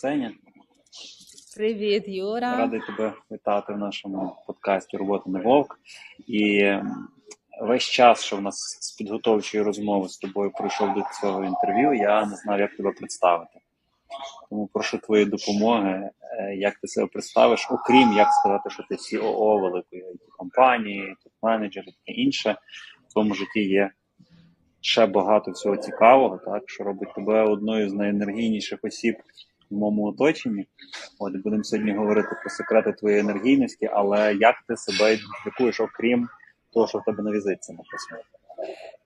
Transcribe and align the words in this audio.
Ксеня. 0.00 0.32
Привіт, 1.56 2.04
Юра. 2.06 2.56
Радий 2.56 2.80
тебе 2.80 3.14
вітати 3.30 3.72
в 3.72 3.78
нашому 3.78 4.36
подкасті 4.46 4.96
Робота 4.96 5.30
не 5.30 5.40
вовк. 5.40 5.78
І 6.26 6.72
весь 7.60 7.82
час, 7.82 8.24
що 8.24 8.36
в 8.36 8.42
нас 8.42 8.78
з 8.80 8.92
підготовчої 8.92 9.64
розмови 9.64 10.08
з 10.08 10.18
тобою 10.18 10.50
пройшов 10.50 10.94
до 10.94 11.02
цього 11.20 11.44
інтерв'ю, 11.44 11.94
я 11.94 12.26
не 12.26 12.36
знав, 12.36 12.60
як 12.60 12.76
тебе 12.76 12.92
представити. 12.92 13.60
Тому 14.50 14.66
прошу 14.72 14.98
твоєї 14.98 15.28
допомоги, 15.28 16.10
е, 16.22 16.54
як 16.56 16.78
ти 16.78 16.88
себе 16.88 17.06
представиш, 17.06 17.68
окрім 17.70 18.12
як 18.12 18.28
сказати, 18.32 18.70
що 18.70 18.82
ти 18.88 18.94
COO 18.94 19.60
великої 19.60 20.04
компанії, 20.38 21.14
топ-менеджер 21.26 21.82
і 21.82 21.92
таке 21.92 22.20
інше. 22.20 22.56
В 23.08 23.12
твоєму 23.12 23.34
житті 23.34 23.60
є 23.60 23.90
ще 24.80 25.06
багато 25.06 25.50
всього 25.50 25.76
цікавого, 25.76 26.38
так 26.38 26.70
що 26.70 26.84
робить 26.84 27.14
тебе 27.14 27.42
одною 27.42 27.88
з 27.88 27.92
найенергійніших 27.92 28.78
осіб 28.82 29.16
в 29.70 29.74
моєму 29.74 30.04
оточенні. 30.06 30.68
От 31.18 31.36
будемо 31.36 31.64
сьогодні 31.64 31.92
говорити 31.92 32.28
про 32.40 32.50
секрети 32.50 32.92
твоєї 32.92 33.20
енергійності, 33.20 33.90
але 33.92 34.34
як 34.34 34.54
ти 34.68 34.76
себе 34.76 35.14
ідентифікуєш, 35.14 35.80
окрім 35.80 36.28
того, 36.72 36.86
що 36.86 36.98
в 36.98 37.04
тебе 37.04 37.22
на 37.22 37.30
візитці 37.30 37.72
написано? 37.72 38.22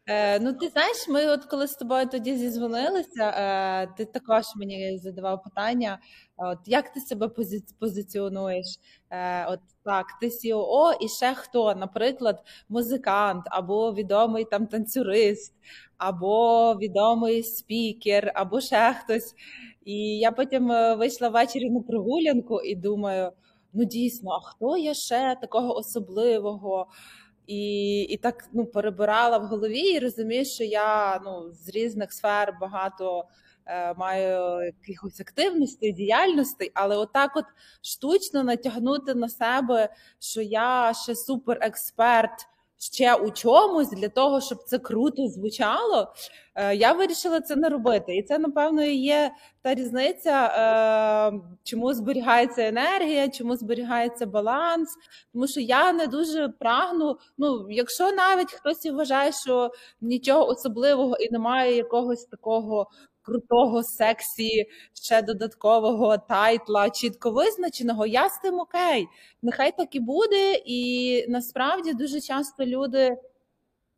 Е, 0.07 0.41
Ну, 0.41 0.53
ти 0.53 0.69
знаєш, 0.69 1.09
ми 1.09 1.27
от 1.27 1.45
коли 1.45 1.67
з 1.69 1.75
тобою 1.75 2.07
тоді 2.07 2.37
зізвонилися, 2.37 3.25
е, 3.31 3.87
ти 3.97 4.05
також 4.05 4.45
мені 4.57 4.99
задавав 4.99 5.43
питання: 5.43 5.99
от 6.37 6.59
як 6.67 6.93
ти 6.93 7.01
себе 7.01 7.29
пози 7.29 7.63
позиціонуєш? 7.81 8.67
Е, 9.11 9.47
От 9.47 9.61
так, 9.85 10.07
ти 10.21 10.27
COO 10.27 10.97
і 11.01 11.09
ще 11.09 11.35
хто, 11.35 11.75
наприклад, 11.75 12.43
музикант, 12.69 13.45
або 13.47 13.95
відомий 13.95 14.45
там 14.45 14.67
танцюрист, 14.67 15.55
або 16.05 16.75
відомий 16.75 17.43
спікер, 17.43 18.33
або 18.35 18.61
ще 18.61 18.95
хтось. 18.95 19.35
І 19.85 20.19
я 20.19 20.33
потім 20.33 20.73
е, 20.73 20.95
вийшла 20.95 21.29
ввечері 21.29 21.71
на 21.71 21.81
прогулянку 21.81 22.61
і 22.61 22.75
думаю: 22.75 23.33
ну 23.73 23.85
дійсно, 23.85 24.31
а 24.31 24.41
хто 24.41 24.77
є 24.77 24.95
ще 24.95 25.37
такого 25.41 25.77
особливого? 25.77 26.87
І 27.47 28.03
і 28.03 28.17
так 28.17 28.49
ну 28.53 28.67
перебирала 28.67 29.39
в 29.39 29.47
голові, 29.47 29.81
і 29.81 29.99
розумію, 29.99 30.45
що 30.45 30.65
я 30.65 31.21
ну 31.25 31.53
з 31.53 31.69
різних 31.69 32.13
сфер 32.13 32.59
багато 32.61 33.25
е, 33.67 33.95
маю 33.95 34.65
якихось 34.65 35.21
активностей, 35.21 35.93
діяльностей, 35.93 36.71
але 36.75 36.97
отак, 36.97 37.37
от 37.37 37.45
штучно 37.83 38.45
натягнути 38.45 39.15
на 39.15 39.29
себе, 39.29 39.89
що 40.19 40.43
я 40.43 40.93
ще 41.05 41.15
суперексперт 41.15 42.49
ще 42.79 43.15
у 43.15 43.31
чомусь 43.31 43.91
для 43.91 44.09
того, 44.09 44.41
щоб 44.41 44.59
це 44.67 44.79
круто 44.79 45.29
звучало. 45.29 46.15
Е, 46.55 46.77
я 46.77 46.93
вирішила 46.93 47.41
це 47.41 47.57
не 47.57 47.69
робити. 47.69 48.17
І 48.17 48.23
це, 48.23 48.39
напевно, 48.39 48.83
є 48.83 49.31
та 49.63 49.75
різниця, 49.75 50.47
е, 50.47 51.41
чому 51.65 51.95
зберігається 51.95 52.67
енергія, 52.67 53.29
чому 53.29 53.57
зберігається 53.57 54.27
баланс. 54.27 54.95
Тому 55.33 55.47
що 55.47 55.61
я 55.61 55.93
не 55.93 56.07
дуже 56.07 56.49
прагну. 56.49 57.19
Ну, 57.39 57.67
якщо 57.71 58.13
навіть 58.13 58.53
хтось 58.53 58.87
вважає, 58.87 59.33
що 59.33 59.71
нічого 60.01 60.49
особливого 60.49 61.17
і 61.17 61.31
немає 61.31 61.77
якогось 61.77 62.25
такого 62.25 62.91
крутого 63.25 63.83
сексі, 63.83 64.67
ще 64.95 65.23
додаткового 65.23 66.19
тайтла, 66.19 66.91
чітко 66.91 67.31
визначеного, 67.31 68.07
я 68.07 68.29
з 68.29 68.39
тим 68.39 68.61
окей. 68.61 69.09
Нехай 69.43 69.77
так 69.77 69.95
і 69.95 70.01
буде. 70.01 70.63
І 70.65 71.27
насправді 71.29 71.93
дуже 71.93 72.21
часто 72.21 72.67
люди 72.67 73.17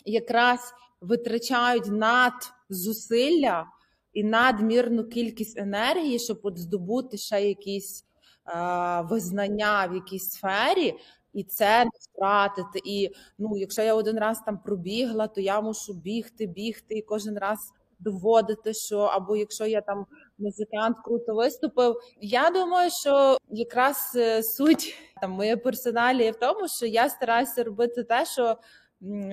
якраз 0.04 0.74
витрачають 1.00 1.86
над 1.86 2.32
зусилля 2.70 3.66
і 4.12 4.24
надмірну 4.24 5.04
кількість 5.04 5.58
енергії, 5.58 6.18
щоб 6.18 6.40
от 6.42 6.58
здобути 6.58 7.16
ще 7.16 7.48
якісь 7.48 8.04
е, 8.48 9.00
визнання 9.00 9.86
в 9.86 9.94
якійсь 9.94 10.30
сфері. 10.30 10.94
І 11.32 11.44
це 11.44 11.84
не 11.84 11.90
втратити. 12.00 12.80
І 12.84 13.10
ну, 13.38 13.56
якщо 13.56 13.82
я 13.82 13.94
один 13.94 14.18
раз 14.18 14.42
там 14.46 14.58
пробігла, 14.58 15.26
то 15.28 15.40
я 15.40 15.60
мушу 15.60 15.94
бігти, 15.94 16.46
бігти 16.46 16.94
і 16.94 17.02
кожен 17.02 17.38
раз 17.38 17.72
доводити, 17.98 18.74
що 18.74 18.98
або 18.98 19.36
якщо 19.36 19.66
я 19.66 19.80
там 19.80 20.06
музикант 20.38 20.96
круто 21.04 21.34
виступив. 21.34 21.96
Я 22.20 22.50
думаю, 22.50 22.90
що 22.90 23.36
якраз 23.50 24.12
е, 24.16 24.42
суть 24.42 24.94
там 25.20 25.30
моєї 25.30 25.56
персоналі 25.56 26.30
в 26.30 26.36
тому, 26.36 26.68
що 26.68 26.86
я 26.86 27.08
стараюся 27.08 27.64
робити 27.64 28.04
те, 28.04 28.26
що. 28.26 28.56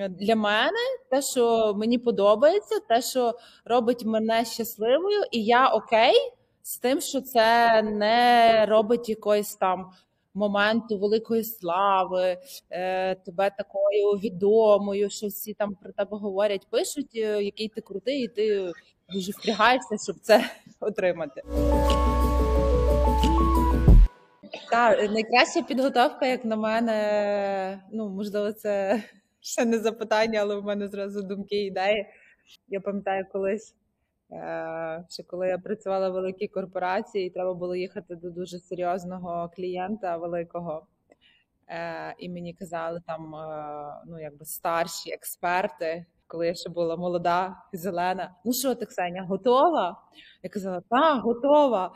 Для 0.08 0.36
мене 0.36 0.78
те, 1.10 1.22
що 1.22 1.74
мені 1.76 1.98
подобається, 1.98 2.80
те, 2.88 3.02
що 3.02 3.34
робить 3.64 4.04
мене 4.04 4.44
щасливою, 4.44 5.22
і 5.30 5.44
я 5.44 5.68
окей 5.68 6.14
з 6.62 6.78
тим, 6.78 7.00
що 7.00 7.20
це 7.20 7.82
не 7.82 8.66
робить 8.66 9.08
якоїсь 9.08 9.54
там 9.54 9.90
моменту 10.34 10.98
великої 10.98 11.44
слави, 11.44 12.38
е, 12.70 13.14
тебе 13.14 13.50
такою 13.58 14.10
відомою, 14.10 15.10
що 15.10 15.26
всі 15.26 15.54
там 15.54 15.74
про 15.74 15.92
тебе 15.92 16.16
говорять, 16.16 16.66
пишуть, 16.70 17.10
е, 17.14 17.42
який 17.42 17.68
ти 17.68 17.80
крутий, 17.80 18.22
і 18.22 18.28
ти 18.28 18.72
дуже 19.12 19.32
впрягаєшся, 19.32 19.96
щоб 20.04 20.16
це 20.20 20.50
отримати. 20.80 21.42
Так, 24.70 25.10
найкраща 25.10 25.62
підготовка, 25.62 26.26
як 26.26 26.44
на 26.44 26.56
мене, 26.56 27.82
ну 27.92 28.08
можливо, 28.08 28.52
це 28.52 29.02
ще 29.40 29.64
не 29.64 29.78
запитання, 29.78 30.40
але 30.40 30.56
в 30.56 30.64
мене 30.64 30.88
зразу 30.88 31.22
думки 31.22 31.64
ідеї. 31.64 32.06
Я 32.68 32.80
пам'ятаю 32.80 33.26
колись. 33.32 33.74
Е, 34.34 35.04
що 35.10 35.22
коли 35.24 35.48
я 35.48 35.58
працювала 35.58 36.10
в 36.10 36.12
великій 36.12 36.48
корпорації, 36.48 37.30
треба 37.30 37.54
було 37.54 37.76
їхати 37.76 38.16
до 38.16 38.30
дуже 38.30 38.58
серйозного 38.58 39.50
клієнта 39.56 40.16
великого, 40.16 40.86
е, 41.68 42.14
і 42.18 42.28
мені 42.28 42.54
казали 42.54 43.00
там 43.06 43.34
е, 43.34 44.02
ну 44.06 44.20
якби 44.20 44.44
старші 44.44 45.12
експерти, 45.12 46.06
коли 46.26 46.46
я 46.46 46.54
ще 46.54 46.70
була 46.70 46.96
молода 46.96 47.56
зелена. 47.72 48.34
Ну 48.44 48.52
що 48.52 48.74
ти, 48.74 48.86
Ксеня, 48.86 49.22
готова? 49.22 50.02
Я 50.42 50.50
казала, 50.50 50.82
так, 50.90 51.22
готова. 51.22 51.92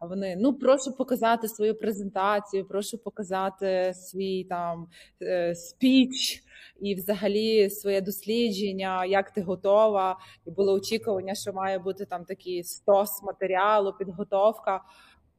А 0.00 0.06
вони 0.06 0.36
ну 0.36 0.52
прошу 0.54 0.92
показати 0.96 1.48
свою 1.48 1.74
презентацію, 1.74 2.68
прошу 2.68 2.98
показати 2.98 3.92
свій 3.94 4.44
там 4.44 4.88
е, 5.22 5.54
спіч 5.54 6.42
і, 6.80 6.94
взагалі, 6.94 7.70
своє 7.70 8.00
дослідження, 8.00 9.04
як 9.04 9.30
ти 9.30 9.42
готова. 9.42 10.18
І 10.46 10.50
було 10.50 10.72
очікування, 10.72 11.34
що 11.34 11.52
має 11.52 11.78
бути 11.78 12.04
там 12.04 12.24
такий 12.24 12.64
стос 12.64 13.22
матеріалу, 13.22 13.92
підготовка. 13.92 14.80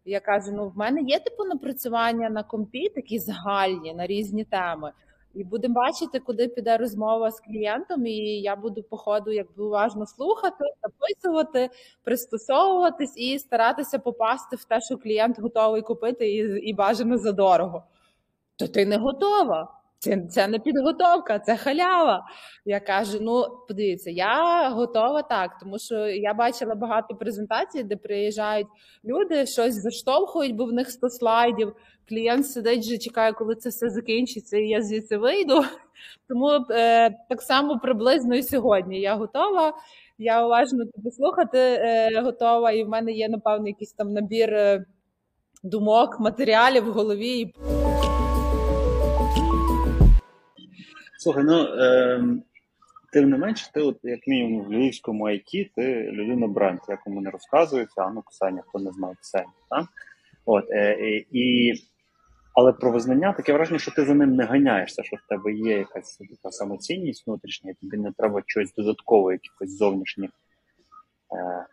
Я 0.06 0.20
кажу: 0.20 0.52
ну 0.52 0.70
в 0.70 0.78
мене 0.78 1.02
є 1.02 1.20
типу 1.20 1.44
напрацювання 1.44 2.30
на 2.30 2.44
компі, 2.44 2.90
такі 2.90 3.20
загальні 3.20 3.94
на 3.94 4.08
різні 4.08 4.44
теми. 4.46 4.92
І 5.34 5.44
будемо 5.44 5.74
бачити, 5.74 6.20
куди 6.20 6.48
піде 6.48 6.78
розмова 6.78 7.32
з 7.32 7.40
клієнтом. 7.40 8.06
І 8.06 8.42
я 8.42 8.56
буду 8.56 8.84
по 8.84 8.98
ходу 8.98 9.32
якби 9.32 9.64
уважно 9.64 10.06
слухати, 10.06 10.64
записувати, 10.84 11.70
пристосовуватись 12.04 13.14
і 13.18 13.40
старатися 13.40 14.00
попасти 14.00 14.56
в 14.56 14.64
те, 14.64 14.82
що 14.82 14.98
клієнт 14.98 15.40
готовий 15.40 15.82
купити, 15.82 16.32
і 16.32 16.70
і 16.70 16.74
бажано 16.74 17.18
за 17.18 17.32
дорого. 17.32 17.84
То 18.56 18.68
ти 18.68 18.86
не 18.86 18.98
готова. 18.98 19.82
Це 20.04 20.22
це 20.30 20.48
не 20.48 20.60
підготовка, 20.60 21.40
це 21.40 21.58
халява. 21.58 22.26
Я 22.66 22.80
кажу: 22.80 23.18
ну, 23.22 23.46
подивіться, 23.68 24.10
я 24.10 24.70
готова 24.70 25.22
так, 25.22 25.58
тому 25.60 25.80
що 25.80 26.08
я 26.08 26.34
бачила 26.34 26.76
багато 26.76 27.16
презентацій, 27.16 27.84
де 27.84 27.96
приїжджають 27.96 28.68
люди, 29.06 29.46
щось 29.46 29.76
заштовхують, 29.76 30.56
бо 30.56 30.66
в 30.66 30.74
них 30.74 30.92
100 30.92 31.10
слайдів. 31.10 31.76
Клієнт 32.12 32.48
сидить, 32.48 32.86
вже 32.86 32.98
чекає, 32.98 33.34
коли 33.34 33.56
це 33.56 33.70
все 33.70 33.90
закінчиться, 33.90 34.58
і 34.58 34.68
я 34.68 34.82
звідси 34.82 35.18
вийду. 35.18 35.64
Тому 36.28 36.50
е, 36.70 37.10
так 37.30 37.42
само 37.42 37.80
приблизно 37.80 38.36
і 38.36 38.44
сьогодні 38.44 39.02
я 39.02 39.16
готова. 39.16 39.74
Я 40.18 40.46
уважно 40.46 40.86
тебе 40.86 41.12
слухати 41.12 41.58
е, 41.58 42.22
готова, 42.22 42.72
і 42.72 42.84
в 42.84 42.90
мене 42.90 43.12
є, 43.12 43.30
напевно, 43.30 43.68
якийсь 43.68 43.94
там 43.94 44.14
набір 44.14 44.54
е, 44.54 44.86
думок, 45.64 46.20
матеріалів 46.20 46.84
в 46.86 46.92
голові. 46.92 47.54
Слухай, 51.20 51.44
ну 51.44 51.64
е, 51.64 52.24
тим 53.14 53.30
не 53.30 53.38
менше, 53.38 53.72
ти, 53.74 53.82
от, 53.82 53.98
як 54.04 54.28
мінімум, 54.28 54.66
в 54.66 54.74
львівському 54.74 55.30
IT, 55.30 55.70
ти 55.76 56.12
людина 56.12 56.48
бренд, 56.48 56.80
як 56.90 57.08
у 57.08 57.12
мене 57.12 57.30
розказується, 57.30 58.02
а 58.02 58.10
ну 58.10 58.22
Ксеня, 58.22 58.64
хто 58.68 58.80
не 58.80 58.92
знає 58.92 59.16
Ксеня. 59.22 59.54
Так? 59.70 59.86
От, 60.46 60.72
е, 60.72 60.98
і, 61.32 61.74
Але 62.54 62.74
про 62.74 62.92
визнання 62.92 63.34
таке 63.34 63.54
враження, 63.54 63.80
що 63.80 63.92
ти 63.92 64.06
за 64.06 64.14
ним 64.14 64.36
не 64.36 64.46
ганяєшся, 64.46 65.04
що 65.04 65.16
в 65.16 65.30
тебе 65.30 65.54
є 65.54 65.78
якась 65.78 66.18
така 66.18 66.52
самоцінність 66.52 67.28
внутрішня, 67.28 67.72
і 67.72 67.74
тобі 67.74 67.98
не 67.98 68.12
треба 68.12 68.42
щось 68.46 68.74
додатково, 68.74 69.32
якихось 69.32 69.78
зовнішніх. 69.78 70.30
Е, 71.36 71.66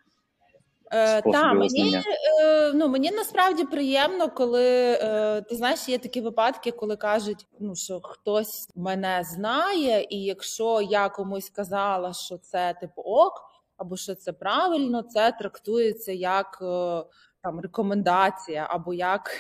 Е, 0.93 1.23
та, 1.23 1.53
мені 1.53 2.03
е, 2.43 2.73
ну 2.73 2.89
мені 2.89 3.11
насправді 3.11 3.65
приємно, 3.65 4.29
коли 4.29 4.99
е, 5.03 5.43
ти 5.43 5.57
знаєш, 5.57 5.89
є 5.89 5.99
такі 5.99 6.21
випадки, 6.21 6.71
коли 6.71 6.97
кажуть, 6.97 7.47
ну 7.61 7.75
що 7.75 8.01
хтось 8.01 8.71
мене 8.77 9.23
знає, 9.25 10.07
і 10.11 10.23
якщо 10.23 10.81
я 10.81 11.09
комусь 11.09 11.51
казала, 11.51 12.13
що 12.13 12.39
це 12.39 12.75
типу 12.81 13.03
ок, 13.03 13.33
або 13.77 13.97
що 13.97 14.15
це 14.15 14.33
правильно, 14.33 15.03
це 15.03 15.33
трактується 15.33 16.13
як 16.13 16.59
там 17.43 17.61
рекомендація, 17.61 18.67
або 18.71 18.95
як 18.95 19.31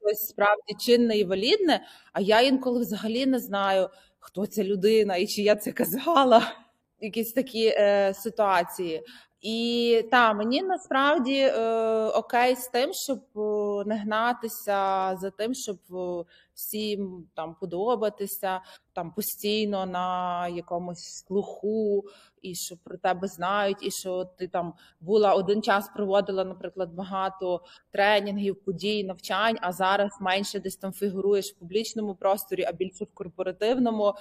щось 0.00 0.28
справді 0.28 0.74
чинне 0.80 1.18
і 1.18 1.24
валідне. 1.24 1.86
А 2.12 2.20
я 2.20 2.40
інколи 2.40 2.80
взагалі 2.80 3.26
не 3.26 3.38
знаю, 3.38 3.88
хто 4.18 4.46
ця 4.46 4.64
людина 4.64 5.16
і 5.16 5.26
чи 5.26 5.42
я 5.42 5.56
це 5.56 5.72
казала. 5.72 6.52
Якісь 7.00 7.32
такі 7.32 7.66
е, 7.66 8.14
ситуації. 8.14 9.02
І 9.40 10.04
та 10.10 10.32
мені 10.32 10.62
насправді 10.62 11.38
е, 11.38 11.60
окей 12.04 12.56
з 12.56 12.68
тим, 12.68 12.92
щоб 12.92 13.18
е, 13.36 13.84
не 13.88 13.96
гнатися 13.96 15.16
за 15.20 15.30
тим, 15.30 15.54
щоб 15.54 15.78
е, 15.90 16.24
всім 16.54 17.26
там 17.34 17.56
подобатися 17.60 18.60
там 18.92 19.12
постійно 19.12 19.86
на 19.86 20.48
якомусь 20.48 21.24
слуху, 21.26 22.04
і 22.42 22.54
що 22.54 22.76
про 22.84 22.98
тебе 22.98 23.28
знають, 23.28 23.78
і 23.80 23.90
що 23.90 24.24
ти 24.24 24.48
там 24.48 24.74
була 25.00 25.34
один 25.34 25.62
час 25.62 25.90
проводила, 25.94 26.44
наприклад, 26.44 26.94
багато 26.94 27.60
тренінгів, 27.90 28.64
подій, 28.64 29.04
навчань, 29.04 29.56
а 29.60 29.72
зараз 29.72 30.10
менше 30.20 30.60
десь 30.60 30.76
там 30.76 30.92
фігуруєш 30.92 31.52
в 31.52 31.58
публічному 31.58 32.14
просторі, 32.14 32.64
а 32.64 32.72
більше 32.72 33.04
в 33.04 33.14
корпоративному. 33.14 34.14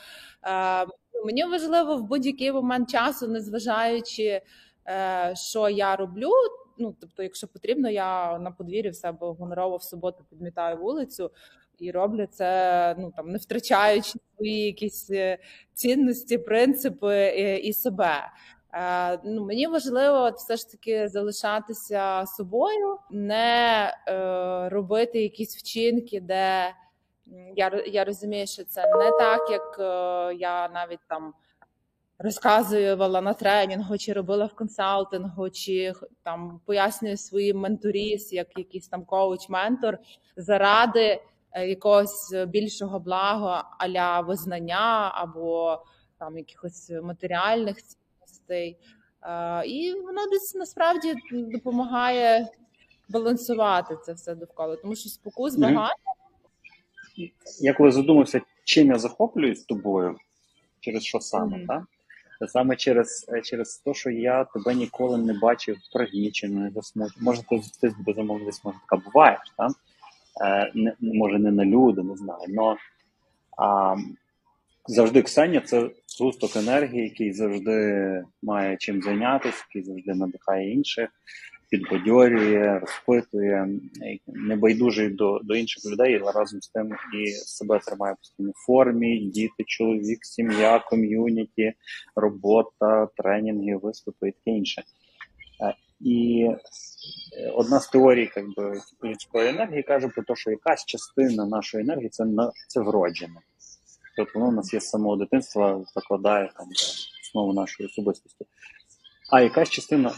Е, 0.43 0.85
Мені 1.25 1.45
важливо 1.45 1.97
в 1.97 2.03
будь-який 2.03 2.51
момент 2.51 2.89
часу, 2.89 3.27
незважаючи. 3.27 4.41
Е, 4.89 5.33
що 5.35 5.69
я 5.69 5.95
роблю. 5.95 6.29
Ну, 6.77 6.95
тобто, 7.01 7.23
якщо 7.23 7.47
потрібно, 7.47 7.89
я 7.89 8.39
на 8.39 8.51
подвір'ї 8.51 8.91
в 8.91 8.95
себе 8.95 9.27
гонорово 9.27 9.77
в 9.77 9.83
суботу 9.83 10.23
підмітаю 10.29 10.77
вулицю 10.77 11.31
і 11.79 11.91
роблю 11.91 12.27
це, 12.31 12.95
ну 12.99 13.11
там 13.15 13.31
не 13.31 13.37
втрачаючи 13.37 14.19
свої 14.35 14.65
якісь 14.65 15.09
е, 15.11 15.37
цінності, 15.73 16.37
принципи 16.37 17.15
е, 17.15 17.57
і 17.57 17.73
себе. 17.73 18.31
Ну, 19.23 19.45
Мені 19.45 19.67
важливо 19.67 20.29
все 20.29 20.55
ж 20.55 20.71
таки 20.71 21.07
залишатися 21.07 22.25
собою, 22.25 22.97
не 23.11 23.93
е, 24.07 24.69
робити 24.69 25.21
якісь 25.21 25.57
вчинки, 25.57 26.21
де 26.21 26.73
я 27.55 27.83
я 27.87 28.03
розумію, 28.05 28.47
що 28.47 28.63
це 28.63 28.81
не 28.81 29.11
так, 29.11 29.49
як 29.51 29.77
е, 29.79 30.35
я 30.35 30.69
навіть 30.69 30.99
там 31.07 31.33
розказувала 32.19 33.21
на 33.21 33.33
тренінгу, 33.33 33.97
чи 33.97 34.13
робила 34.13 34.45
в 34.45 34.55
консалтингу, 34.55 35.49
чи 35.49 35.93
там 36.23 36.61
пояснюю 36.65 37.17
своїм 37.17 37.57
менторіс, 37.57 38.33
як 38.33 38.47
якийсь 38.57 38.87
там 38.87 39.03
коуч-ментор, 39.03 39.97
заради 40.35 41.21
е, 41.51 41.67
якогось 41.67 42.33
більшого 42.47 42.99
блага 42.99 43.69
аля 43.79 44.21
визнання 44.21 45.11
або 45.13 45.79
там 46.19 46.37
якихось 46.37 46.91
матеріальних 47.03 47.77
цінностей. 47.83 48.77
І 49.65 49.93
воно 49.93 50.27
десь 50.31 50.55
насправді 50.55 51.13
допомагає 51.31 52.47
балансувати 53.09 53.97
це 54.05 54.13
все 54.13 54.35
довкола, 54.35 54.75
тому 54.75 54.95
що 54.95 55.09
спокус 55.09 55.55
багато. 55.55 55.95
Я 57.61 57.73
коли 57.73 57.91
задумався, 57.91 58.41
чим 58.63 58.87
я 58.87 58.99
захоплююсь 58.99 59.63
тобою, 59.63 60.15
через 60.79 61.03
що 61.03 61.19
саме, 61.19 61.57
mm-hmm. 61.57 61.67
так? 61.67 61.83
Саме 62.47 62.75
через 62.75 63.29
е, 63.33 63.41
через 63.41 63.77
те, 63.77 63.93
що 63.93 64.09
я 64.09 64.43
тебе 64.43 64.75
ніколи 64.75 65.17
не 65.17 65.33
бачив 65.33 65.77
пригніченою, 65.93 66.71
засмученою. 66.71 67.11
Може, 67.21 67.41
ти, 67.43 67.61
ти 67.81 67.95
безумовно 67.99 68.45
десь 68.45 68.63
може 68.63 68.77
така 68.89 69.03
буваєш, 69.05 69.39
там? 69.57 69.71
Е, 70.45 70.71
не, 70.75 70.93
може 70.99 71.39
не 71.39 71.51
на 71.51 71.65
люди, 71.65 72.03
не 72.03 72.15
знаю. 72.15 72.45
Но 72.49 72.77
а, 73.57 73.95
завжди 74.87 75.21
Ксенія 75.21 75.61
це 75.61 75.89
згусток 76.07 76.55
енергії, 76.55 77.03
який 77.03 77.33
завжди 77.33 78.23
має 78.41 78.77
чим 78.77 79.01
зайнятися, 79.01 79.65
який 79.69 79.83
завжди 79.83 80.13
надихає 80.13 80.73
інших 80.73 81.09
підбадьорює, 81.69 82.79
розпитує, 82.79 83.67
небайдужий 84.27 85.09
до 85.09 85.39
до 85.43 85.55
інших 85.55 85.91
людей, 85.91 86.19
але 86.21 86.31
разом 86.31 86.61
з 86.61 86.67
тим 86.67 86.91
і 87.23 87.31
себе 87.31 87.79
тримає 87.79 88.15
постійно 88.15 88.51
в 88.55 88.65
формі, 88.65 89.19
діти, 89.19 89.63
чоловік, 89.65 90.25
сім'я, 90.25 90.79
ком'юніті, 90.79 91.73
робота, 92.15 93.07
тренінги, 93.17 93.75
виступи 93.75 94.29
і 94.29 94.31
таке 94.31 94.51
інше. 94.57 94.83
Е, 95.63 95.75
і 95.99 96.47
е, 97.37 97.51
одна 97.55 97.79
з 97.79 97.87
теорій 97.87 98.29
якби, 98.35 98.81
людської 99.03 99.49
енергії 99.49 99.83
каже 99.83 100.07
про 100.07 100.23
те, 100.23 100.35
що 100.35 100.51
якась 100.51 100.85
частина 100.85 101.45
нашої 101.45 101.83
енергії 101.83 102.09
це 102.09 102.25
це 102.67 102.81
вроджена. 102.81 103.41
Тобто 104.17 104.39
воно 104.39 104.51
у 104.51 104.55
нас 104.55 104.73
є 104.73 104.79
з 104.79 104.89
самого 104.89 105.15
дитинства, 105.15 105.85
закладає 105.95 106.51
там 106.57 106.67
основу 107.23 107.53
нашої 107.53 107.89
особистості. 107.89 108.45
А 109.31 109.41
якась 109.41 109.69
частина 109.69 110.11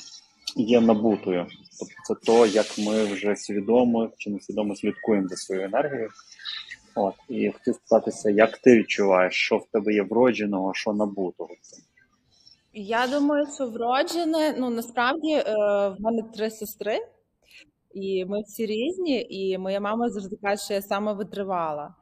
є 0.56 0.82
набутою. 0.82 1.46
Тобто 1.80 1.96
це 2.04 2.26
то, 2.26 2.46
як 2.46 2.66
ми 2.78 3.04
вже 3.04 3.36
свідомо 3.36 4.10
чи 4.18 4.30
несвідомо 4.30 4.76
слідкуємо 4.76 5.28
за 5.28 5.36
своєю 5.36 5.68
енергією. 5.68 6.10
От, 6.96 7.14
І 7.30 7.52
хотів 7.52 7.76
спитатися, 7.76 8.30
як 8.30 8.58
ти 8.58 8.78
відчуваєш, 8.78 9.36
що 9.36 9.58
в 9.58 9.68
тебе 9.72 9.94
є 9.94 10.04
вродженого, 10.04 10.74
що 10.74 10.94
набутого? 10.94 11.50
Я 12.74 13.08
думаю, 13.08 13.48
що 13.56 13.70
вроджене, 13.70 14.56
ну 14.58 14.70
насправді 14.70 15.34
е, 15.34 15.44
в 15.90 15.96
мене 16.00 16.24
три 16.34 16.50
сестри, 16.50 17.00
і 17.94 18.26
ми 18.26 18.42
всі 18.42 18.66
різні, 18.66 19.28
і 19.30 19.58
моя 19.58 19.80
мама 19.80 20.10
завжди 20.10 20.36
каже, 20.42 20.64
що 20.64 20.74
я 20.74 20.82
саме 20.82 21.14
витривала. 21.14 21.96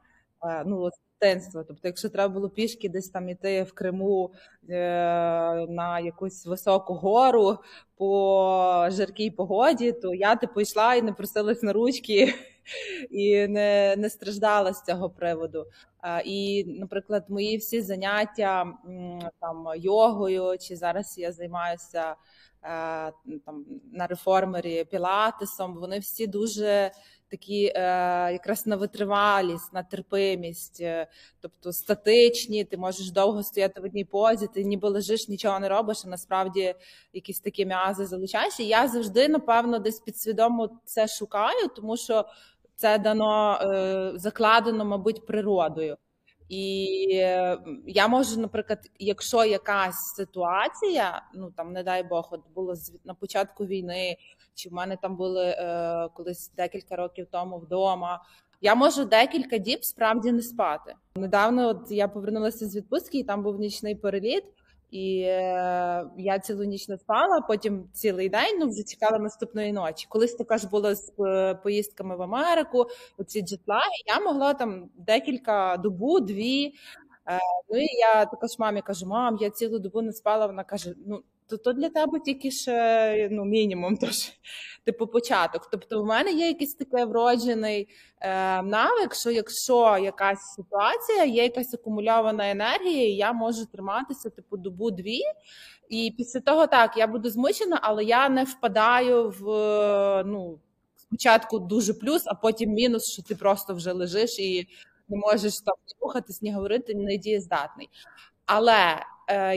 Е, 0.50 0.64
ну, 0.66 0.88
дитинства. 1.20 1.64
Тобто, 1.68 1.88
якщо 1.88 2.08
треба 2.08 2.34
було 2.34 2.48
пішки 2.48 2.88
десь 2.88 3.08
там 3.08 3.28
іти 3.28 3.62
в 3.62 3.72
Криму 3.72 4.30
е, 4.68 4.76
на 5.68 6.00
якусь 6.00 6.46
високу 6.46 6.94
гору 6.94 7.58
по 7.96 8.86
жаркій 8.90 9.30
погоді, 9.30 9.92
то 9.92 10.14
я 10.14 10.36
типу 10.36 10.60
йшла 10.60 10.94
і 10.94 11.02
не 11.02 11.12
просилась 11.12 11.62
на 11.62 11.72
ручки. 11.72 12.34
І 13.10 13.48
не 13.48 13.94
не 13.98 14.10
страждала 14.10 14.72
з 14.72 14.84
цього 14.84 15.10
приводу. 15.10 15.66
І, 16.24 16.64
наприклад, 16.64 17.24
мої 17.28 17.56
всі 17.56 17.82
заняття 17.82 18.72
там 19.40 19.66
йогою, 19.76 20.58
чи 20.58 20.76
зараз 20.76 21.18
я 21.18 21.32
займаюся 21.32 22.14
е, 22.62 23.12
там 23.46 23.64
на 23.92 24.06
реформері 24.06 24.84
пілатесом, 24.84 25.74
вони 25.74 25.98
всі 25.98 26.26
дуже 26.26 26.90
такі 27.30 27.64
е, 27.64 27.80
якраз 28.32 28.66
на 28.66 28.76
витривалість, 28.76 29.72
на 29.72 29.82
терпимість, 29.82 30.80
е, 30.80 31.06
тобто 31.40 31.72
статичні, 31.72 32.64
ти 32.64 32.76
можеш 32.76 33.10
довго 33.10 33.42
стояти 33.42 33.80
в 33.80 33.84
одній 33.84 34.04
позі, 34.04 34.46
ти 34.46 34.64
ніби 34.64 34.88
лежиш, 34.88 35.28
нічого 35.28 35.60
не 35.60 35.68
робиш, 35.68 36.02
а 36.04 36.08
насправді 36.08 36.74
якісь 37.12 37.40
такі 37.40 37.66
м'язи 37.66 38.06
залучаєш. 38.06 38.60
І 38.60 38.66
я 38.66 38.88
завжди, 38.88 39.28
напевно, 39.28 39.78
десь 39.78 40.00
підсвідомо 40.00 40.70
це 40.84 41.08
шукаю, 41.08 41.68
тому 41.76 41.96
що 41.96 42.24
це 42.76 42.98
дано 42.98 43.58
е, 43.62 44.12
закладено, 44.14 44.84
мабуть, 44.84 45.26
природою. 45.26 45.96
І 46.50 46.84
я 47.86 48.08
можу, 48.08 48.40
наприклад, 48.40 48.78
якщо 48.98 49.44
якась 49.44 50.14
ситуація, 50.16 51.22
ну 51.34 51.50
там 51.56 51.72
не 51.72 51.82
дай 51.82 52.02
Бог, 52.02 52.28
от 52.30 52.40
було 52.54 52.74
на 53.04 53.14
початку 53.14 53.66
війни, 53.66 54.16
чи 54.54 54.68
в 54.68 54.72
мене 54.72 54.96
там 55.02 55.16
були 55.16 55.44
е, 55.44 56.08
колись 56.14 56.52
декілька 56.56 56.96
років 56.96 57.26
тому 57.30 57.58
вдома. 57.58 58.22
Я 58.60 58.74
можу 58.74 59.04
декілька 59.04 59.58
діб 59.58 59.84
справді 59.84 60.32
не 60.32 60.42
спати. 60.42 60.94
Недавно 61.16 61.68
от 61.68 61.90
я 61.90 62.08
повернулася 62.08 62.66
з 62.66 62.76
відпустки, 62.76 63.18
і 63.18 63.24
там 63.24 63.42
був 63.42 63.60
нічний 63.60 63.94
переліт. 63.94 64.44
І 64.90 65.20
е, 65.20 66.06
я 66.16 66.38
цілу 66.38 66.64
ніч 66.64 66.88
не 66.88 66.98
спала, 66.98 67.40
потім 67.40 67.88
цілий 67.92 68.28
день 68.28 68.58
ну 68.58 68.68
вже 68.68 68.82
чекала 68.82 69.18
наступної 69.18 69.72
ночі. 69.72 70.06
Колись 70.08 70.34
також 70.34 70.64
було 70.64 70.94
з 70.94 71.12
е, 71.20 71.54
поїздками 71.54 72.16
в 72.16 72.22
Америку, 72.22 72.86
оці 73.18 73.42
джетлаги, 73.42 74.02
я 74.06 74.20
могла 74.20 74.54
там 74.54 74.90
декілька 74.96 75.76
добу, 75.76 76.20
дві. 76.20 76.74
Е, 77.28 77.38
ну 77.70 77.78
і 77.78 77.86
я 77.98 78.26
також 78.26 78.58
мамі 78.58 78.82
кажу: 78.82 79.06
мам, 79.06 79.36
я 79.40 79.50
цілу 79.50 79.78
добу 79.78 80.02
не 80.02 80.12
спала. 80.12 80.46
Вона 80.46 80.64
каже: 80.64 80.94
Ну 81.06 81.22
то 81.50 81.56
то 81.56 81.72
для 81.72 81.88
тебе 81.88 82.20
тільки 82.20 82.50
ще 82.50 83.28
ну, 83.30 83.44
мінімум, 83.44 83.96
тож 83.96 84.32
типу 84.84 85.06
початок. 85.06 85.68
Тобто, 85.72 86.02
в 86.02 86.06
мене 86.06 86.32
є 86.32 86.46
якийсь 86.46 86.74
такий 86.74 87.04
вроджений 87.04 87.88
е, 88.20 88.62
навик, 88.62 89.14
що 89.14 89.30
якщо 89.30 89.98
якась 89.98 90.54
ситуація, 90.56 91.24
є 91.24 91.42
якась 91.42 91.74
акумульована 91.74 92.50
енергія, 92.50 93.08
і 93.08 93.12
я 93.12 93.32
можу 93.32 93.66
триматися 93.66 94.30
типу 94.30 94.56
добу-дві. 94.56 95.20
І 95.88 96.14
після 96.16 96.40
того 96.40 96.66
так 96.66 96.96
я 96.96 97.06
буду 97.06 97.30
змучена, 97.30 97.78
але 97.82 98.04
я 98.04 98.28
не 98.28 98.44
впадаю 98.44 99.34
в 99.40 99.44
ну. 100.26 100.58
Спочатку 100.96 101.58
дуже 101.58 101.94
плюс, 101.94 102.22
а 102.26 102.34
потім 102.34 102.70
мінус, 102.70 103.12
що 103.12 103.22
ти 103.22 103.34
просто 103.34 103.74
вже 103.74 103.92
лежиш 103.92 104.38
і 104.38 104.68
не 105.08 105.16
можеш 105.16 105.60
там 105.60 105.74
рухатись, 106.00 106.42
ні 106.42 106.52
говорити, 106.52 106.94
не 106.94 107.16
дієздатний. 107.16 107.88
Але 108.46 108.96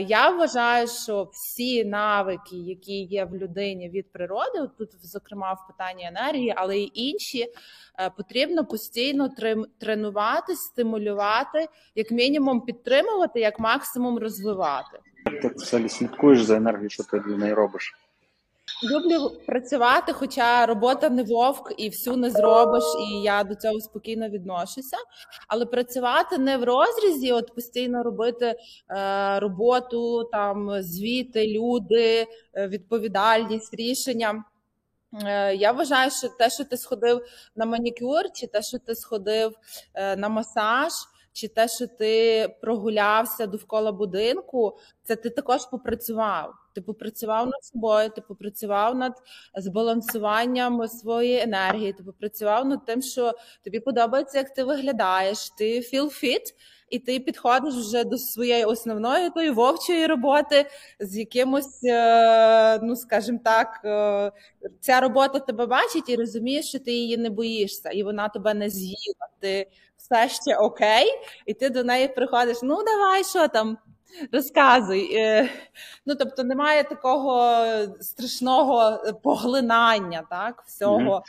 я 0.08 0.30
вважаю, 0.30 0.88
що 0.88 1.28
всі 1.32 1.84
навики, 1.84 2.56
які 2.56 3.02
є 3.02 3.24
в 3.24 3.36
людині 3.36 3.88
від 3.88 4.12
природи, 4.12 4.68
тут, 4.78 4.88
зокрема, 5.02 5.52
в 5.52 5.66
питанні 5.66 6.06
енергії, 6.06 6.54
але 6.56 6.78
й 6.78 6.90
інші, 6.94 7.46
е, 8.00 8.10
потрібно 8.16 8.64
постійно 8.64 9.30
тренувати, 9.80 10.56
стимулювати, 10.56 11.68
як 11.94 12.10
мінімум 12.10 12.60
підтримувати, 12.60 13.40
як 13.40 13.60
максимум 13.60 14.18
розвивати. 14.18 14.98
Ти 15.42 15.48
взагалі 15.54 15.88
слідкуєш 15.88 16.42
за 16.42 16.56
енергією, 16.56 16.90
що 16.90 17.04
ти 17.04 17.20
для 17.20 17.36
неї 17.36 17.54
робиш? 17.54 17.94
Люблю 18.84 19.30
працювати, 19.46 20.12
хоча 20.12 20.66
робота 20.66 21.10
не 21.10 21.22
вовк 21.22 21.72
і 21.76 21.88
всю 21.88 22.16
не 22.16 22.30
зробиш, 22.30 22.84
і 23.10 23.22
я 23.22 23.44
до 23.44 23.54
цього 23.54 23.80
спокійно 23.80 24.28
відношуся. 24.28 24.96
Але 25.48 25.66
працювати 25.66 26.38
не 26.38 26.56
в 26.56 26.64
розрізі, 26.64 27.32
от 27.32 27.54
постійно 27.54 28.02
робити 28.02 28.54
е, 28.90 29.40
роботу, 29.40 30.24
там 30.32 30.82
звіти, 30.82 31.46
люди, 31.46 32.26
е, 32.54 32.68
відповідальність, 32.68 33.74
рішення. 33.74 34.44
Е, 35.22 35.54
я 35.54 35.72
вважаю, 35.72 36.10
що 36.10 36.28
те, 36.28 36.50
що 36.50 36.64
ти 36.64 36.76
сходив 36.76 37.22
на 37.56 37.66
манікюр, 37.66 38.22
чи 38.34 38.46
те, 38.46 38.62
що 38.62 38.78
ти 38.78 38.94
сходив 38.94 39.52
е, 39.94 40.16
на 40.16 40.28
масаж, 40.28 40.92
чи 41.34 41.48
те, 41.48 41.68
що 41.68 41.86
ти 41.86 42.48
прогулявся 42.60 43.46
довкола 43.46 43.92
будинку, 43.92 44.78
це 45.02 45.16
ти 45.16 45.30
також 45.30 45.66
попрацював. 45.66 46.54
Ти 46.74 46.80
попрацював 46.80 47.46
над 47.46 47.64
собою, 47.64 48.10
ти 48.10 48.20
попрацював 48.20 48.96
над 48.96 49.12
збалансуванням 49.56 50.88
своєї 50.88 51.40
енергії, 51.40 51.92
ти 51.92 52.02
попрацював 52.02 52.66
над 52.66 52.84
тим, 52.84 53.02
що 53.02 53.32
тобі 53.64 53.80
подобається, 53.80 54.38
як 54.38 54.54
ти 54.54 54.64
виглядаєш, 54.64 55.50
ти 55.58 55.80
feel 55.80 56.04
fit, 56.04 56.54
і 56.90 56.98
ти 56.98 57.20
підходиш 57.20 57.74
вже 57.74 58.04
до 58.04 58.18
своєї 58.18 58.64
основної 58.64 59.30
тої 59.30 59.50
вовчої 59.50 60.06
роботи 60.06 60.66
з 61.00 61.16
якимось, 61.16 61.84
е, 61.84 62.78
ну 62.82 62.96
скажімо 62.96 63.38
так, 63.44 63.80
е, 63.84 64.32
ця 64.80 65.00
робота 65.00 65.38
тебе 65.38 65.66
бачить 65.66 66.08
і 66.08 66.16
розумієш, 66.16 66.68
що 66.68 66.78
ти 66.78 66.92
її 66.92 67.16
не 67.16 67.30
боїшся, 67.30 67.90
і 67.90 68.02
вона 68.02 68.28
тебе 68.28 68.54
не 68.54 68.70
з'їла. 68.70 69.28
Ти 69.40 69.66
все 70.04 70.28
ще 70.28 70.56
окей, 70.56 71.06
і 71.46 71.54
ти 71.54 71.70
до 71.70 71.84
неї 71.84 72.08
приходиш. 72.08 72.58
Ну 72.62 72.84
давай, 72.84 73.24
що 73.24 73.48
там. 73.48 73.78
Розказуй. 74.32 75.14
Е, 75.14 75.48
ну, 76.06 76.14
тобто, 76.14 76.44
немає 76.44 76.84
такого 76.84 77.56
страшного 78.00 78.98
поглинання, 79.22 80.22
так, 80.30 80.62
всього. 80.66 81.22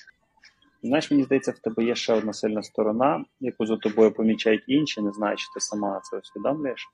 Знаєш, 0.84 1.12
мені 1.12 1.24
здається, 1.24 1.52
в 1.52 1.60
тебе 1.60 1.84
є 1.84 1.96
ще 1.96 2.14
одна 2.14 2.34
сильна 2.34 2.64
сторона, 2.64 3.26
яку 3.40 3.66
за 3.66 3.78
тобою 3.78 4.14
помічають 4.14 4.64
інші, 4.68 5.02
не 5.02 5.12
знаю, 5.12 5.38
чи 5.38 5.46
ти 5.54 5.60
сама 5.60 6.02
це 6.04 6.18
усвідомлюєш. 6.18 6.88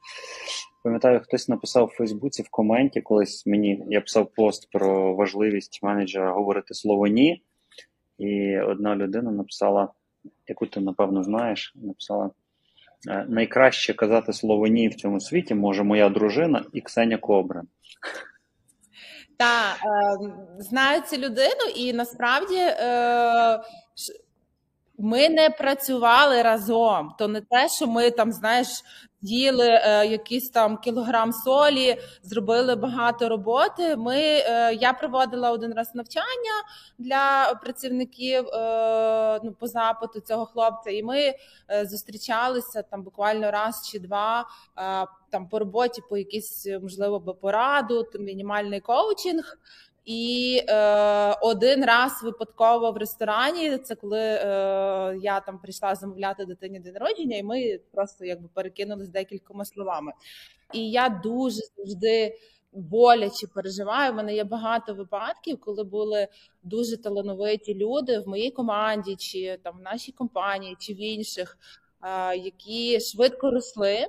Пам'ятаю, 0.84 1.22
хтось 1.24 1.50
написав 1.50 1.84
у 1.84 1.88
Фейсбуці 1.98 2.44
в 2.44 2.50
коменті 2.50 3.02
колись 3.02 3.46
мені, 3.46 3.84
я 3.90 4.02
писав 4.02 4.34
пост 4.36 4.72
про 4.72 5.16
важливість 5.16 5.84
менеджера 5.84 6.32
говорити 6.32 6.74
слово 6.74 7.08
ні. 7.08 7.44
І 8.18 8.60
одна 8.60 8.96
людина 8.96 9.32
написала, 9.32 9.90
яку 10.48 10.66
ти 10.66 10.80
напевно 10.80 11.24
знаєш, 11.24 11.74
написала: 11.76 12.30
«Е, 13.10 13.26
найкраще 13.30 13.94
казати 13.94 14.34
слово 14.34 14.68
ні 14.68 14.88
в 14.88 14.96
цьому 14.96 15.20
світі 15.20 15.56
може 15.56 15.84
моя 15.84 16.10
дружина 16.10 16.66
і 16.74 16.82
Ксеня 16.82 17.18
Кобрин. 17.18 17.68
Так, 19.38 19.76
е, 19.86 20.18
знаю 20.60 21.02
цю 21.02 21.18
людину, 21.18 21.64
і 21.76 21.94
насправді 21.94 22.58
е, 22.58 23.60
ми 24.98 25.30
не 25.30 25.50
працювали 25.50 26.42
разом. 26.42 27.14
То 27.20 27.28
не 27.28 27.42
те, 27.42 27.70
що 27.70 27.88
ми 27.88 28.12
там, 28.12 28.32
знаєш, 28.32 28.68
їли 29.22 29.68
е, 29.68 30.06
якийсь 30.06 30.50
там 30.50 30.78
кілограм 30.78 31.34
солі, 31.34 31.98
зробили 32.24 32.76
багато 32.76 33.30
роботи. 33.30 33.96
Ми, 33.96 34.18
е, 34.18 34.74
Я 34.74 34.94
проводила 34.94 35.52
один 35.52 35.74
раз 35.74 35.96
навчання 35.96 36.64
для 36.98 37.54
працівників 37.64 38.48
е, 38.48 39.40
ну, 39.44 39.52
по 39.52 39.68
запиту 39.68 40.20
цього 40.20 40.46
хлопця, 40.46 40.90
і 40.90 41.04
ми 41.04 41.34
зустрічалися 41.84 42.82
там 42.82 43.04
буквально 43.04 43.52
раз 43.52 43.90
чи 43.92 44.00
два. 44.00 44.46
Там 45.30 45.50
по 45.50 45.60
роботі, 45.60 46.02
по 46.10 46.18
якійсь 46.18 46.68
можливо 46.82 47.20
би 47.20 47.34
пораду, 47.34 48.08
мінімальний 48.20 48.80
коучинг. 48.80 49.58
І 50.06 50.62
е, 50.70 51.36
один 51.42 51.86
раз 51.86 52.24
випадково 52.24 52.92
в 52.92 52.98
ресторані, 52.98 53.78
це 53.78 53.96
коли 53.96 54.20
е, 54.20 54.40
я 55.22 55.40
там 55.46 55.60
прийшла 55.60 55.96
замовляти 55.96 56.46
дитині 56.46 56.80
день 56.80 56.94
народження, 56.94 57.38
і 57.38 57.44
ми 57.44 57.80
просто 57.92 58.26
якби 58.26 58.50
перекинулись 58.54 59.10
декількома 59.10 59.66
словами. 59.66 60.12
І 60.74 60.92
я 60.92 61.22
дуже 61.24 61.62
завжди 61.78 62.36
боляче 62.74 63.48
переживаю. 63.48 64.12
У 64.12 64.16
мене 64.16 64.36
є 64.36 64.44
багато 64.44 64.94
випадків, 64.94 65.60
коли 65.60 65.84
були 65.84 66.28
дуже 66.64 66.98
талановиті 66.98 67.76
люди 67.76 68.20
в 68.20 68.28
моїй 68.28 68.52
команді, 68.52 69.16
чи 69.16 69.60
там 69.64 69.78
в 69.78 69.82
нашій 69.82 70.12
компанії, 70.12 70.76
чи 70.80 70.94
в 70.94 71.02
інших, 71.02 71.58
е, 72.04 72.38
які 72.38 73.00
швидко 73.00 73.52
росли. 73.52 74.08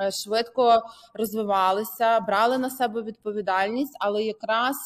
Е, 0.00 0.10
швидко 0.10 0.82
розвивалися, 1.14 2.20
брали 2.20 2.58
на 2.58 2.70
себе 2.70 3.02
відповідальність, 3.02 3.96
але 4.00 4.24
якраз 4.24 4.76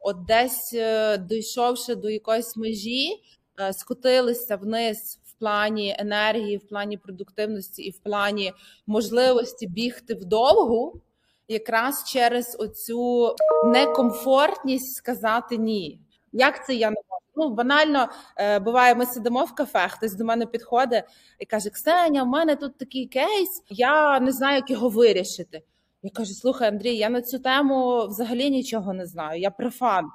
от 0.00 0.24
десь 0.24 0.72
е, 0.74 1.18
дійшовши 1.18 1.94
до 1.94 2.10
якоїсь 2.10 2.56
межі, 2.56 3.22
е, 3.60 3.72
скотилися 3.72 4.56
вниз 4.56 5.20
в 5.24 5.32
плані 5.38 5.96
енергії, 5.98 6.56
в 6.56 6.68
плані 6.68 6.96
продуктивності 6.96 7.82
і 7.82 7.90
в 7.90 7.98
плані 7.98 8.52
можливості 8.86 9.66
бігти 9.66 10.14
вдовгу, 10.14 11.00
якраз 11.48 12.04
через 12.06 12.56
оцю 12.58 13.34
некомфортність 13.64 14.94
сказати 14.94 15.56
ні. 15.56 16.00
Як 16.32 16.66
це 16.66 16.74
я 16.74 16.90
не 16.90 16.96
можу? 17.10 17.18
Ну, 17.36 17.54
банально 17.54 18.08
е, 18.36 18.58
буває, 18.58 18.94
ми 18.94 19.06
сидимо 19.06 19.44
в 19.44 19.54
кафе, 19.54 19.88
хтось 19.88 20.14
до 20.14 20.24
мене 20.24 20.46
підходить 20.46 21.04
і 21.38 21.46
каже: 21.46 21.70
Ксеня, 21.70 22.22
у 22.22 22.26
мене 22.26 22.56
тут 22.56 22.78
такий 22.78 23.06
кейс, 23.06 23.62
я 23.68 24.20
не 24.20 24.32
знаю, 24.32 24.56
як 24.56 24.70
його 24.70 24.88
вирішити. 24.88 25.62
Я 26.02 26.10
кажу: 26.10 26.34
слухай, 26.34 26.68
Андрій, 26.68 26.96
я 26.96 27.08
на 27.08 27.22
цю 27.22 27.38
тему 27.38 28.06
взагалі 28.06 28.50
нічого 28.50 28.92
не 28.92 29.06
знаю, 29.06 29.40
я 29.40 29.50
профан. 29.50 30.08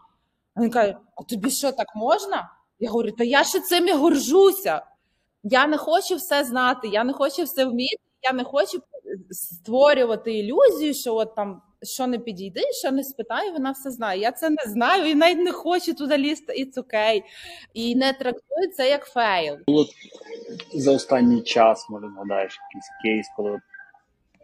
А 0.56 0.62
він 0.62 0.70
каже: 0.70 0.98
А 1.16 1.24
тобі 1.24 1.50
що 1.50 1.72
так 1.72 1.96
можна? 1.96 2.50
Я 2.80 2.90
говорю, 2.90 3.12
та 3.12 3.24
я 3.24 3.44
ще 3.44 3.60
цим 3.60 3.88
і 3.88 3.94
горжуся. 3.94 4.82
Я 5.44 5.68
не 5.68 5.78
хочу 5.78 6.16
все 6.16 6.44
знати, 6.44 6.88
я 6.88 7.04
не 7.04 7.14
хочу 7.14 7.44
все 7.44 7.66
вміти, 7.66 8.04
я 8.22 8.34
не 8.34 8.44
хочу 8.44 8.80
створювати 9.32 10.34
ілюзію, 10.34 10.94
що 10.94 11.16
от 11.16 11.36
там 11.36 11.62
що 11.84 12.08
не 12.08 12.20
підійде, 12.20 12.62
що 12.82 12.92
не 12.92 13.04
спитаю, 13.04 13.52
вона 13.52 13.72
все 13.72 13.92
знає. 13.92 14.22
Я 14.22 14.32
це 14.32 14.50
не 14.50 14.64
знаю 14.66 15.06
і 15.06 15.16
навіть 15.16 15.40
не 15.40 15.52
хочу 15.52 15.94
туди 15.94 16.18
лізти, 16.18 16.54
і 16.54 16.80
окей. 16.80 17.24
І 17.74 17.96
не 17.96 18.14
трактую 18.14 18.72
це 18.78 18.90
як 18.90 19.06
фейл. 19.06 19.58
Було 19.68 19.86
за 20.74 20.92
останній 20.92 21.42
час, 21.42 21.90
може, 21.90 22.08
згадаєш 22.16 22.60
якийсь 22.70 22.90
кейс, 23.04 23.28
коли 23.38 23.60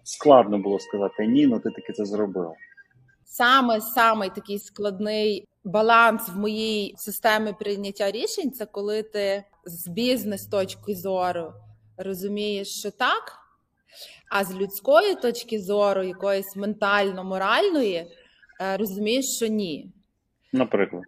складно 0.03 0.58
було 0.58 0.79
сказати 0.79 1.27
ні, 1.27 1.46
але 1.46 1.60
ти 1.60 1.69
таки 1.69 1.93
це 1.93 2.05
зробив. 2.05 2.51
Саме 3.25 3.81
саме 3.81 4.29
такий 4.29 4.60
складний 4.60 5.48
баланс 5.63 6.29
в 6.29 6.39
моїй 6.39 6.96
системі 6.98 7.53
прийняття 7.60 8.12
рішень 8.12 8.51
це 8.51 8.65
коли 8.65 9.03
ти 9.03 9.43
з 9.65 9.88
бізнес 9.88 10.46
точки 10.46 10.96
зору 10.96 11.53
розумієш, 12.00 12.79
що 12.79 12.91
так. 12.91 13.38
А 14.31 14.43
з 14.43 14.55
людської 14.55 15.15
точки 15.15 15.62
зору, 15.62 16.03
якоїсь 16.03 16.55
ментально-моральної, 16.55 18.08
е, 18.62 18.77
розумієш, 18.77 19.36
що 19.36 19.48
ні. 19.48 19.91
Наприклад, 20.53 21.03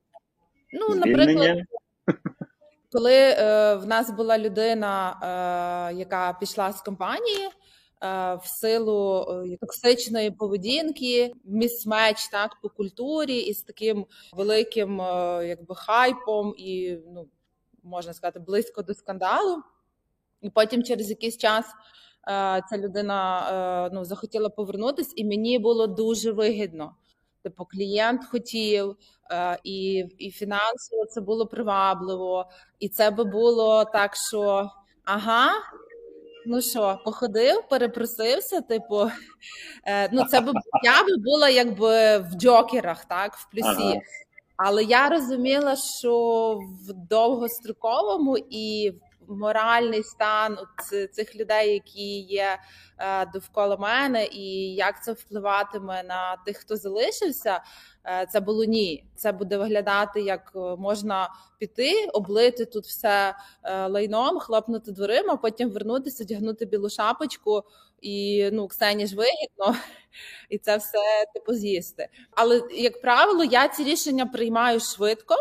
ну, 0.74 0.96
наприклад, 0.96 1.58
коли 2.92 3.14
е, 3.14 3.76
в 3.76 3.88
нас 3.88 4.12
була 4.12 4.38
людина, 4.38 5.20
е, 5.92 5.96
яка 5.96 6.34
пішла 6.34 6.72
з 6.72 6.82
компанії 6.82 7.46
е, 7.46 7.50
в 8.36 8.42
силу 8.46 9.26
е, 9.30 9.58
токсичної 9.58 10.32
поведінки, 10.32 11.34
місмеч 11.44 12.28
так 12.28 12.58
по 12.62 12.70
культурі 12.70 13.38
і 13.38 13.54
з 13.54 13.64
таким 13.64 14.06
великим 14.34 14.98
якби 15.44 15.76
хайпом, 15.76 16.54
і 16.58 16.98
ну 17.14 17.28
можна 17.84 18.14
сказати, 18.14 18.40
близько 18.40 18.82
до 18.82 18.94
скандалу. 18.94 19.64
І 20.42 20.50
потім 20.50 20.84
через 20.84 21.10
якийсь 21.10 21.38
час 21.38 21.66
ця 22.70 22.78
людина 22.78 23.48
е, 23.86 23.90
ну, 23.94 24.06
захотіла 24.06 24.50
повернутися, 24.50 25.14
і 25.16 25.26
мені 25.26 25.60
було 25.60 25.88
дуже 25.88 26.32
вигідно. 26.32 26.96
Типу, 27.44 27.66
клієнт 27.66 28.26
хотів, 28.26 28.96
е, 29.32 29.60
і 29.64 30.06
і 30.18 30.32
фінансово 30.32 31.06
це 31.06 31.22
було 31.22 31.48
привабливо, 31.48 32.46
і 32.80 32.90
це 32.90 33.12
би 33.12 33.24
було 33.24 33.86
так, 33.86 34.16
що 34.16 34.70
ага. 35.06 35.50
Ну 36.46 36.62
що, 36.62 37.00
походив, 37.06 37.64
перепросився, 37.70 38.62
типу, 38.62 39.10
ну 40.12 40.26
це 40.26 40.42
б 40.42 40.52
я 40.84 41.04
би 41.04 41.18
була 41.18 41.50
якби 41.50 42.18
в 42.18 42.32
джокерах, 42.38 43.06
так, 43.06 43.36
в 43.36 43.50
плюсі. 43.52 43.84
Ага. 43.84 44.02
Але 44.58 44.84
я 44.84 45.10
розуміла, 45.10 45.76
що 45.76 46.60
в 46.88 46.94
довгостроковому 46.94 48.38
і 48.50 48.94
моральний 49.36 50.04
стан 50.04 50.58
цих 51.12 51.36
людей, 51.36 51.74
які 51.74 52.20
є 52.20 52.58
е, 52.98 53.26
довкола 53.26 53.78
мене, 53.78 54.26
і 54.26 54.76
як 54.76 55.04
це 55.04 55.14
впливатиме 55.14 56.04
на 56.04 56.38
тих, 56.46 56.58
хто 56.58 56.78
залишився. 56.78 57.64
Е, 58.06 58.28
це 58.32 58.40
було 58.40 58.64
ні. 58.64 59.06
Це 59.16 59.32
буде 59.32 59.58
виглядати 59.58 60.22
як 60.22 60.52
можна 60.78 61.30
піти, 61.58 62.08
облити 62.14 62.66
тут 62.66 62.86
все 62.86 63.36
лайном, 63.90 64.40
хлопнути 64.40 64.92
дверима, 64.92 65.36
потім 65.38 65.70
вернутися, 65.70 66.24
одягнути 66.24 66.66
білу 66.66 66.90
шапочку 66.90 67.64
і 68.02 68.50
ну 68.54 68.68
Ксені 68.68 69.08
ж 69.08 69.16
вигідно, 69.16 69.76
і 70.50 70.58
це 70.58 70.78
все 70.78 70.98
типу 71.34 71.54
з'їсти. 71.54 72.08
Але 72.32 72.62
як 72.72 73.02
правило, 73.02 73.44
я 73.44 73.68
ці 73.68 73.84
рішення 73.84 74.26
приймаю 74.26 74.80
швидко. 74.80 75.36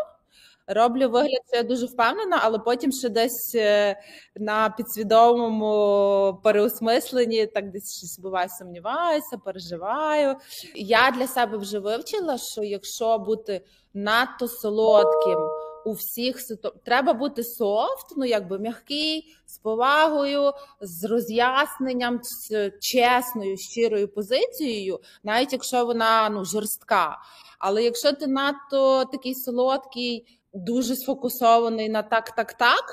Роблю 0.72 1.10
вигляд, 1.10 1.40
що 1.48 1.56
я 1.56 1.62
дуже 1.62 1.86
впевнена, 1.86 2.40
але 2.42 2.58
потім 2.58 2.92
ще 2.92 3.08
десь 3.08 3.54
е, 3.54 3.96
на 4.36 4.70
підсвідомому 4.70 6.40
переосмисленні 6.44 7.46
так 7.46 7.70
десь 7.70 7.98
щось 7.98 8.18
буває, 8.18 8.48
сумніваюся, 8.48 9.38
переживаю. 9.44 10.36
Я 10.74 11.10
для 11.10 11.26
себе 11.26 11.58
вже 11.58 11.78
вивчила, 11.78 12.38
що 12.38 12.62
якщо 12.62 13.18
бути 13.18 13.64
надто 13.94 14.48
солодким 14.48 15.38
у 15.84 15.92
всіх 15.92 16.40
ситуаціях, 16.40 16.84
треба 16.84 17.12
бути 17.12 17.44
софт, 17.44 18.06
ну 18.16 18.24
якби 18.24 18.58
м'який, 18.58 19.36
з 19.46 19.58
повагою, 19.58 20.52
з 20.80 21.04
роз'ясненням, 21.04 22.20
з 22.22 22.70
чесною, 22.80 23.56
щирою 23.56 24.08
позицією, 24.08 25.00
навіть 25.22 25.52
якщо 25.52 25.84
вона 25.84 26.28
ну 26.28 26.44
жорстка. 26.44 27.18
Але 27.58 27.82
якщо 27.82 28.12
ти 28.12 28.26
надто 28.26 29.04
такий 29.04 29.34
солодкий 29.34 30.39
дуже 30.52 30.96
сфокусований 30.96 31.88
на 31.88 32.02
так, 32.02 32.30
так, 32.30 32.52
так 32.52 32.84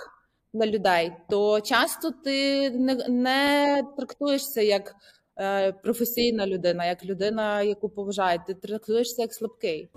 на 0.54 0.68
людей, 0.68 1.12
то 1.30 1.62
часто 1.62 2.12
ти 2.12 2.70
не, 2.70 2.96
не 3.10 3.84
трактуєшся 3.98 4.62
як 4.62 4.96
е, 5.40 5.72
професійна 5.72 6.48
людина, 6.48 6.86
як 6.86 7.06
людина, 7.06 7.62
яку 7.62 7.90
поважають. 7.90 8.42
Ти 8.48 8.54
трактуєшся 8.54 9.22
як 9.22 9.34
слабкий. 9.34 9.90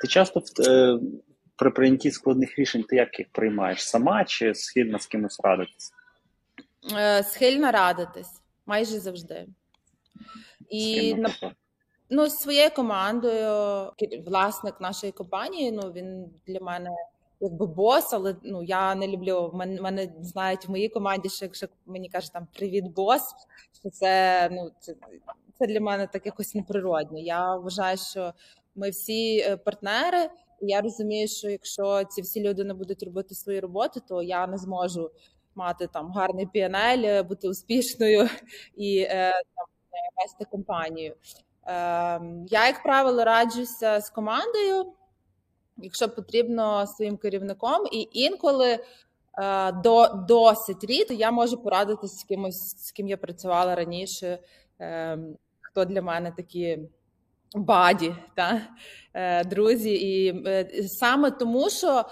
Ти 0.00 0.08
часто 0.08 0.42
е, 0.68 0.98
при 1.56 1.70
прийнятті 1.70 2.10
складних 2.10 2.58
рішень 2.58 2.82
ти 2.82 2.96
як 2.96 3.18
їх 3.18 3.28
приймаєш? 3.32 3.88
Сама 3.88 4.24
чи 4.24 4.54
схильна 4.54 4.98
з 4.98 5.06
кимось 5.06 5.40
радитись? 5.44 5.92
Е, 6.96 7.22
схильна 7.22 7.70
радитись 7.72 8.42
майже 8.66 9.00
завжди. 9.00 9.46
І 10.68 11.14
на, 11.14 11.30
Ну, 12.10 12.28
з 12.28 12.38
своєю 12.38 12.70
командою, 12.70 13.92
власник 14.26 14.80
нашої 14.80 15.12
компанії, 15.12 15.72
ну 15.72 15.92
він 15.92 16.30
для 16.46 16.60
мене 16.60 16.90
якби 17.40 17.66
бос, 17.66 18.12
але 18.12 18.36
ну 18.42 18.62
я 18.62 18.94
не 18.94 19.08
люблю. 19.08 19.50
Мене 19.54 19.80
мене 19.80 20.08
знають 20.20 20.68
в 20.68 20.70
моїй 20.70 20.88
команді, 20.88 21.28
що 21.28 21.44
якщо 21.44 21.66
мені 21.86 22.08
кажуть 22.08 22.32
там 22.32 22.46
привіт, 22.54 22.84
бос, 22.84 23.22
що 23.80 23.90
це 23.90 24.48
ну 24.52 24.70
це, 24.80 24.94
це 25.58 25.66
для 25.66 25.80
мене 25.80 26.06
так 26.06 26.26
якось 26.26 26.54
неприродне. 26.54 27.20
Я 27.20 27.56
вважаю, 27.56 27.96
що 27.96 28.32
ми 28.74 28.90
всі 28.90 29.38
е, 29.38 29.56
партнери. 29.56 30.30
І 30.60 30.66
я 30.66 30.80
розумію, 30.80 31.28
що 31.28 31.48
якщо 31.48 32.04
ці 32.04 32.22
всі 32.22 32.40
люди 32.48 32.64
не 32.64 32.74
будуть 32.74 33.02
робити 33.02 33.34
свою 33.34 33.60
роботу, 33.60 34.00
то 34.08 34.22
я 34.22 34.46
не 34.46 34.58
зможу 34.58 35.10
мати 35.54 35.86
там 35.86 36.12
гарний 36.12 36.46
піанель, 36.46 37.22
бути 37.22 37.48
успішною 37.48 38.28
і 38.76 38.98
е, 38.98 39.30
там 39.30 39.66
вести 40.16 40.44
компанію. 40.50 41.16
Ем, 41.66 42.46
я, 42.48 42.66
як 42.66 42.82
правило, 42.82 43.24
раджуся 43.24 44.00
з 44.00 44.10
командою, 44.10 44.92
якщо 45.76 46.08
потрібно 46.08 46.86
своїм 46.86 47.16
керівником, 47.16 47.86
і 47.92 48.08
інколи 48.12 48.78
е, 49.38 49.72
до 49.72 50.08
досить 50.08 50.84
рідко 50.84 51.14
я 51.14 51.30
можу 51.30 51.56
порадитися 51.62 52.16
з 52.16 52.24
кимось, 52.24 52.86
з 52.86 52.92
ким 52.92 53.08
я 53.08 53.16
працювала 53.16 53.74
раніше, 53.74 54.38
ем, 54.78 55.36
хто 55.60 55.84
для 55.84 56.02
мене 56.02 56.32
такі. 56.36 56.78
Баді 57.54 58.14
та 58.34 58.60
е, 59.14 59.44
друзі, 59.44 59.90
і 59.90 60.42
е, 60.46 60.82
саме 60.88 61.30
тому, 61.30 61.70
що 61.70 62.04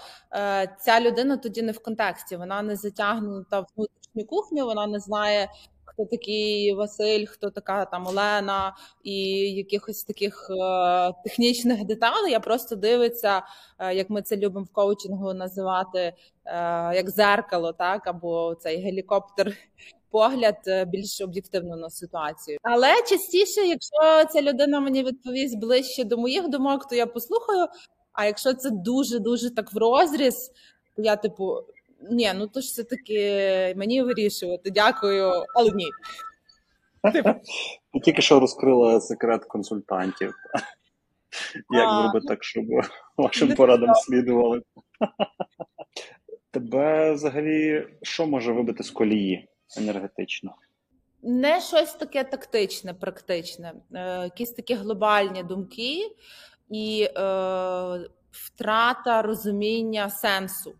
ця 0.79 1.01
людина 1.01 1.37
тоді 1.37 1.61
не 1.61 1.71
в 1.71 1.83
контексті, 1.83 2.35
вона 2.35 2.61
не 2.61 2.75
затягнута 2.75 3.59
в 3.59 3.65
внутрішню 3.75 4.25
кухню, 4.25 4.65
вона 4.65 4.87
не 4.87 4.99
знає, 4.99 5.49
хто 5.95 6.05
такий 6.05 6.73
Василь, 6.73 7.25
хто 7.25 7.49
така 7.49 7.85
там 7.85 8.07
Олена, 8.07 8.75
і 9.03 9.15
якихось 9.53 10.03
таких 10.03 10.47
е, 10.49 11.13
технічних 11.23 11.85
деталей. 11.85 12.31
Я 12.31 12.39
просто 12.39 12.75
дивиться, 12.75 13.41
е, 13.79 13.95
як 13.95 14.09
ми 14.09 14.21
це 14.21 14.37
любимо 14.37 14.65
в 14.65 14.73
коучингу 14.73 15.33
називати 15.33 15.99
е, 15.99 16.15
як 16.95 17.09
зеркало, 17.09 17.73
так 17.73 18.07
або 18.07 18.55
цей 18.55 18.77
гелікоптер. 18.77 19.53
Погляд 20.11 20.57
е, 20.67 20.85
більш 20.85 21.21
об'єктивно 21.21 21.75
на 21.75 21.89
ситуацію, 21.89 22.57
але 22.61 22.93
частіше, 23.09 23.61
якщо 23.61 24.29
ця 24.33 24.41
людина 24.41 24.79
мені 24.79 25.03
відповість 25.03 25.59
ближче 25.59 26.03
до 26.03 26.17
моїх 26.17 26.47
думок, 26.47 26.87
то 26.87 26.95
я 26.95 27.07
послухаю. 27.07 27.67
А 28.13 28.25
якщо 28.25 28.53
це 28.53 28.69
дуже 28.69 29.19
дуже 29.19 29.55
так 29.55 29.73
в 29.73 29.77
розріз, 29.77 30.51
то 30.95 31.01
я 31.01 31.15
типу 31.15 31.57
ні, 32.11 32.31
ну 32.35 32.47
то 32.47 32.61
ж 32.61 32.67
все 32.67 32.83
таки 32.83 33.19
мені 33.77 34.01
вирішувати. 34.01 34.71
Дякую, 34.71 35.31
але 35.55 35.71
ні. 35.71 35.87
Ти 37.93 37.99
тільки 37.99 38.21
що 38.21 38.39
розкрила 38.39 39.01
секрет 39.01 39.45
консультантів. 39.45 40.35
Як 41.69 42.01
зробити 42.01 42.27
так, 42.27 42.43
щоб 42.43 42.65
вашим 43.17 43.55
порадам 43.55 43.95
слідували? 43.95 44.61
Тебе 46.51 47.13
взагалі 47.13 47.87
що 48.01 48.27
може 48.27 48.51
вибити 48.51 48.83
з 48.83 48.91
колії 48.91 49.49
енергетично? 49.77 50.55
Не 51.23 51.61
щось 51.61 51.93
таке 51.93 52.23
тактичне, 52.23 52.93
практичне, 52.93 53.73
е, 53.93 54.23
якісь 54.23 54.51
такі 54.51 54.73
глобальні 54.73 55.43
думки 55.43 55.99
і 56.69 57.07
е, 57.17 58.09
втрата 58.31 59.21
розуміння 59.21 60.09
сенсу. 60.09 60.75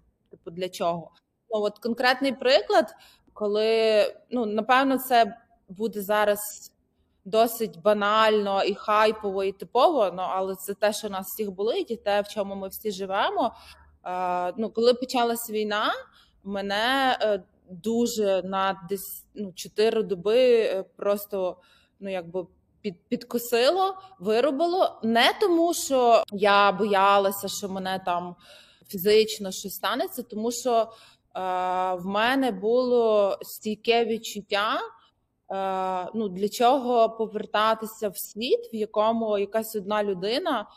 Типу, 0.46 0.56
для 0.56 0.70
чого? 0.70 1.12
Ну 1.50 1.62
от 1.62 1.80
конкретний 1.80 2.32
приклад, 2.32 2.96
коли 3.34 4.04
ну 4.30 4.46
напевно, 4.46 4.98
це 4.98 5.38
буде 5.70 6.02
зараз 6.02 6.72
досить 7.26 7.82
банально 7.82 8.64
і 8.64 8.74
хайпово, 8.74 9.44
і 9.44 9.52
типово. 9.52 10.12
Ну 10.14 10.22
але 10.22 10.56
це 10.56 10.74
те, 10.74 10.94
що 10.94 11.10
нас 11.10 11.28
всіх 11.28 11.52
болить, 11.52 11.92
і 11.92 11.96
те, 11.96 12.22
в 12.22 12.28
чому 12.28 12.56
ми 12.56 12.68
всі 12.68 12.92
живемо. 12.92 13.56
Е, 14.06 14.54
ну, 14.58 14.70
коли 14.70 14.94
почалась 14.94 15.50
війна, 15.50 15.92
мене 16.44 17.18
е, 17.22 17.44
дуже 17.70 18.42
на 18.44 18.88
десь 18.90 19.26
ну, 19.36 19.54
4 19.56 20.04
доби 20.04 20.60
е, 20.60 20.84
просто 20.96 21.58
ну 22.00 22.12
якби. 22.12 22.46
Під 22.82 23.08
підкосило, 23.08 23.98
виробило 24.20 25.00
не 25.04 25.34
тому, 25.42 25.74
що 25.74 26.24
я 26.32 26.72
боялася, 26.72 27.48
що 27.48 27.70
мене 27.70 28.02
там 28.06 28.36
фізично 28.88 29.52
щось 29.52 29.74
станеться, 29.74 30.24
тому 30.24 30.52
що 30.52 30.72
е, 30.72 30.88
в 31.94 32.06
мене 32.06 32.52
було 32.52 33.38
стійке 33.42 34.06
відчуття. 34.06 34.80
Е, 35.52 36.10
ну 36.16 36.30
для 36.30 36.50
чого 36.50 37.10
повертатися 37.10 38.10
в 38.10 38.18
світ, 38.18 38.70
в 38.74 38.76
якому 38.76 39.38
якась 39.38 39.76
одна 39.76 40.04
людина 40.04 40.68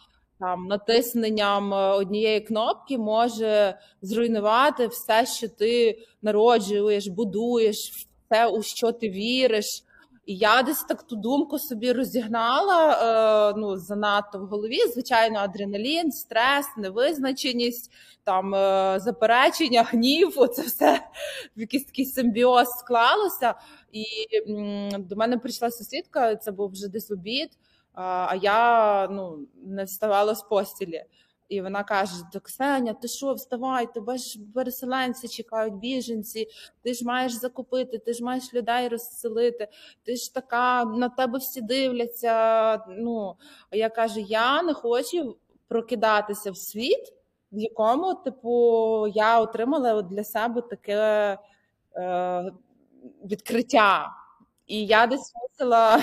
там 0.40 0.66
натисненням 0.66 1.72
однієї 1.72 2.40
кнопки 2.40 2.98
може 2.98 3.78
зруйнувати 4.02 4.86
все, 4.86 5.26
що 5.26 5.48
ти 5.48 5.98
народжуєш, 6.22 7.06
будуєш, 7.06 7.76
все, 7.76 8.46
у 8.46 8.62
що 8.62 8.92
ти 8.92 9.10
віриш. 9.10 9.84
І 10.28 10.36
я 10.36 10.62
десь 10.62 10.82
так 10.82 11.02
ту 11.02 11.16
думку 11.16 11.58
собі 11.58 11.92
розігнала 11.92 12.92
е, 12.92 13.58
ну, 13.58 13.76
занадто 13.76 14.38
в 14.38 14.46
голові. 14.46 14.78
Звичайно, 14.92 15.38
адреналін, 15.38 16.12
стрес, 16.12 16.66
невизначеність, 16.76 17.92
там 18.24 18.54
е, 18.54 19.00
заперечення, 19.00 19.82
гнів. 19.82 20.32
Оце 20.36 20.62
все 20.62 21.00
в 21.56 21.60
якийсь 21.60 21.84
такий 21.84 22.06
симбіоз 22.06 22.68
склалося. 22.68 23.54
І 23.92 24.04
м, 24.48 24.88
до 25.04 25.16
мене 25.16 25.38
прийшла 25.38 25.70
сусідка, 25.70 26.36
це 26.36 26.52
був 26.52 26.70
вже 26.70 26.88
десь 26.88 27.10
обід, 27.10 27.50
а 27.94 28.34
я 28.42 29.08
ну, 29.08 29.38
не 29.64 29.84
вставала 29.84 30.34
з 30.34 30.42
постілі. 30.42 31.04
І 31.48 31.60
вона 31.60 31.84
каже: 31.84 32.12
до 32.32 32.40
Ксеня, 32.40 32.94
ти 32.94 33.08
що, 33.08 33.34
вставай, 33.34 33.92
тебе 33.94 34.18
ж 34.18 34.38
переселенці 34.54 35.28
чекають, 35.28 35.74
біженці, 35.74 36.48
ти 36.82 36.94
ж 36.94 37.04
маєш 37.04 37.32
закупити, 37.32 37.98
ти 37.98 38.12
ж 38.12 38.24
маєш 38.24 38.54
людей 38.54 38.88
розселити, 38.88 39.68
ти 40.02 40.16
ж 40.16 40.34
така, 40.34 40.84
на 40.84 41.08
тебе 41.08 41.38
всі 41.38 41.60
дивляться. 41.60 42.84
Ну, 42.88 43.36
А 43.70 43.76
я 43.76 43.88
кажу: 43.88 44.20
я 44.20 44.62
не 44.62 44.74
хочу 44.74 45.36
прокидатися 45.68 46.50
в 46.50 46.56
світ, 46.56 47.14
в 47.52 47.58
якому, 47.58 48.14
типу, 48.14 49.06
я 49.14 49.40
отримала 49.40 50.02
для 50.02 50.24
себе 50.24 50.62
таке 50.62 51.38
е, 51.96 52.52
відкриття. 53.24 54.10
І 54.66 54.86
я 54.86 55.06
десь 55.06 55.32
мусила 55.34 56.02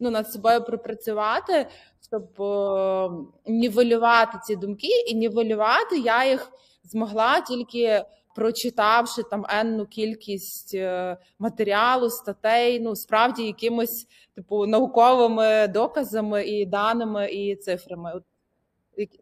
ну, 0.00 0.10
над 0.10 0.32
собою 0.32 0.64
пропрацювати 0.64 1.66
щоб 2.12 2.42
е, 2.42 3.10
нівелювати 3.46 4.38
ці 4.44 4.56
думки, 4.56 4.88
і 5.06 5.14
нівелювати 5.14 5.98
я 5.98 6.30
їх 6.30 6.52
змогла 6.84 7.40
тільки 7.40 8.04
прочитавши 8.34 9.22
там 9.22 9.46
енну 9.48 9.86
кількість 9.86 10.74
е, 10.74 11.16
матеріалу, 11.38 12.10
статей, 12.10 12.80
ну 12.80 12.96
справді 12.96 13.44
якимось 13.46 14.06
типу 14.34 14.66
науковими 14.66 15.68
доказами 15.68 16.46
і 16.46 16.66
даними 16.66 17.30
і 17.30 17.56
цифрами. 17.56 18.12
От, 18.14 18.24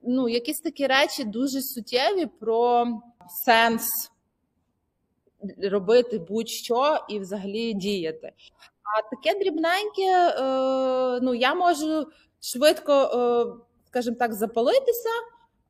ну, 0.03 0.29
якісь 0.29 0.61
такі 0.61 0.87
речі 0.87 1.25
дуже 1.25 1.63
суттєві 1.63 2.27
про 2.27 2.87
сенс 3.45 4.11
робити 5.63 6.19
будь-що 6.19 6.99
і 7.09 7.19
взагалі 7.19 7.73
діяти. 7.73 8.33
А 8.83 9.17
таке 9.17 9.39
дрібненьке, 9.39 10.03
е, 10.03 11.21
ну 11.23 11.35
я 11.35 11.55
можу 11.55 12.07
швидко, 12.41 12.93
е, 12.93 13.47
скажімо 13.87 14.17
так, 14.19 14.35
запалитися, 14.35 15.09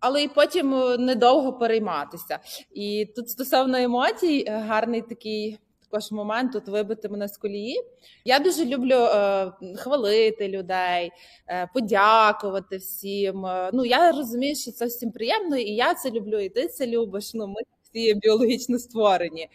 але 0.00 0.22
і 0.22 0.28
потім 0.28 0.74
е, 0.74 0.98
недовго 0.98 1.52
перейматися. 1.52 2.38
І 2.72 3.06
тут 3.16 3.30
стосовно 3.30 3.78
емоцій, 3.78 4.44
е, 4.46 4.58
гарний 4.58 5.02
такий. 5.02 5.58
Також 5.90 6.12
момент 6.12 6.52
тут 6.52 6.68
вибити 6.68 7.08
мене 7.08 7.28
з 7.28 7.36
колії. 7.36 7.80
Я 8.24 8.38
дуже 8.38 8.64
люблю 8.64 8.94
е, 8.94 9.52
хвалити 9.76 10.48
людей, 10.48 11.12
е, 11.48 11.70
подякувати 11.74 12.76
всім. 12.76 13.46
Ну 13.72 13.84
я 13.84 14.12
розумію, 14.12 14.56
що 14.56 14.72
це 14.72 14.86
всім 14.86 15.12
приємно, 15.12 15.56
і 15.56 15.70
я 15.70 15.94
це 15.94 16.10
люблю, 16.10 16.38
і 16.38 16.48
ти 16.48 16.68
це 16.68 16.86
любиш. 16.86 17.34
Ну 17.34 17.46
ми 17.46 17.60
всі 17.90 18.14
біологічно 18.14 18.78
створені. 18.78 19.48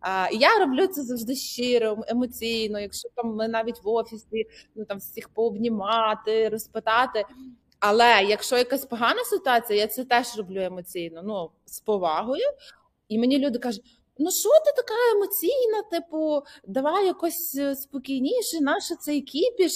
А, 0.00 0.28
І 0.32 0.36
я 0.38 0.58
роблю 0.58 0.86
це 0.86 1.02
завжди 1.02 1.34
щиро, 1.34 1.96
емоційно. 2.08 2.80
Якщо 2.80 3.08
там 3.16 3.34
ми 3.34 3.48
навіть 3.48 3.84
в 3.84 3.88
офісі, 3.88 4.46
ну 4.74 4.84
там 4.84 4.98
всіх 4.98 5.28
пообнімати, 5.28 6.48
розпитати. 6.48 7.24
Але 7.80 8.22
якщо 8.28 8.56
якась 8.56 8.84
погана 8.84 9.24
ситуація, 9.24 9.80
я 9.80 9.86
це 9.86 10.04
теж 10.04 10.36
роблю 10.36 10.60
емоційно, 10.60 11.22
ну 11.24 11.50
з 11.64 11.80
повагою. 11.80 12.44
І 13.08 13.18
мені 13.18 13.38
люди 13.38 13.58
кажуть. 13.58 13.99
Ну, 14.22 14.30
що 14.30 14.48
ти 14.48 14.72
така 14.76 14.94
емоційна? 15.16 15.82
Типу, 15.90 16.42
давай 16.66 17.06
якось 17.06 17.56
е, 17.58 17.76
спокійніше, 17.76 18.60
наша 18.60 18.94
цей 18.96 19.20
кіпіш. 19.20 19.72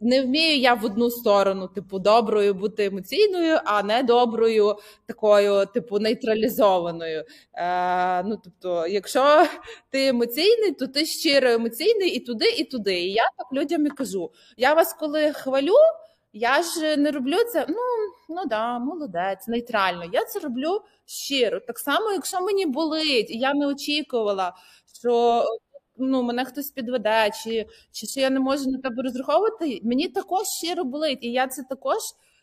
Не 0.00 0.22
вмію 0.22 0.58
я 0.58 0.74
в 0.74 0.84
одну 0.84 1.10
сторону, 1.10 1.68
типу, 1.68 1.98
доброю 1.98 2.54
бути 2.54 2.84
емоційною, 2.84 3.58
а 3.64 3.82
не 3.82 4.02
доброю, 4.02 4.76
такою, 5.06 5.66
типу, 5.66 5.98
нейтралізованою. 5.98 7.24
Е, 7.54 8.22
Ну, 8.22 8.38
тобто, 8.44 8.86
якщо 8.86 9.46
ти 9.90 10.06
емоційний, 10.06 10.72
то 10.72 10.86
ти 10.86 11.06
щиро 11.06 11.50
емоційний 11.50 12.10
і 12.10 12.20
туди, 12.20 12.50
і 12.50 12.64
туди. 12.64 13.00
І 13.00 13.12
я 13.12 13.24
так 13.38 13.46
людям 13.52 13.86
і 13.86 13.90
кажу: 13.90 14.30
я 14.56 14.74
вас 14.74 14.94
коли 14.94 15.32
хвалю. 15.32 15.76
Я 16.36 16.62
ж 16.62 16.96
не 16.96 17.10
роблю 17.10 17.36
це. 17.52 17.66
Ну 17.68 17.76
ну 18.28 18.44
да, 18.46 18.78
молодець, 18.78 19.48
нейтрально. 19.48 20.04
Я 20.12 20.24
це 20.24 20.38
роблю 20.38 20.80
щиро. 21.06 21.60
Так 21.60 21.78
само, 21.78 22.12
якщо 22.12 22.40
мені 22.40 22.66
болить, 22.66 23.30
і 23.30 23.38
я 23.38 23.54
не 23.54 23.66
очікувала, 23.66 24.52
що 25.00 25.44
ну 25.98 26.22
мене 26.22 26.44
хтось 26.44 26.70
підведе, 26.70 27.30
чи 27.44 27.66
чи 27.92 28.06
що 28.06 28.20
я 28.20 28.30
не 28.30 28.40
можу 28.40 28.70
на 28.70 28.78
тебе 28.78 29.02
розраховувати. 29.02 29.80
Мені 29.84 30.08
також 30.08 30.46
щиро 30.46 30.84
болить, 30.84 31.18
і 31.22 31.32
я 31.32 31.46
це 31.46 31.62
також 31.68 31.98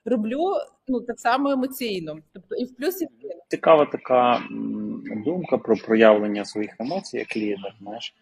роблю 0.06 0.54
ну 0.88 1.02
так 1.02 1.20
само 1.20 1.50
емоційно. 1.50 2.18
Тобто 2.34 2.56
і 2.56 2.66
в 2.66 2.76
плюс. 2.76 3.04
Цікава 3.48 3.86
така 3.86 4.42
думка 5.26 5.58
про 5.58 5.76
проявлення 5.76 6.46
своїх 6.46 6.76
емоцій 6.80 7.18
як 7.18 7.38
лідер. 7.38 7.76
Знаєш. 7.82 8.14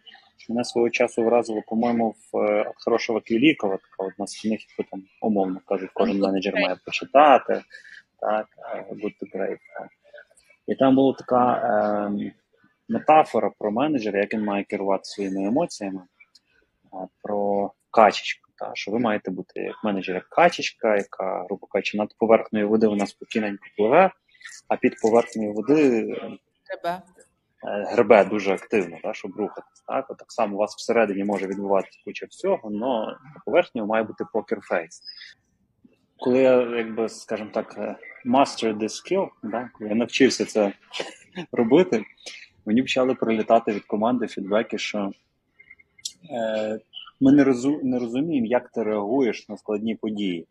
Мене 0.50 0.64
свого 0.64 0.90
часу 0.90 1.24
вразило, 1.24 1.62
по-моєму, 1.68 2.16
в 2.34 2.38
е, 2.38 2.72
Хорошого 2.76 3.22
Клілікова, 3.22 3.78
така 3.78 4.10
одна 4.10 4.28
з 4.28 4.42
книг, 4.42 4.60
яку 4.70 4.90
там 4.92 5.04
умовно 5.22 5.60
кажуть, 5.66 5.90
кожен 5.94 6.20
менеджер 6.20 6.54
має 6.54 6.78
почитати. 6.86 7.64
Так, 8.20 8.48
Good 8.92 9.14
to 9.22 9.36
Great. 9.36 9.58
Так. 9.80 9.90
І 10.68 10.76
там 10.76 10.96
була 10.96 11.14
така 11.14 11.54
е, 11.54 12.32
метафора 12.90 13.52
про 13.60 13.72
менеджера, 13.72 14.20
як 14.20 14.34
він 14.34 14.44
має 14.44 14.64
керувати 14.64 15.04
своїми 15.04 15.48
емоціями, 15.48 16.02
про 17.24 17.72
качечку. 17.92 18.50
Та, 18.58 18.72
що 18.74 18.92
ви 18.92 19.00
маєте 19.00 19.32
бути 19.32 19.60
як 19.60 19.84
менеджер, 19.84 20.16
як 20.16 20.30
качечка, 20.30 20.96
яка, 20.96 21.44
грубо 21.44 21.68
кажучи, 21.68 21.98
над 21.98 22.16
поверхнею 22.18 22.70
води 22.70 22.88
вона 22.88 23.08
спокійненько 23.08 23.66
пливе, 23.78 24.12
а 24.68 24.76
під 24.76 25.02
поверхнею 25.02 25.54
води. 25.54 26.06
Тебе. 26.68 27.02
Е, 27.68 27.86
гребе 27.92 28.26
дуже 28.26 28.54
активно, 28.54 28.98
да, 29.04 29.14
щоб 29.14 29.36
рухатись. 29.36 29.84
Так 29.88 30.10
От 30.10 30.18
так 30.18 30.32
само 30.32 30.56
у 30.56 30.60
вас 30.60 30.76
всередині 30.76 31.24
може 31.24 31.48
відбуватися 31.48 32.00
куча 32.06 32.26
всього, 32.30 32.60
але 32.64 32.76
на 32.78 33.18
поверхні 33.46 33.82
має 33.82 34.04
бути 34.04 34.26
покерфейс. 34.34 35.02
Коли 36.18 36.40
я, 36.40 36.78
якби, 36.78 37.10
скажімо 37.10 37.50
так, 37.54 37.76
е, 37.78 37.96
master 38.26 38.78
this 38.78 38.84
skill, 38.84 39.28
да, 39.44 39.70
коли 39.74 39.90
я 39.90 39.96
навчився 39.96 40.46
це 40.46 40.74
робити, 41.52 42.04
мені 42.66 42.82
почали 42.82 43.16
прилітати 43.16 43.72
від 43.72 43.84
команди 43.84 44.28
фідбеки, 44.28 44.78
що 44.78 45.12
е, 46.32 46.80
ми 47.22 47.32
не, 47.32 47.44
розу, 47.44 47.80
не 47.84 48.00
розуміємо, 48.00 48.48
як 48.48 48.70
ти 48.70 48.84
реагуєш 48.84 49.50
на 49.50 49.58
складні 49.58 49.96
події. 49.96 50.48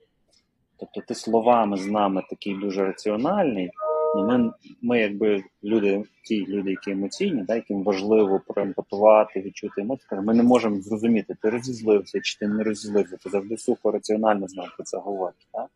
Тобто 0.76 1.00
ти 1.00 1.14
словами 1.14 1.76
з 1.76 1.86
нами 1.86 2.22
такий 2.30 2.54
дуже 2.54 2.84
раціональний. 2.84 3.70
Ну, 4.14 4.26
ми, 4.26 4.52
ми, 4.82 5.00
якби 5.00 5.42
люди, 5.64 6.04
ті 6.24 6.46
люди, 6.46 6.70
які 6.70 6.90
емоційні, 6.90 7.42
да, 7.42 7.54
яким 7.54 7.82
важливо 7.82 8.40
проемпатувати, 8.46 9.40
відчути 9.40 9.80
емоції, 9.80 10.20
ми 10.20 10.34
не 10.34 10.42
можемо 10.42 10.80
зрозуміти, 10.80 11.36
ти 11.42 11.50
розізлився 11.50 12.20
чи 12.20 12.38
ти 12.38 12.48
не 12.48 12.64
розізлився, 12.64 13.16
ти 13.16 13.30
завжди 13.30 13.56
сухо 13.56 13.90
раціонально 13.90 14.48
знав 14.48 14.68
про 14.76 14.84
це 14.84 14.98
говорити. 14.98 15.44
Да? 15.54 15.66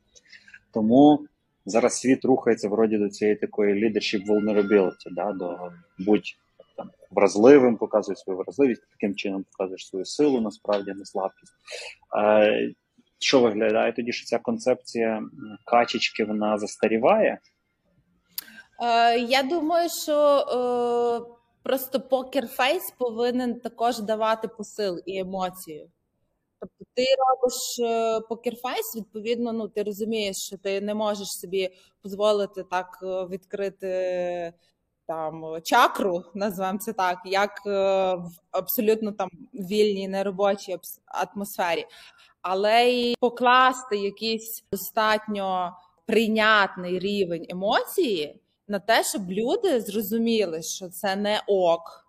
Тому 0.74 1.26
зараз 1.66 1.98
світ 1.98 2.24
рухається 2.24 2.68
вроді 2.68 2.98
до 2.98 3.08
цієї 3.08 3.36
такої 3.36 3.84
leadership 3.84 4.26
vulnerability, 4.26 5.10
да, 5.10 5.32
до 5.32 5.58
будь 5.98 6.36
там 6.76 6.90
вразливим, 7.10 7.76
показує 7.76 8.16
свою 8.16 8.38
вразливість, 8.38 8.82
таким 8.90 9.14
чином 9.14 9.44
показуєш 9.52 9.88
свою 9.88 10.04
силу, 10.04 10.40
насправді 10.40 10.92
не 10.92 11.04
слабкість. 11.04 11.52
Е, 12.18 12.72
що 13.18 13.40
виглядає 13.40 13.92
тоді, 13.92 14.12
що 14.12 14.26
ця 14.26 14.38
концепція 14.38 15.22
качечки 15.64 16.24
вона 16.24 16.58
застаріває? 16.58 17.38
Е, 18.80 19.18
я 19.18 19.42
думаю, 19.42 19.88
що 19.90 20.38
е, 20.38 21.35
просто 21.62 22.00
покерфейс 22.00 22.90
повинен 22.98 23.61
також 23.61 23.98
давати 23.98 24.48
посил 24.48 25.02
і 25.06 25.18
емоцію. 25.18 25.90
Тобто 26.61 26.85
ти 26.94 27.04
робиш 27.18 27.78
е, 27.80 28.20
покерфейс, 28.28 28.96
відповідно, 28.96 29.52
ну 29.52 29.68
ти 29.68 29.82
розумієш, 29.82 30.37
що 30.37 30.58
ти 30.58 30.80
не 30.80 30.94
можеш 30.94 31.28
собі 31.28 31.70
дозволити 32.04 32.62
так 32.62 32.98
відкрити 33.30 34.52
там 35.06 35.61
чакру, 35.62 36.24
назвемо 36.35 36.78
це 36.78 36.92
так, 36.92 37.18
як 37.24 37.66
в 37.66 38.30
абсолютно 38.50 39.12
там 39.12 39.28
вільній 39.54 40.08
неробочій 40.08 40.78
атмосфері, 41.06 41.87
але 42.42 42.85
й 42.85 43.16
покласти 43.20 43.96
якийсь 43.96 44.64
достатньо 44.72 45.72
прийнятний 46.06 46.98
рівень 46.98 47.46
емоції 47.48 48.41
на 48.68 48.79
те, 48.79 49.05
щоб 49.05 49.31
люди 49.31 49.81
зрозуміли, 49.81 50.62
що 50.62 50.88
це 50.88 51.16
не 51.16 51.42
ок. 51.46 52.03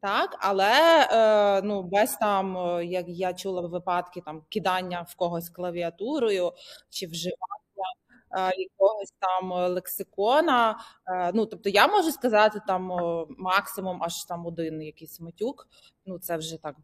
Так, 0.00 0.36
але 0.40 1.08
е, 1.12 1.62
ну 1.62 1.82
без 1.82 2.16
там, 2.16 2.56
е, 2.58 2.84
як 2.84 3.04
я 3.08 3.34
чула 3.34 3.60
випадки 3.60 4.20
там 4.20 4.42
кидання 4.48 5.06
в 5.08 5.14
когось 5.14 5.50
клавіатурою 5.50 6.52
чи 6.90 7.06
вживання 7.06 7.90
е, 8.38 8.52
якогось 8.56 9.12
там 9.18 9.52
лексикона. 9.52 10.78
Е, 11.06 11.30
ну 11.34 11.46
тобто 11.46 11.68
я 11.68 11.86
можу 11.86 12.12
сказати 12.12 12.60
там 12.66 12.92
максимум 13.38 14.02
аж 14.02 14.24
там 14.24 14.46
один 14.46 14.82
якийсь 14.82 15.20
матюк. 15.20 15.68
Ну 16.06 16.18
це 16.18 16.36
вже 16.36 16.56
так 16.62 16.76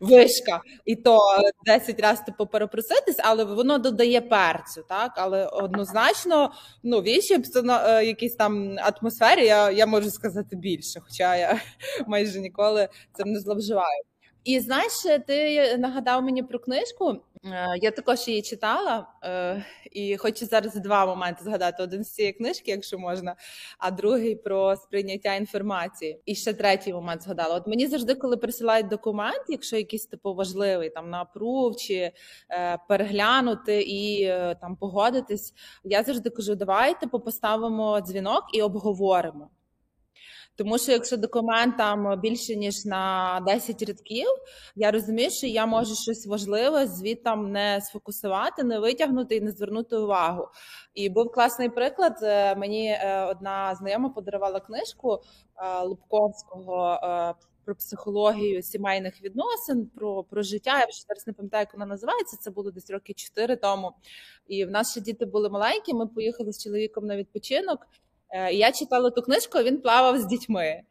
вишка, 0.00 0.60
і 0.84 0.96
то 0.96 1.20
10 1.66 2.00
разів 2.00 2.24
типу 2.24 2.46
перепроситись, 2.46 3.16
але 3.18 3.44
воно 3.44 3.78
додає 3.78 4.20
перцю, 4.20 4.84
так? 4.88 5.12
Але 5.16 5.46
однозначно, 5.46 6.52
ну, 6.82 7.00
в 7.00 7.08
іншій 7.08 7.42
е, 7.66 8.04
якійсь 8.04 8.34
там 8.34 8.78
атмосфері 8.78 9.46
я 9.46 9.70
я 9.70 9.86
можу 9.86 10.10
сказати 10.10 10.56
більше, 10.56 11.00
хоча 11.00 11.36
я 11.36 11.60
майже 12.06 12.40
ніколи 12.40 12.88
цим 13.16 13.32
не 13.32 13.40
зловживаю. 13.40 14.02
І 14.44 14.60
знаєш, 14.60 14.92
ти 15.26 15.76
нагадав 15.78 16.22
мені 16.22 16.42
про 16.42 16.58
книжку. 16.58 17.20
Е, 17.44 17.78
я 17.82 17.90
також 17.90 18.28
її 18.28 18.42
читала, 18.42 19.06
е, 19.24 19.64
і 19.92 20.16
хочу 20.16 20.46
зараз 20.46 20.74
два 20.74 21.06
моменти 21.06 21.44
згадати: 21.44 21.82
один 21.82 22.04
з 22.04 22.14
цієї 22.14 22.32
книжки, 22.32 22.70
якщо 22.70 22.98
можна, 22.98 23.36
а 23.78 23.90
другий 23.90 24.36
про 24.36 24.76
сприйняття 24.76 25.34
інформації. 25.34 26.20
І 26.26 26.34
ще 26.34 26.52
третій 26.52 26.92
момент 26.92 27.22
згадала. 27.22 27.54
От 27.54 27.66
мені 27.66 27.86
завжди, 27.86 28.14
коли 28.14 28.36
присилають 28.36 28.88
документ, 28.88 29.42
якщо 29.48 29.76
якийсь 29.76 30.06
типу 30.06 30.34
важливий 30.34 30.90
там 30.90 31.10
на 31.10 31.20
апрув 31.20 31.76
чи 31.76 32.12
е, 32.50 32.78
переглянути 32.88 33.82
і 33.82 34.28
там 34.60 34.76
погодитись, 34.76 35.54
я 35.84 36.02
завжди 36.02 36.30
кажу: 36.30 36.54
давайте 36.54 37.06
поставимо 37.06 38.00
дзвінок 38.00 38.44
і 38.54 38.62
обговоримо. 38.62 39.50
Тому 40.56 40.78
що 40.78 40.92
якщо 40.92 41.16
документ 41.16 41.76
там 41.76 42.20
більше 42.20 42.56
ніж 42.56 42.84
на 42.84 43.40
10 43.46 43.82
рядків, 43.82 44.26
я 44.76 44.90
розумію, 44.90 45.30
що 45.30 45.46
я 45.46 45.66
можу 45.66 45.94
щось 45.94 46.26
важливе 46.26 46.86
звідтам 46.86 47.52
не 47.52 47.80
сфокусувати, 47.80 48.64
не 48.64 48.78
витягнути 48.78 49.36
і 49.36 49.40
не 49.40 49.50
звернути 49.50 49.96
увагу. 49.96 50.48
І 50.94 51.08
був 51.08 51.32
класний 51.32 51.68
приклад. 51.68 52.18
Е, 52.22 52.54
мені 52.54 52.88
е, 52.88 53.24
одна 53.24 53.74
знайома 53.74 54.08
подарувала 54.08 54.60
книжку 54.60 55.22
е, 55.56 55.82
Лубковського 55.82 56.98
про 57.64 57.74
психологію 57.74 58.62
сімейних 58.62 59.22
відносин, 59.22 59.86
про 59.86 60.24
про 60.24 60.42
життя. 60.42 60.78
Я 60.78 60.86
вже 60.86 61.04
зараз 61.08 61.26
не 61.26 61.32
пам'ятаю, 61.32 61.62
як 61.62 61.74
вона 61.74 61.86
називається. 61.86 62.36
Це 62.36 62.50
було 62.50 62.70
десь 62.70 62.90
роки 62.90 63.14
чотири 63.14 63.56
тому. 63.56 63.92
І 64.46 64.64
в 64.64 64.70
нас 64.70 64.90
ще 64.90 65.00
діти 65.00 65.26
були 65.26 65.50
маленькі. 65.50 65.94
Ми 65.94 66.06
поїхали 66.06 66.52
з 66.52 66.64
чоловіком 66.64 67.06
на 67.06 67.16
відпочинок. 67.16 67.86
Е, 68.30 68.52
я 68.52 68.72
читала 68.72 69.10
ту 69.10 69.22
книжку, 69.22 69.58
він 69.58 69.80
плавав 69.80 70.18
з 70.18 70.26
дітьми. 70.26 70.82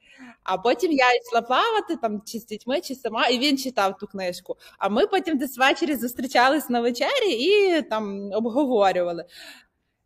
А 0.43 0.57
потім 0.57 0.91
я 0.91 1.05
йшла 1.13 1.41
плавати 1.41 1.95
там 2.01 2.21
чи 2.25 2.39
з 2.39 2.45
дітьми, 2.45 2.81
чи 2.81 2.95
сама, 2.95 3.27
і 3.27 3.39
він 3.39 3.57
читав 3.57 3.97
ту 3.97 4.07
книжку. 4.07 4.55
А 4.77 4.89
ми 4.89 5.07
потім 5.07 5.37
десь 5.37 5.57
ввечері 5.57 5.95
зустрічались 5.95 6.69
на 6.69 6.81
вечері 6.81 7.31
і 7.31 7.81
там 7.81 8.31
обговорювали. 8.33 9.25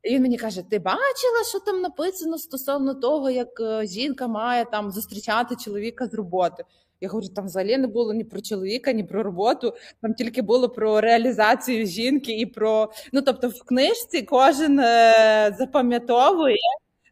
І 0.04 0.16
він 0.16 0.22
мені 0.22 0.38
каже: 0.38 0.62
Ти 0.70 0.80
бачила, 0.80 1.44
що 1.50 1.60
там 1.60 1.82
написано 1.82 2.38
стосовно 2.38 2.94
того, 2.94 3.30
як 3.30 3.60
е, 3.60 3.86
жінка 3.86 4.28
має 4.28 4.66
там 4.66 4.92
зустрічати 4.92 5.56
чоловіка 5.56 6.08
з 6.08 6.14
роботи? 6.14 6.64
Я 7.02 7.10
говорю, 7.10 7.28
там 7.36 7.46
взагалі 7.46 7.78
не 7.78 7.88
було 7.88 8.14
ні 8.14 8.24
про 8.24 8.42
чоловіка, 8.42 8.92
ні 8.92 9.04
про 9.04 9.24
роботу. 9.24 9.74
Там 10.02 10.14
тільки 10.14 10.42
було 10.42 10.70
про 10.70 11.02
реалізацію 11.02 11.86
жінки 11.86 12.32
і 12.32 12.46
про 12.46 12.92
ну 13.14 13.22
тобто, 13.22 13.50
в 13.50 13.64
книжці 13.64 14.22
кожен 14.22 14.80
е, 14.80 15.56
запам'ятовує 15.60 16.58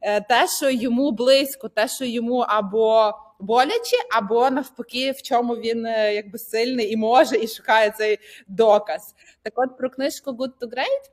те, 0.02 0.48
що 0.58 0.70
йому 0.70 1.12
близько, 1.12 1.70
те, 1.70 1.88
що 1.88 2.06
йому 2.06 2.38
або 2.38 3.14
боляче, 3.40 3.98
або 4.12 4.50
навпаки, 4.50 5.12
в 5.12 5.22
чому 5.22 5.56
він 5.56 5.86
е, 5.86 6.16
якби 6.16 6.40
сильний 6.40 6.92
і 6.92 6.98
може, 6.98 7.38
і 7.38 7.48
шукає 7.48 7.92
цей 7.92 8.20
доказ. 8.48 9.16
Так, 9.44 9.54
от 9.56 9.78
про 9.78 9.90
книжку 9.90 10.32
«Good 10.32 10.52
to 10.62 10.68
Great» 10.68 11.12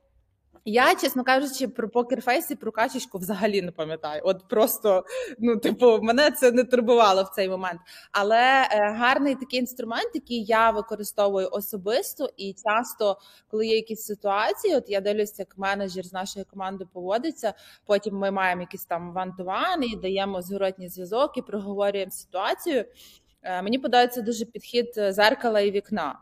Я, 0.71 0.95
чесно 0.95 1.25
кажучи, 1.25 1.69
про 1.69 1.89
покерфейс 1.89 2.51
і 2.51 2.55
про 2.55 2.73
качечку 2.73 3.19
взагалі 3.19 3.63
не 3.63 3.73
пам'ятаю. 3.73 4.23
От 4.25 4.49
просто 4.49 5.05
ну, 5.39 5.57
типу, 5.57 5.99
мене 6.03 6.31
це 6.31 6.53
не 6.53 6.65
турбувало 6.65 7.23
в 7.23 7.29
цей 7.29 7.49
момент. 7.49 7.81
Але 8.13 8.69
е, 8.71 8.93
гарний 8.93 9.35
такий 9.35 9.61
інструмент, 9.61 10.11
який 10.15 10.45
я 10.45 10.71
використовую 10.71 11.49
особисто, 11.53 12.31
і 12.37 12.55
часто, 12.65 13.19
коли 13.51 13.67
є 13.67 13.77
якісь 13.77 14.03
ситуації, 14.03 14.77
от 14.77 14.91
я 14.91 15.01
дивлюся, 15.01 15.35
як 15.39 15.59
менеджер 15.59 16.07
з 16.07 16.13
нашої 16.13 16.45
команди 16.45 16.87
поводиться. 16.93 17.55
Потім 17.87 18.17
ми 18.17 18.31
маємо 18.31 18.61
якісь 18.61 18.85
там 18.85 19.13
вантувани 19.13 19.87
і 19.87 19.97
даємо 19.97 20.43
зворотній 20.43 20.89
зв'язок 20.89 21.37
і 21.37 21.43
проговорюємо 21.43 22.11
ситуацію. 22.11 22.85
Е, 23.43 23.63
мені 23.63 23.79
подобається 23.79 24.23
дуже 24.23 24.45
підхід 24.45 24.95
е, 24.97 25.13
зеркала 25.13 25.61
і 25.61 25.71
вікна. 25.71 26.19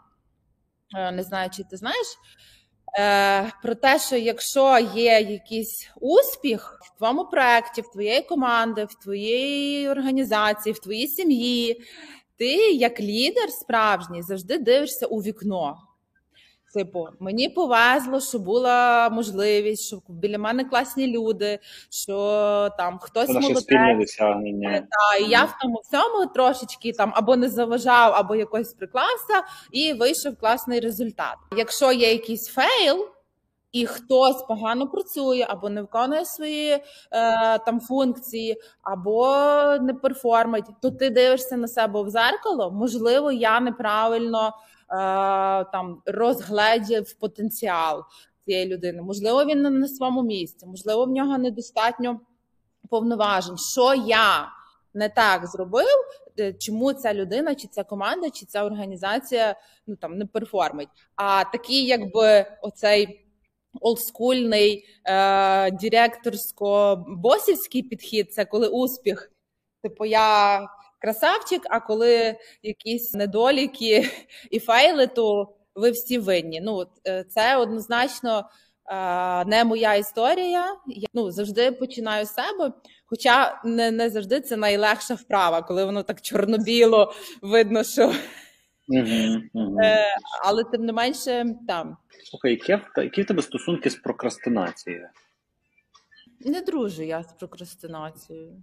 Е, 0.97 1.13
не 1.13 1.23
знаю, 1.23 1.51
чи 1.51 1.65
ти 1.65 1.77
знаєш. 1.77 2.07
Е, 2.99 3.53
про 3.63 3.75
те, 3.75 3.99
що 3.99 4.17
якщо 4.17 4.79
є 4.95 5.21
якийсь 5.21 5.91
успіх 6.01 6.81
в 6.83 6.99
твоєму 6.99 7.25
проєкті, 7.25 7.81
в 7.81 7.91
твоєї 7.91 8.23
команди, 8.23 8.85
в 8.85 8.95
твоїй 8.95 9.89
організації, 9.89 10.73
в 10.73 10.79
твоїй 10.79 11.09
сім'ї, 11.09 11.83
ти 12.37 12.55
як 12.73 13.01
лідер 13.01 13.51
справжній 13.51 14.23
завжди 14.23 14.59
дивишся 14.59 15.07
у 15.07 15.19
вікно. 15.19 15.79
Типу, 16.77 17.09
мені 17.21 17.49
повезло, 17.49 18.21
що 18.21 18.39
була 18.39 19.09
можливість, 19.11 19.87
що 19.87 20.03
біля 20.09 20.39
мене 20.39 20.65
класні 20.65 21.07
люди, 21.07 21.59
що 21.91 22.15
там 22.79 22.99
хтось 22.99 23.29
молодець. 23.29 23.61
спільне 23.61 23.97
досягнення. 24.01 24.71
Е, 24.71 24.81
та, 24.81 25.25
і 25.25 25.31
я 25.31 25.45
в 25.45 25.55
тому 25.63 25.83
всьому 25.85 26.27
трошечки 26.27 26.93
там 26.93 27.13
або 27.15 27.37
не 27.37 27.49
заважав, 27.49 28.13
або 28.15 28.35
якось 28.35 28.75
приклався, 28.75 29.43
і 29.73 29.93
вийшов 29.93 30.37
класний 30.37 30.81
результат. 30.81 31.37
Якщо 31.57 31.93
є 31.93 32.13
якийсь 32.13 32.49
фейл. 32.49 33.09
І 33.73 33.87
хтось 33.87 34.43
погано 34.43 34.89
працює, 34.89 35.47
або 35.49 35.69
не 35.69 35.81
виконує 35.81 36.25
свої 36.25 36.71
е, 36.73 36.83
там 37.59 37.81
функції, 37.81 38.57
або 38.83 39.27
не 39.81 39.95
перформить, 39.95 40.65
то 40.83 40.91
ти 40.91 41.11
дивишся 41.11 41.57
на 41.57 41.69
себе 41.69 42.03
в 42.03 42.11
зеркало. 42.11 42.71
Можливо, 42.71 43.33
я 43.33 43.61
неправильно 43.61 44.53
там 45.73 46.03
розгледів 46.07 47.19
потенціал 47.19 48.05
цієї 48.45 48.67
людини. 48.67 49.03
Можливо, 49.03 49.45
він 49.45 49.63
не 49.63 49.71
на 49.71 49.89
своєму 49.89 50.23
місці, 50.23 50.67
можливо, 50.67 51.05
в 51.05 51.11
нього 51.11 51.39
недостатньо 51.39 52.21
повноважень. 52.91 53.59
Що 53.59 53.95
я 53.95 54.49
не 54.95 55.09
так 55.09 55.47
зробив? 55.47 55.97
Е, 56.39 56.53
чому 56.53 56.93
ця 56.93 57.15
людина, 57.15 57.55
чи 57.55 57.69
ця 57.69 57.85
команда, 57.85 58.31
чи 58.31 58.47
ця 58.47 58.65
організація 58.65 59.57
ну 59.87 59.97
там 59.97 60.19
не 60.19 60.27
перформить? 60.27 60.89
А 61.17 61.45
такий, 61.45 61.87
якби 61.87 62.47
оцей 62.63 63.27
олдскульний 63.81 64.85
е, 65.05 65.71
директорсько-босівський 65.71 67.89
підхід, 67.89 68.35
це 68.35 68.45
коли 68.45 68.69
успіх. 68.69 69.33
Типу, 69.83 70.05
я 70.05 70.61
красавчик, 70.99 71.63
а 71.71 71.81
коли 71.81 72.37
якісь 72.63 73.15
недоліки 73.15 74.11
і 74.51 74.59
фейли, 74.59 75.07
то 75.07 75.55
ви 75.75 75.91
всі 75.91 76.19
винні. 76.19 76.61
Ну 76.61 76.87
е, 77.07 77.25
це 77.25 77.57
однозначно 77.57 78.49
е, 78.87 79.45
не 79.45 79.65
моя 79.65 79.95
історія. 79.95 80.77
Я 80.87 81.09
ну 81.15 81.31
завжди 81.31 81.73
починаю 81.73 82.27
з 82.27 82.35
себе. 82.35 82.73
Хоча 83.07 83.61
не 83.65 83.91
не 83.91 84.11
завжди 84.11 84.41
це 84.41 84.57
найлегша 84.57 85.15
вправа, 85.15 85.63
коли 85.63 85.85
воно 85.85 86.03
так 86.03 86.21
чорно-біло 86.21 87.13
видно, 87.43 87.85
що. 87.85 88.13
Uh-huh. 88.89 89.41
Але 90.45 90.65
тим 90.65 90.85
не 90.85 90.93
менше 90.93 91.45
там. 91.69 91.97
Слухай, 92.31 92.51
які, 92.51 92.79
які 92.97 93.23
в 93.23 93.27
тебе 93.27 93.43
стосунки 93.43 93.91
з 93.91 93.95
прокрастинацією? 93.95 95.09
Не 96.41 96.61
дружу 96.61 97.03
я 97.03 97.23
з 97.23 97.33
прокрастинацією. 97.33 98.63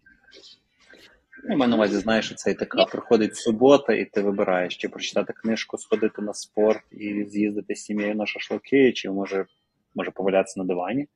Я 1.50 1.56
маю 1.56 1.70
на 1.70 1.76
увазі, 1.76 1.98
знаєш, 1.98 2.26
що 2.26 2.36
це 2.36 2.54
така 2.54 2.86
приходить 2.86 3.36
субота, 3.36 3.94
і 3.94 4.06
ти 4.06 4.22
вибираєш, 4.22 4.78
чи 4.78 4.90
прочитати 4.90 5.34
книжку, 5.34 5.78
сходити 5.78 6.22
на 6.22 6.34
спорт 6.34 6.84
і 6.92 7.26
з'їздити 7.30 7.76
з 7.76 7.84
сім'єю 7.84 8.16
на 8.16 8.26
шашлики, 8.26 8.94
чи 8.94 9.10
може 9.10 9.46
може 9.96 10.12
повалятися 10.12 10.60
на 10.60 10.66
дивані. 10.66 11.08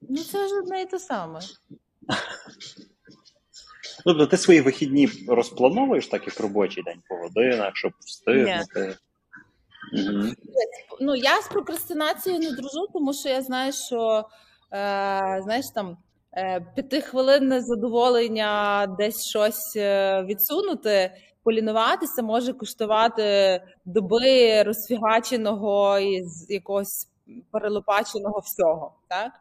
Ну, 0.00 0.16
це 0.16 0.48
ж 0.48 0.58
одне 0.58 0.82
і 0.82 0.86
те 0.86 0.98
саме. 0.98 1.40
Тобто 4.04 4.26
ти 4.26 4.36
свої 4.36 4.60
вихідні 4.60 5.08
розплановуєш 5.28 6.06
так, 6.06 6.26
як 6.26 6.40
робочий 6.40 6.82
день 6.82 7.02
по 7.08 7.16
годинах, 7.16 7.76
щоб 7.76 7.92
встигнути. 8.00 8.96
Угу. 9.92 10.32
Ну, 11.00 11.16
я 11.16 11.42
з 11.42 11.48
прокрастинацією 11.48 12.42
не 12.42 12.56
дружу, 12.56 12.86
тому 12.92 13.14
що 13.14 13.28
я 13.28 13.42
знаю, 13.42 13.72
що 13.72 14.28
е, 14.72 15.40
знаєш 15.42 15.70
там. 15.74 15.96
Е, 16.36 16.60
п'ятихвилинне 16.74 17.60
задоволення 17.60 18.86
десь 18.98 19.28
щось 19.28 19.76
е, 19.76 20.22
відсунути, 20.22 21.12
полінуватися 21.42 22.22
може 22.22 22.52
коштувати 22.52 23.60
доби 23.84 24.62
розфігаченого 24.62 25.98
із 25.98 26.46
якогось 26.50 27.08
перелопаченого 27.50 28.42
всього. 28.44 28.92
Так 29.08 29.32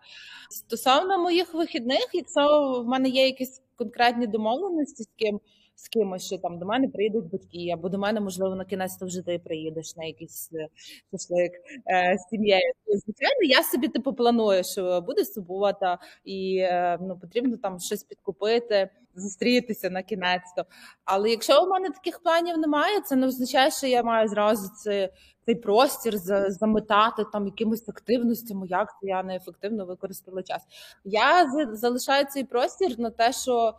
стосовно 0.49 1.19
моїх 1.19 1.53
вихідних, 1.53 2.09
якщо 2.13 2.81
в 2.85 2.87
мене 2.87 3.09
є 3.09 3.25
якісь 3.25 3.61
конкретні 3.75 4.27
домовленості 4.27 5.03
з 5.03 5.09
ким 5.15 5.39
з 5.81 5.87
кимось, 5.87 6.25
що 6.25 6.37
там 6.37 6.59
до 6.59 6.65
мене 6.65 6.87
приїдуть 6.87 7.31
батьки, 7.31 7.69
або 7.73 7.89
до 7.89 7.97
мене, 7.97 8.19
можливо, 8.19 8.55
на 8.55 8.65
кінець 8.65 8.95
то 8.95 9.05
вже 9.05 9.21
ти 9.21 9.39
приїдеш 9.39 9.95
на 9.95 10.03
якийсь 10.03 10.49
е, 10.53 10.67
шашлик 11.11 11.51
е, 11.91 12.17
з 12.17 12.29
сім'єю. 12.29 12.73
Звичайно, 12.87 13.41
я 13.43 13.63
собі 13.63 13.87
типу 13.87 14.13
планую, 14.13 14.63
що 14.63 15.01
буде 15.01 15.25
субота, 15.25 15.97
і 16.25 16.57
е, 16.57 16.97
ну 17.01 17.17
потрібно 17.21 17.57
там 17.57 17.79
щось 17.79 18.03
підкупити, 18.03 18.89
зустрітися 19.15 19.89
на 19.89 20.03
кінець. 20.03 20.53
то 20.57 20.65
Але 21.05 21.29
якщо 21.29 21.63
у 21.63 21.67
мене 21.69 21.89
таких 21.89 22.19
планів 22.19 22.57
немає, 22.57 23.01
це 23.01 23.15
не 23.15 23.27
означає, 23.27 23.71
що 23.71 23.87
я 23.87 24.03
маю 24.03 24.27
зразу 24.27 24.69
це. 24.83 25.09
Цей 25.45 25.55
простір 25.55 26.17
заметати 26.47 27.25
там 27.31 27.45
якимось 27.45 27.89
активностями, 27.89 28.67
як 28.69 28.87
це 29.01 29.07
я 29.07 29.23
неефективно 29.23 29.85
використала 29.85 30.43
час. 30.43 30.61
Я 31.05 31.51
залишаю 31.73 32.25
цей 32.25 32.43
простір 32.43 32.99
на 32.99 33.09
те, 33.09 33.33
що 33.33 33.73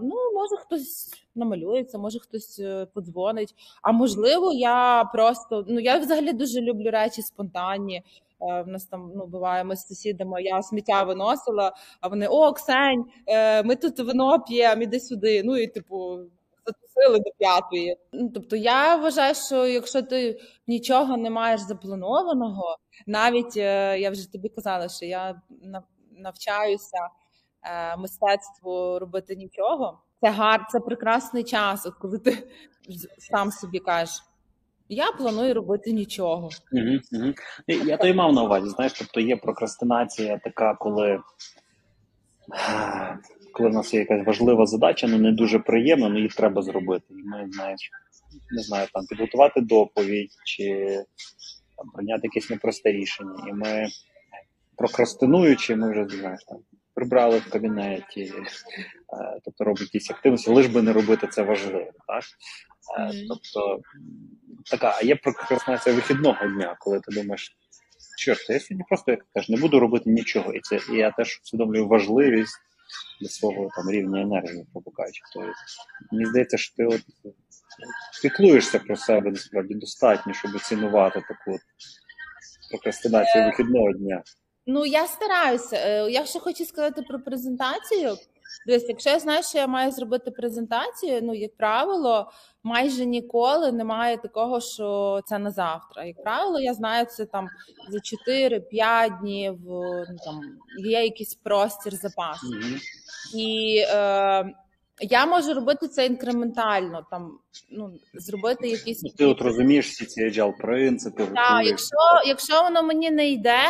ну, 0.00 0.14
може 0.34 0.56
хтось 0.60 1.12
намалюється, 1.34 1.98
може 1.98 2.18
хтось 2.18 2.58
е, 2.58 2.86
подзвонить. 2.94 3.54
А 3.82 3.92
можливо, 3.92 4.52
я 4.52 5.04
просто 5.12 5.64
ну 5.68 5.80
я 5.80 5.98
взагалі 5.98 6.32
дуже 6.32 6.60
люблю 6.60 6.90
речі 6.90 7.22
спонтанні. 7.22 8.02
Е, 8.40 8.64
нас 8.64 8.86
там 8.86 9.12
ну 9.16 9.26
буває, 9.26 9.64
ми 9.64 9.76
з 9.76 9.86
сусідами, 9.86 10.42
я 10.42 10.62
сміття 10.62 11.02
виносила, 11.02 11.72
а 12.00 12.08
вони 12.08 12.26
о, 12.26 12.52
Ксень, 12.52 13.04
ми 13.64 13.76
тут 13.76 13.98
вино 13.98 14.40
п'ємо, 14.40 14.82
іди 14.82 15.00
сюди. 15.00 15.42
Ну 15.44 15.56
і 15.56 15.66
типу. 15.66 16.18
Затусили 16.66 17.18
до 17.18 17.30
п'ятої. 17.38 17.96
Ну, 18.12 18.30
тобто 18.34 18.56
я 18.56 18.96
вважаю, 18.96 19.34
що 19.34 19.66
якщо 19.66 20.02
ти 20.02 20.40
нічого 20.66 21.16
не 21.16 21.30
маєш 21.30 21.60
запланованого, 21.60 22.76
навіть 23.06 23.56
я 23.56 24.10
вже 24.10 24.32
тобі 24.32 24.48
казала, 24.48 24.88
що 24.88 25.06
я 25.06 25.42
навчаюся 26.12 26.96
е, 26.96 27.23
мистецтву 27.98 28.98
робити 28.98 29.36
нічого. 29.36 29.98
Це 30.20 30.30
гар, 30.30 30.66
це 30.70 30.80
прекрасний 30.80 31.44
час, 31.44 31.86
от 31.86 31.94
коли 31.94 32.18
ти 32.18 32.48
сам 33.18 33.50
собі 33.50 33.78
кажеш. 33.78 34.22
Я 34.88 35.12
планую 35.12 35.54
робити 35.54 35.92
нічого. 35.92 36.48
Угу, 36.72 37.22
угу. 37.22 37.34
Я 37.66 37.96
то 37.96 38.06
й 38.06 38.14
мав 38.14 38.32
на 38.32 38.42
увазі, 38.42 38.68
знаєш, 38.68 38.92
тобто 38.92 39.20
є 39.20 39.36
прокрастинація 39.36 40.40
така, 40.44 40.74
коли 40.74 41.20
коли 43.52 43.68
в 43.68 43.72
нас 43.72 43.94
є 43.94 44.00
якась 44.00 44.26
важлива 44.26 44.66
задача, 44.66 45.06
ну 45.06 45.18
не 45.18 45.32
дуже 45.32 45.58
приємна, 45.58 46.06
але 46.06 46.16
її 46.16 46.28
треба 46.28 46.62
зробити. 46.62 47.06
І 47.10 47.28
ми, 47.28 47.48
знаєш, 47.50 47.90
не 48.50 48.62
знаю, 48.62 48.88
там 48.92 49.06
підготувати 49.06 49.60
доповідь 49.60 50.30
чи 50.44 50.64
там, 51.76 51.90
прийняти 51.94 52.20
якесь 52.22 52.50
непросте 52.50 52.92
рішення. 52.92 53.48
І 53.48 53.52
ми, 53.52 53.86
прокрастинуючи, 54.76 55.76
ми 55.76 55.90
вже 55.90 56.16
знаєш, 56.16 56.44
там 56.48 56.58
прибрали 56.94 57.38
в 57.38 57.50
кабінеті, 57.50 58.22
е, 58.22 59.40
тобто 59.44 59.64
робить 59.64 59.94
якісь 59.94 60.10
активності, 60.10 60.50
лиш 60.50 60.66
би 60.66 60.82
не 60.82 60.92
робити 60.92 61.26
це 61.26 61.42
важливо. 61.42 61.90
так? 62.06 62.24
Mm-hmm. 63.00 63.24
Тобто 63.28 63.80
така, 64.70 64.98
а 64.98 65.04
є 65.04 65.16
прокрастинація 65.16 65.94
вихідного 65.94 66.46
дня, 66.46 66.76
коли 66.80 67.00
ти 67.00 67.20
думаєш, 67.20 67.56
чорт, 68.18 68.50
я 68.50 68.60
сьогодні 68.60 68.84
просто 68.88 69.10
як 69.10 69.20
теж 69.34 69.48
не 69.48 69.56
буду 69.56 69.80
робити 69.80 70.10
нічого. 70.10 70.52
І 70.52 70.60
це 70.60 70.80
і 70.92 70.96
я 70.96 71.10
теж 71.10 71.40
усвідомлюю 71.44 71.88
важливість 71.88 72.58
для 73.20 73.28
свого 73.28 73.68
там 73.76 73.90
рівня 73.90 74.22
енергії. 74.22 74.66
Тобто, 74.74 74.92
мені 76.12 76.26
здається, 76.26 76.56
що 76.56 76.76
ти 76.76 76.84
от 76.84 77.02
піклуєшся 78.22 78.78
про 78.78 78.96
себе 78.96 79.30
насправді 79.30 79.74
достатньо, 79.74 80.34
щоб 80.34 80.54
оцінувати 80.54 81.22
таку 81.28 81.58
прокрастинацію 82.70 83.44
вихідного 83.44 83.92
дня. 83.92 84.22
Ну, 84.66 84.86
я 84.86 85.06
стараюся. 85.06 85.76
Е, 85.76 86.10
я 86.10 86.24
ще 86.24 86.40
хочу 86.40 86.64
сказати 86.64 87.02
про 87.02 87.20
презентацію. 87.20 88.16
Дивись, 88.66 88.88
якщо 88.88 89.10
я 89.10 89.18
знаю, 89.18 89.42
що 89.42 89.58
я 89.58 89.66
маю 89.66 89.90
зробити 89.92 90.30
презентацію, 90.30 91.20
ну, 91.22 91.34
як 91.34 91.56
правило, 91.56 92.30
майже 92.62 93.06
ніколи 93.06 93.72
немає 93.72 94.16
такого, 94.16 94.60
що 94.60 95.20
це 95.26 95.38
на 95.38 95.50
завтра. 95.50 96.04
Як 96.04 96.22
правило, 96.22 96.60
я 96.60 96.74
знаю 96.74 97.06
це 97.06 97.24
там 97.24 97.48
за 97.88 97.98
4-5 97.98 99.20
днів, 99.20 99.58
ну, 99.66 100.16
там 100.24 100.40
є 100.78 101.04
якийсь 101.04 101.34
простір 101.34 101.94
запасу. 101.94 102.46
Mm-hmm. 102.46 102.80
І 103.34 103.78
е, 103.88 104.54
я 105.00 105.26
можу 105.26 105.54
робити 105.54 105.88
це 105.88 106.06
інкрементально, 106.06 107.06
там, 107.10 107.38
ну, 107.70 107.92
зробити 108.14 108.68
якісь. 108.68 109.02
Ну, 109.02 109.10
ти 109.16 109.24
от 109.24 109.40
розумієш 109.40 109.88
всі 109.88 110.04
ці 110.04 110.24
agile 110.24 110.56
принципи. 110.60 111.26
Так, 111.26 111.66
якщо, 111.66 111.96
якщо 112.26 112.62
воно 112.62 112.82
мені 112.82 113.10
не 113.10 113.28
йде. 113.30 113.60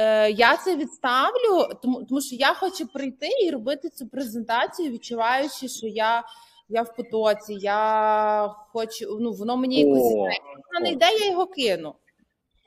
Е, 0.00 0.30
я 0.30 0.56
це 0.56 0.76
відставлю, 0.76 1.74
тому 1.82 2.04
тому 2.04 2.20
що 2.20 2.36
я 2.36 2.54
хочу 2.54 2.86
прийти 2.86 3.28
і 3.44 3.50
робити 3.50 3.88
цю 3.88 4.08
презентацію, 4.08 4.92
відчуваючи, 4.92 5.68
що 5.68 5.86
я 5.86 6.22
я 6.68 6.82
в 6.82 6.96
потоці, 6.96 7.54
я 7.54 8.54
хочу, 8.72 9.18
ну 9.20 9.32
воно 9.32 9.56
мені 9.56 9.80
якось 9.80 10.12
воно 10.12 10.80
не 10.82 10.90
йде, 10.92 11.06
я 11.20 11.30
його 11.30 11.46
кину. 11.46 11.94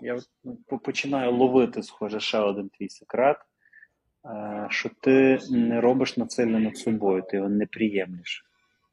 Я 0.01 0.19
починаю 0.83 1.35
ловити, 1.37 1.83
схоже, 1.83 2.19
ще 2.19 2.39
один 2.39 2.69
твій 2.69 2.89
секрет, 2.89 3.37
е, 4.25 4.67
що 4.69 4.89
ти 5.01 5.39
не 5.49 5.81
робиш 5.81 6.17
насильно 6.17 6.59
над 6.59 6.77
собою, 6.77 7.23
ти 7.29 7.37
його 7.37 7.49
не 7.49 7.65
приємлиш. 7.65 8.45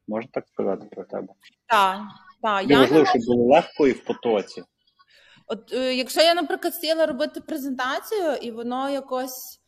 Можна 0.08 0.30
так 0.32 0.48
сказати 0.48 0.86
про 0.90 1.04
тебе? 1.04 1.28
Так. 1.66 2.00
так. 2.42 2.70
Я 2.70 2.78
важливо, 2.78 3.06
щоб 3.06 3.22
було 3.26 3.54
легко 3.54 3.86
і 3.86 3.92
в 3.92 4.04
потоці. 4.04 4.62
От 5.50 5.72
е, 5.72 5.94
якщо 5.94 6.20
я, 6.20 6.34
наприклад, 6.34 6.74
сіла 6.74 7.06
робити 7.06 7.40
презентацію, 7.40 8.34
і 8.42 8.50
воно 8.50 8.90
якось 8.90 9.60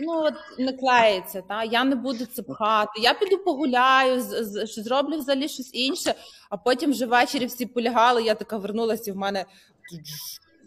ну 0.00 0.12
от 0.12 0.34
не 0.58 0.72
клеїться, 0.72 1.42
та 1.48 1.64
я 1.64 1.84
не 1.84 1.96
буду 1.96 2.26
це 2.26 2.42
пхати. 2.42 3.00
Я 3.00 3.14
піду 3.14 3.38
погуляю, 3.38 4.20
з, 4.20 4.44
з, 4.44 4.82
зроблю 4.82 5.18
взагалі 5.18 5.48
щось 5.48 5.74
інше, 5.74 6.14
а 6.50 6.56
потім 6.56 6.90
вже 6.90 7.06
ввечері 7.06 7.46
всі 7.46 7.66
полягали. 7.66 8.22
Я 8.22 8.34
така 8.34 8.56
вернулася, 8.56 9.10
і 9.10 9.14
в 9.14 9.16
мене 9.16 9.44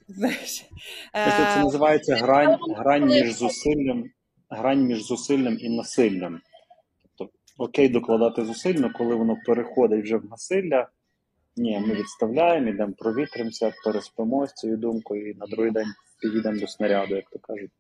знаєш. 0.08 0.66
Це 1.14 1.64
називається 1.64 2.16
грань, 2.16 2.58
грань 2.78 3.06
між 3.06 3.34
зусиллям, 3.34 4.04
грань 4.50 4.82
між 4.82 5.04
зусиллям 5.04 5.58
і 5.60 5.70
насиллям. 5.70 6.42
Тобто, 7.18 7.34
окей, 7.58 7.90
докладати 7.90 8.46
зусиль, 8.46 8.90
коли 8.98 9.16
воно 9.16 9.38
переходить 9.46 10.04
вже 10.04 10.18
в 10.18 10.26
насилля. 10.26 10.88
Ні, 11.58 11.80
ми 11.80 11.94
відставляємо, 11.94 12.70
йдемо 12.70 12.94
провітримося, 12.98 13.74
переспимо 13.84 14.48
з 14.48 14.54
цією 14.54 14.78
думкою, 14.78 15.30
і 15.30 15.36
на 15.36 15.46
другий 15.46 15.72
день 15.72 15.88
підійдемо 16.22 16.60
до 16.60 16.68
снаряду, 16.68 17.16
як 17.16 17.30
то 17.30 17.40
кажуть. 17.40 17.72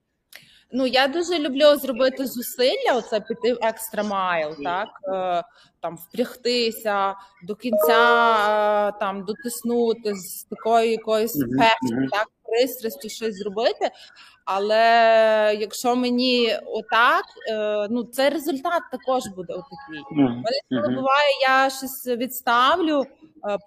Ну, 0.71 0.87
я 0.87 1.07
дуже 1.07 1.39
люблю 1.39 1.75
зробити 1.75 2.25
зусилля, 2.25 2.93
оце 2.95 3.19
піти 3.19 3.53
в 3.53 3.57
екстра 3.61 4.03
майл, 4.03 4.55
так 4.63 4.87
е, 5.13 5.43
там 5.81 5.97
впрягтися 5.97 7.15
до 7.43 7.55
кінця, 7.55 8.35
е, 8.89 8.99
там 8.99 9.25
дотиснути 9.25 10.15
з 10.15 10.43
такою 10.43 10.91
якоюсь 10.91 11.37
mm-hmm. 11.37 12.09
так 12.11 12.27
пристрастю 12.43 13.09
щось 13.09 13.37
зробити. 13.37 13.89
Але 14.45 15.57
якщо 15.59 15.95
мені 15.95 16.59
отак, 16.65 17.25
е, 17.51 17.87
ну 17.89 18.03
це 18.03 18.29
результат 18.29 18.81
також 18.91 19.23
буде 19.35 19.53
отакий. 19.53 20.23
Mm-hmm. 20.25 20.41
Коли 20.69 20.95
буває, 20.95 21.29
я 21.41 21.69
щось 21.69 22.07
відставлю, 22.07 23.03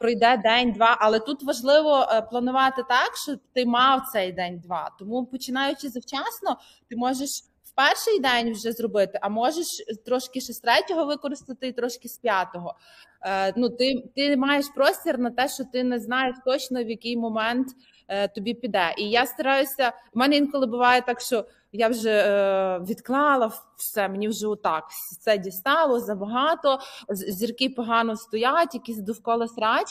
пройде 0.01 0.37
день-два, 0.37 0.97
але 1.01 1.21
тут 1.21 1.43
важливо 1.43 2.07
е, 2.11 2.23
планувати 2.23 2.83
так, 2.89 3.17
щоб 3.17 3.39
ти 3.55 3.67
мав 3.67 4.03
цей 4.13 4.33
день-два. 4.33 4.91
Тому 4.99 5.27
починаючи 5.27 5.89
завчасно, 5.89 6.57
ти 6.91 6.97
можеш. 6.97 7.29
в 7.65 7.75
Перший 7.75 8.21
день 8.21 8.53
вже 8.53 8.73
зробити, 8.73 9.19
а 9.23 9.29
можеш 9.29 9.67
трошки 10.07 10.41
ще 10.41 10.53
з 10.53 10.61
третього 10.61 11.05
використати 11.05 11.69
і 11.69 11.73
трошки 11.73 12.09
з 12.09 12.19
п'ятого. 12.19 12.75
Е, 13.23 13.53
ну, 13.57 13.69
Ти 13.69 14.05
ти 14.17 14.37
маєш 14.37 14.67
простір 14.75 15.19
на 15.19 15.31
те, 15.31 15.49
що 15.49 15.65
ти 15.73 15.85
не 15.85 15.99
знаєш 15.99 16.37
точно 16.45 16.85
в 16.85 16.89
який 16.91 17.17
момент 17.17 17.69
Е, 18.09 18.29
тобі 18.29 18.55
піде. 18.55 18.95
І 18.99 19.11
я 19.11 19.27
стараюся. 19.27 19.93
У 20.15 20.19
мене 20.19 20.37
інколи 20.37 20.67
буває 20.67 21.03
так, 21.03 21.21
що 21.21 21.45
я 21.73 21.89
вже 21.89 22.11
е, 22.11 22.79
відклала 22.79 23.53
все, 23.77 24.09
мені 24.09 24.29
вже 24.29 24.47
отак 24.47 24.85
все 24.91 25.39
дістало 25.39 26.01
забагато. 26.01 26.79
Зірки 27.11 27.69
погано 27.69 28.17
стоять, 28.17 28.75
якісь 28.75 28.99
довкола 28.99 29.49
срач. 29.49 29.87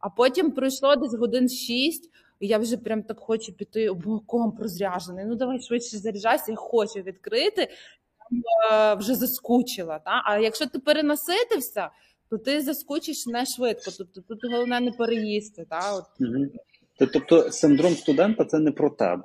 А 0.00 0.08
потім 0.08 0.50
пройшло 0.50 0.96
десь 0.96 1.14
годин 1.14 1.48
шість. 1.48 2.10
І 2.40 2.46
я 2.46 2.58
вже 2.58 2.76
прям 2.76 3.02
так 3.02 3.20
хочу 3.20 3.52
піти 3.52 3.92
боком 3.92 4.56
розряжений. 4.60 5.24
Ну 5.24 5.34
давай 5.34 5.60
швидше 5.60 5.98
заряджайся, 5.98 6.44
я 6.48 6.56
хочу 6.56 7.00
відкрити. 7.00 7.68
Е, 8.72 8.94
вже 8.94 9.14
заскучила. 9.14 9.98
Та? 9.98 10.22
А 10.24 10.38
якщо 10.38 10.66
ти 10.66 10.78
перенаситився, 10.78 11.90
то 12.30 12.38
ти 12.38 12.60
заскучиш 12.60 13.26
не 13.26 13.46
швидко. 13.46 13.90
Тобто 13.98 14.20
тут 14.20 14.52
головне 14.52 14.80
не 14.80 14.92
переїсти. 14.92 15.66
Та? 15.70 15.94
От. 15.94 16.04
Тобто 17.12 17.52
синдром 17.52 17.94
студента 17.94 18.44
це 18.44 18.58
не 18.58 18.72
про 18.72 18.90
тебе. 18.90 19.22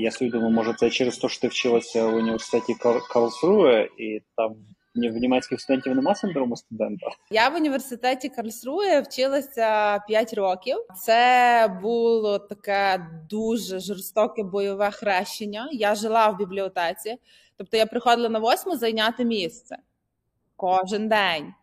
Я 0.00 0.10
думаю, 0.20 0.50
може, 0.50 0.74
це 0.74 0.90
через 0.90 1.18
те, 1.18 1.28
що 1.28 1.40
ти 1.40 1.48
вчилася 1.48 2.06
в 2.06 2.14
університеті 2.14 2.74
Карлсруе, 3.12 3.88
і 3.98 4.22
там 4.36 4.54
в 4.94 5.16
німецьких 5.16 5.60
студентів 5.60 5.94
нема 5.94 6.14
синдрому 6.14 6.56
студента. 6.56 7.06
Я 7.30 7.48
в 7.48 7.54
університеті 7.54 8.28
Карлсруе 8.28 9.00
вчилася 9.00 9.98
5 9.98 10.34
років. 10.34 10.76
Це 10.96 11.78
було 11.82 12.38
таке 12.38 13.06
дуже 13.30 13.80
жорстоке 13.80 14.42
бойове 14.42 14.90
хрещення. 14.90 15.68
Я 15.72 15.94
жила 15.94 16.28
в 16.28 16.38
бібліотеці, 16.38 17.16
тобто 17.56 17.76
я 17.76 17.86
приходила 17.86 18.28
на 18.28 18.38
восьму 18.38 18.76
зайняти 18.76 19.24
місце 19.24 19.76
кожен 20.56 21.08
день. 21.08 21.54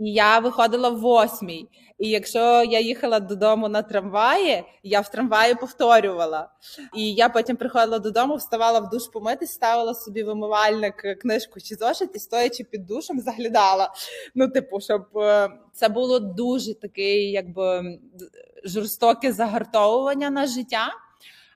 І 0.00 0.12
я 0.12 0.38
виходила 0.38 0.88
в 0.88 1.00
восьмій. 1.00 1.68
І 1.98 2.08
якщо 2.08 2.64
я 2.64 2.80
їхала 2.80 3.20
додому 3.20 3.68
на 3.68 3.82
трамваї, 3.82 4.64
я 4.82 5.00
в 5.00 5.08
трамваї 5.08 5.54
повторювала. 5.54 6.48
І 6.96 7.14
я 7.14 7.28
потім 7.28 7.56
приходила 7.56 7.98
додому, 7.98 8.36
вставала 8.36 8.80
в 8.80 8.90
душ 8.90 9.02
помитись, 9.12 9.52
ставила 9.52 9.94
собі 9.94 10.22
вимивальник, 10.22 11.18
книжку 11.22 11.60
чи 11.60 11.74
зошит, 11.74 12.10
і 12.14 12.18
стоячи 12.18 12.64
під 12.64 12.86
душем, 12.86 13.20
заглядала. 13.20 13.92
Ну, 14.34 14.48
типу, 14.48 14.80
щоб 14.80 15.18
е, 15.18 15.48
це 15.72 15.88
було 15.88 16.20
дуже 16.20 16.74
такий, 16.74 17.30
якби 17.30 17.98
жорстоке 18.64 19.32
загартовування 19.32 20.30
на 20.30 20.46
життя. 20.46 20.88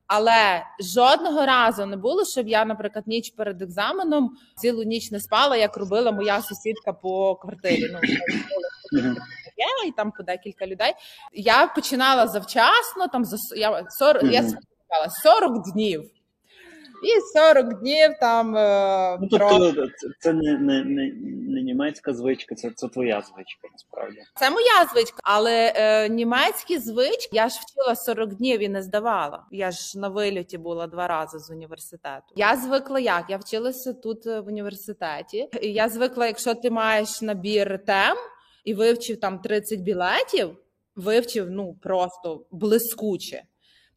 Але 0.06 0.66
жодного 0.80 1.46
разу 1.46 1.86
не 1.86 1.96
було, 1.96 2.24
щоб 2.24 2.48
я, 2.48 2.64
наприклад, 2.64 3.04
ніч 3.06 3.30
перед 3.30 3.62
екзаменом 3.62 4.36
цілу 4.56 4.82
ніч 4.82 5.10
не 5.10 5.20
спала, 5.20 5.56
як 5.56 5.76
робила 5.76 6.12
моя 6.12 6.42
сусідка 6.42 6.92
по 6.92 7.36
квартирі. 7.36 7.90
Ну 7.92 7.98
я 9.56 9.88
і 9.88 9.90
там 9.90 10.12
по 10.12 10.22
декілька 10.22 10.66
людей. 10.66 10.92
Я 11.32 11.66
починала 11.66 12.26
завчасно, 12.26 13.08
там 13.12 13.24
за 13.24 13.36
я 13.56 13.84
40, 13.90 14.22
mm-hmm. 14.22 14.30
я 14.30 14.42
40 15.22 15.72
днів. 15.72 16.10
І 17.04 17.20
40 17.38 17.80
днів 17.80 18.10
там. 18.20 18.56
Е, 18.56 19.18
ну, 19.20 19.28
тобто 19.30 19.72
це 20.18 20.32
не 20.32 20.58
не, 20.58 20.84
не, 20.84 21.12
не 21.48 21.62
німецька 21.62 22.14
звичка 22.14 22.54
це, 22.54 22.70
це 22.70 22.88
твоя 22.88 23.22
звичка, 23.22 23.68
насправді. 23.72 24.18
Це 24.34 24.50
моя 24.50 24.88
звичка, 24.92 25.18
але 25.24 25.72
е, 25.76 26.08
німецькі 26.08 26.78
звички 26.78 27.28
я 27.32 27.48
ж 27.48 27.60
вчила 27.62 27.96
40 27.96 28.34
днів 28.34 28.62
і 28.62 28.68
не 28.68 28.82
здавала. 28.82 29.44
Я 29.50 29.70
ж 29.70 29.98
на 29.98 30.08
вильоті 30.08 30.58
була 30.58 30.86
два 30.86 31.08
рази 31.08 31.38
з 31.38 31.50
університету. 31.50 32.24
Я 32.36 32.56
звикла 32.56 33.00
як? 33.00 33.24
Я 33.28 33.36
вчилася 33.36 33.92
тут 33.92 34.26
е, 34.26 34.40
в 34.40 34.46
університеті. 34.46 35.48
Я 35.62 35.88
звикла, 35.88 36.26
якщо 36.26 36.54
ти 36.54 36.70
маєш 36.70 37.22
набір 37.22 37.84
тем 37.86 38.16
і 38.64 38.74
вивчив 38.74 39.20
там 39.20 39.38
30 39.38 39.80
білетів, 39.80 40.56
вивчив 40.96 41.50
ну 41.50 41.74
просто 41.82 42.46
блискуче. 42.50 43.42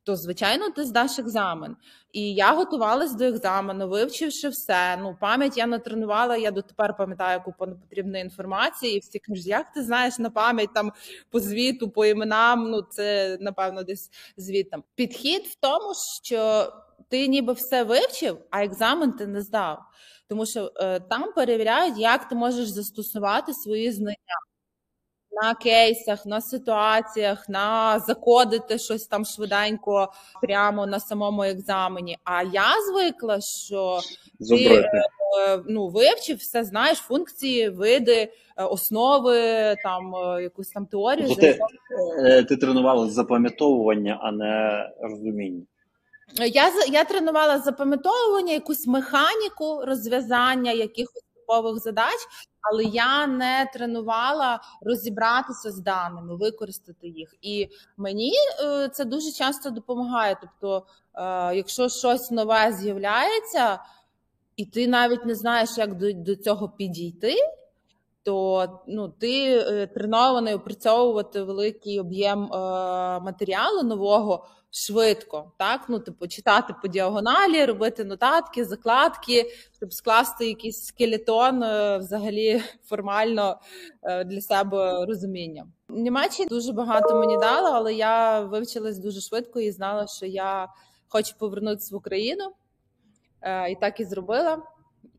То, 0.08 0.16
звичайно, 0.16 0.70
ти 0.70 0.86
здаш 0.86 1.20
екзамен. 1.20 1.76
І 2.12 2.34
я 2.34 2.54
готувалась 2.54 3.14
до 3.14 3.24
екзамену, 3.24 3.88
вивчивши 3.88 4.50
все. 4.50 4.98
Ну, 5.02 5.18
пам'ять 5.22 5.58
я 5.58 5.68
натренувала, 5.68 6.38
я 6.38 6.52
дотепер 6.52 6.98
пам'ятаю 6.98 7.42
купу 7.42 7.66
потрібної 7.82 8.24
інформації, 8.24 8.96
і 8.96 9.00
всі 9.00 9.20
кажуть, 9.20 9.46
як 9.46 9.72
ти 9.72 9.84
знаєш 9.84 10.20
на 10.20 10.30
пам'ять 10.30 10.70
там 10.74 10.92
по 11.32 11.40
звіту, 11.40 11.90
по 11.90 12.06
іменам. 12.06 12.70
Ну, 12.72 12.82
це 12.82 13.38
напевно 13.42 13.84
десь 13.84 14.10
звітом. 14.38 14.84
Підхід 14.96 15.42
в 15.42 15.56
тому, 15.56 15.94
що 16.24 16.72
ти 17.10 17.28
ніби 17.28 17.54
все 17.54 17.84
вивчив, 17.84 18.38
а 18.50 18.64
екзамен 18.64 19.12
ти 19.12 19.28
не 19.28 19.42
здав. 19.42 19.80
Тому 20.28 20.46
що 20.46 20.72
е, 20.76 21.00
там 21.00 21.34
перевіряють, 21.34 21.98
як 21.98 22.30
ти 22.30 22.36
можеш 22.36 22.70
застосувати 22.70 23.54
свої 23.54 23.92
знання 23.92 24.47
на 25.44 25.56
кейсах, 25.56 26.26
на 26.26 26.42
ситуаціях, 26.42 27.50
на 27.50 28.00
закодити 28.00 28.78
щось 28.78 29.08
там 29.08 29.26
швиденько 29.26 30.12
прямо 30.42 30.86
на 30.86 31.00
самому 31.00 31.44
екзамені. 31.44 32.18
А 32.24 32.44
я 32.44 32.66
звикла, 32.92 33.42
що 33.42 34.00
ти 34.50 34.66
е, 34.66 35.60
ну, 35.66 35.88
вивчив 35.88 36.38
все, 36.38 36.64
знаєш, 36.64 36.98
функції, 36.98 37.70
види, 37.70 38.32
е, 38.58 38.64
основи, 38.64 39.40
там 39.84 40.16
е, 40.16 40.44
якусь 40.44 40.70
там 40.70 40.86
теорію. 40.86 41.36
Ти, 41.36 41.60
ти 42.44 42.58
тренувала 42.58 43.10
запам'ятовування, 43.10 44.20
а 44.22 44.32
не 44.32 44.86
розуміння. 45.02 45.64
Я 46.36 46.72
я 46.92 47.04
тренувала 47.04 47.60
запам'ятовування, 47.60 48.54
якусь 48.54 48.88
механіку 48.88 49.86
розв'язання 49.86 50.72
якихось 50.72 51.27
типових 51.48 51.80
задач, 51.80 52.28
але 52.62 52.84
я 52.84 53.28
не 53.28 53.70
тренувала 53.74 54.60
розібратися 54.82 55.72
з 55.72 55.80
даними, 55.80 56.36
використати 56.36 57.08
їх. 57.08 57.36
І 57.42 57.70
мені 57.98 58.34
е, 58.64 58.90
це 58.90 59.06
дуже 59.06 59.32
часто 59.32 59.70
допомагає. 59.70 60.38
Тобто, 60.42 60.86
е, 61.16 61.56
якщо 61.56 61.90
щось 61.90 62.32
нове 62.32 62.74
з'являється, 62.74 63.80
і 64.56 64.66
ти 64.66 64.88
навіть 64.88 65.26
не 65.26 65.36
знаєш, 65.36 65.70
як 65.78 65.96
до, 65.96 66.14
до 66.14 66.36
цього 66.36 66.70
підійти. 66.70 67.36
То 68.24 68.68
ну, 68.88 69.10
ти 69.10 69.58
е, 69.58 69.88
тренований 69.88 70.54
опрацьовувати 70.54 71.44
великий 71.44 72.00
об'єм 72.00 72.44
е, 72.44 72.48
матеріалу 73.20 73.84
нового 73.84 74.46
швидко, 74.72 75.52
так? 75.58 75.82
Ну, 75.90 76.00
типу, 76.00 76.28
читати 76.28 76.76
по 76.82 76.88
діагоналі, 76.88 77.66
робити 77.66 78.04
нотатки, 78.04 78.66
закладки, 78.66 79.52
щоб 79.78 79.94
скласти 79.94 80.48
якийсь 80.48 80.86
скелетон 80.86 81.64
е, 81.64 81.98
взагалі 81.98 82.64
формально 82.86 83.60
е, 84.04 84.24
для 84.24 84.42
себе 84.42 85.06
розуміння. 85.06 85.68
Німеччина 85.90 86.50
дуже 86.50 86.74
багато 86.74 87.20
мені 87.20 87.38
дала, 87.38 87.72
але 87.72 87.94
я 87.94 88.42
вивчилась 88.42 88.98
дуже 88.98 89.22
швидко 89.22 89.60
і 89.60 89.72
знала, 89.72 90.08
що 90.08 90.26
я 90.26 90.68
хочу 91.08 91.38
повернутися 91.38 91.96
в 91.96 91.98
Україну. 91.98 92.52
Е, 93.42 93.72
І 93.72 93.76
так 93.76 94.00
і 94.00 94.06
зробила. 94.06 94.64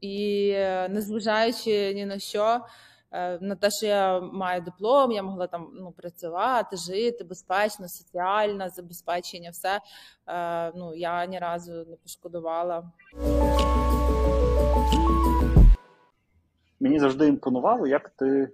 І 0.01 0.53
незважаючи 0.89 1.95
ні 1.95 2.07
на 2.07 2.19
що, 2.19 2.61
на 3.41 3.57
те, 3.61 3.71
що 3.71 3.87
я 3.87 4.21
маю 4.21 4.61
диплом, 4.61 5.13
я 5.13 5.23
могла 5.23 5.47
там 5.47 5.71
ну, 5.75 5.93
працювати, 5.93 6.77
жити 6.77 7.25
безпечно, 7.25 7.89
соціальне 7.89 8.69
забезпечення, 8.69 9.51
все. 9.51 9.81
Е, 10.27 10.73
Ну, 10.75 10.95
я 10.95 11.27
ні 11.27 11.39
разу 11.39 11.73
не 11.73 11.97
пошкодувала. 11.97 12.91
Мені 16.81 16.99
завжди 16.99 17.27
імпонувало, 17.27 17.87
як 17.87 18.09
ти 18.09 18.51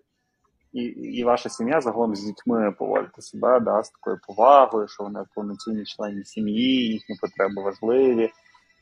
і, 0.75 0.83
і 0.83 1.25
ваша 1.25 1.49
сім'я 1.49 1.81
загалом 1.81 2.17
з 2.17 2.25
дітьми 2.25 2.73
поводите 2.79 3.23
себе 3.23 3.61
да, 3.61 3.83
з 3.83 3.91
такою 3.91 4.19
повагою, 4.27 4.89
що 4.89 5.03
вони 5.03 5.21
повноцінні 5.35 5.85
члени 5.85 6.25
сім'ї, 6.25 6.89
їхні 6.93 7.17
потреби 7.21 7.63
важливі. 7.63 8.31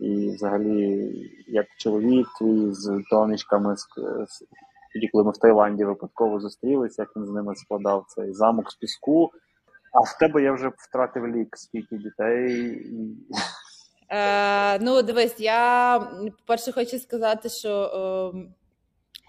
І 0.01 0.31
взагалі, 0.31 1.13
як 1.47 1.67
чоловік 1.77 2.29
твій 2.39 2.73
з 2.73 3.03
донечками, 3.11 3.77
з, 3.77 3.87
тоді, 4.93 5.09
коли 5.09 5.25
ми 5.25 5.31
в 5.31 5.39
Таїланді 5.39 5.85
випадково 5.85 6.41
зустрілися, 6.41 7.03
як 7.03 7.17
він 7.17 7.27
з 7.27 7.31
ними 7.31 7.55
складав 7.57 8.05
цей 8.09 8.33
замок 8.33 8.71
з 8.71 8.75
піску. 8.75 9.31
А 9.93 10.01
в 10.01 10.19
тебе 10.19 10.43
я 10.43 10.53
вже 10.53 10.71
втратив 10.77 11.27
лік, 11.27 11.57
скільки 11.57 11.97
дітей. 11.97 12.77
Е, 14.09 14.79
ну, 14.79 15.03
дивись, 15.03 15.41
я 15.41 15.99
по-перше 16.39 16.73
хочу 16.73 16.99
сказати, 16.99 17.49
що 17.49 17.85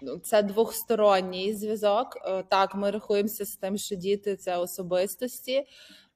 е, 0.02 0.18
це 0.22 0.42
двохсторонній 0.42 1.54
зв'язок. 1.54 2.06
Е, 2.24 2.42
так, 2.42 2.74
ми 2.74 2.90
рахуємося 2.90 3.44
з 3.44 3.56
тим, 3.56 3.78
що 3.78 3.96
діти 3.96 4.36
це 4.36 4.56
особистості, 4.56 5.66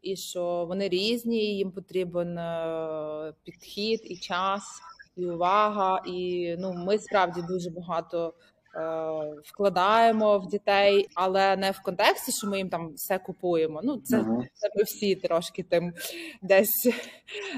і 0.03 0.17
що 0.17 0.65
вони 0.69 0.89
різні, 0.89 1.57
їм 1.57 1.71
потрібен 1.71 2.39
е, 2.39 3.33
підхід, 3.45 4.01
і 4.05 4.17
час, 4.17 4.63
і 5.17 5.27
увага. 5.27 6.03
І 6.07 6.55
ну, 6.59 6.73
ми 6.73 6.99
справді 6.99 7.43
дуже 7.49 7.71
багато. 7.71 8.35
Е, 8.79 9.35
Вкладаємо 9.45 10.39
в 10.39 10.47
дітей, 10.47 11.09
але 11.15 11.57
не 11.57 11.71
в 11.71 11.83
контексті, 11.83 12.33
що 12.33 12.47
ми 12.47 12.59
їм 12.59 12.69
там 12.69 12.93
все 12.95 13.19
купуємо. 13.19 13.81
Ну, 13.85 13.97
це, 13.97 14.19
Мгм. 14.19 14.47
це 14.55 14.69
ми 14.77 14.83
всі 14.83 15.15
трошки 15.15 15.63
тим 15.63 15.93
десь 16.43 16.89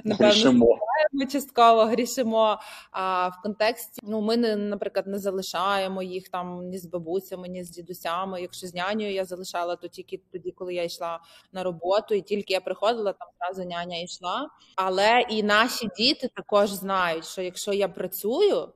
напевно 0.04 0.78
ми 1.12 1.26
частково 1.26 1.84
грішимо. 1.84 2.58
А 2.90 3.28
в 3.28 3.42
контексті, 3.42 4.00
ну 4.04 4.20
ми 4.20 4.36
не, 4.36 4.56
наприклад, 4.56 5.06
не 5.06 5.18
залишаємо 5.18 6.02
їх 6.02 6.28
там 6.28 6.68
ні 6.68 6.78
з 6.78 6.86
бабусями, 6.86 7.48
ні 7.48 7.64
з 7.64 7.70
дідусями. 7.70 8.42
Якщо 8.42 8.66
з 8.66 8.74
нянею 8.74 9.12
я 9.12 9.24
залишала, 9.24 9.76
то 9.76 9.88
тільки 9.88 10.20
тоді, 10.32 10.50
коли 10.50 10.74
я 10.74 10.84
йшла 10.84 11.20
на 11.52 11.62
роботу, 11.62 12.14
і 12.14 12.22
тільки 12.22 12.52
я 12.52 12.60
приходила, 12.60 13.12
там 13.12 13.28
зразу 13.38 13.68
няня 13.68 13.98
йшла. 13.98 14.48
Але 14.76 15.20
і 15.20 15.42
наші 15.42 15.88
діти 15.96 16.28
також 16.36 16.70
знають, 16.70 17.26
що 17.26 17.42
якщо 17.42 17.72
я 17.72 17.88
працюю 17.88 18.68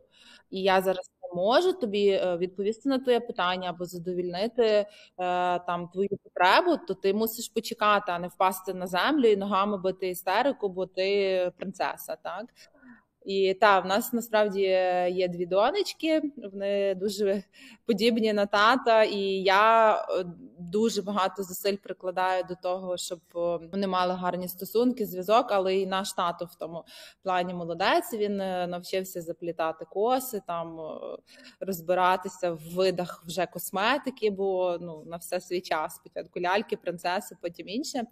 і 0.51 0.63
я 0.63 0.83
зараз 0.83 1.11
не 1.35 1.43
можу 1.43 1.73
тобі 1.73 2.09
е, 2.09 2.37
відповісти 2.37 2.89
на 2.89 2.99
твоє 2.99 3.21
питання 3.21 3.71
або 3.71 3.85
задовільнити 3.85 4.65
е, 4.65 4.87
там 5.59 5.89
твою 5.89 6.19
потребу, 6.25 6.77
то 6.89 6.95
ти 6.95 7.15
мусиш 7.15 7.49
почекати, 7.49 8.13
а 8.13 8.19
не 8.19 8.29
впасти 8.29 8.75
на 8.75 8.87
землю 8.87 9.27
і 9.27 9.37
ногами 9.37 9.79
бити 9.79 10.09
істерику, 10.09 10.69
бо 10.69 10.87
ти 10.87 11.53
принцеса, 11.57 12.17
так? 12.23 12.47
І 13.25 13.55
та 13.55 13.81
в 13.81 13.87
нас 13.87 14.13
насправді 14.13 14.61
є 15.11 15.29
дві 15.29 15.47
донечки, 15.47 16.23
вони 16.37 16.95
дуже 16.95 17.43
подібні 17.87 18.33
на 18.33 18.47
тата, 18.47 19.03
і 19.03 19.19
я 19.43 19.95
е, 19.95 20.25
дуже 20.59 21.03
багато 21.03 21.43
зусиль 21.43 21.77
прикладаю 21.77 22.45
до 22.49 22.55
того, 22.55 22.97
щоб 22.97 23.21
е, 23.37 23.69
вони 23.73 23.87
мали 23.87 24.15
гарні 24.15 24.49
стосунки, 24.49 25.07
зв'язок, 25.07 25.47
але 25.51 25.77
і 25.77 25.87
наш 25.87 26.13
тато 26.13 26.45
в 26.45 26.55
тому 26.55 26.85
плані 27.23 27.55
молодець. 27.55 28.13
Він 28.13 28.41
е, 28.41 28.67
навчився 28.67 29.23
заплітати 29.23 29.85
коси, 29.91 30.43
там 30.47 30.81
е, 30.81 31.17
розбиратися 31.61 32.53
в 32.53 32.75
видах 32.75 33.25
вже 33.27 33.47
косметики, 33.47 34.31
бо 34.31 34.79
ну 34.81 35.03
на 35.07 35.17
все 35.17 35.41
свій 35.41 35.61
час 35.61 35.95
спочатку 35.95 36.41
ляльки, 36.41 36.77
принцеси, 36.77 37.37
потім 37.41 37.69
інше. 37.69 38.03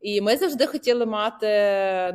І 0.00 0.20
ми 0.20 0.36
завжди 0.36 0.66
хотіли 0.66 1.06
мати 1.06 1.46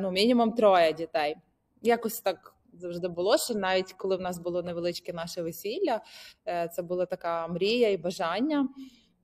ну 0.00 0.10
мінімум 0.10 0.52
троє 0.52 0.92
дітей. 0.92 1.36
Якось 1.82 2.20
так 2.20 2.54
завжди 2.72 3.08
було. 3.08 3.38
Що 3.38 3.54
навіть 3.54 3.92
коли 3.92 4.16
в 4.16 4.20
нас 4.20 4.38
було 4.38 4.62
невеличке 4.62 5.12
наше 5.12 5.42
весілля, 5.42 6.00
е, 6.48 6.70
це 6.72 6.82
була 6.82 7.06
така 7.06 7.48
мрія 7.48 7.90
і 7.90 7.96
бажання. 7.96 8.68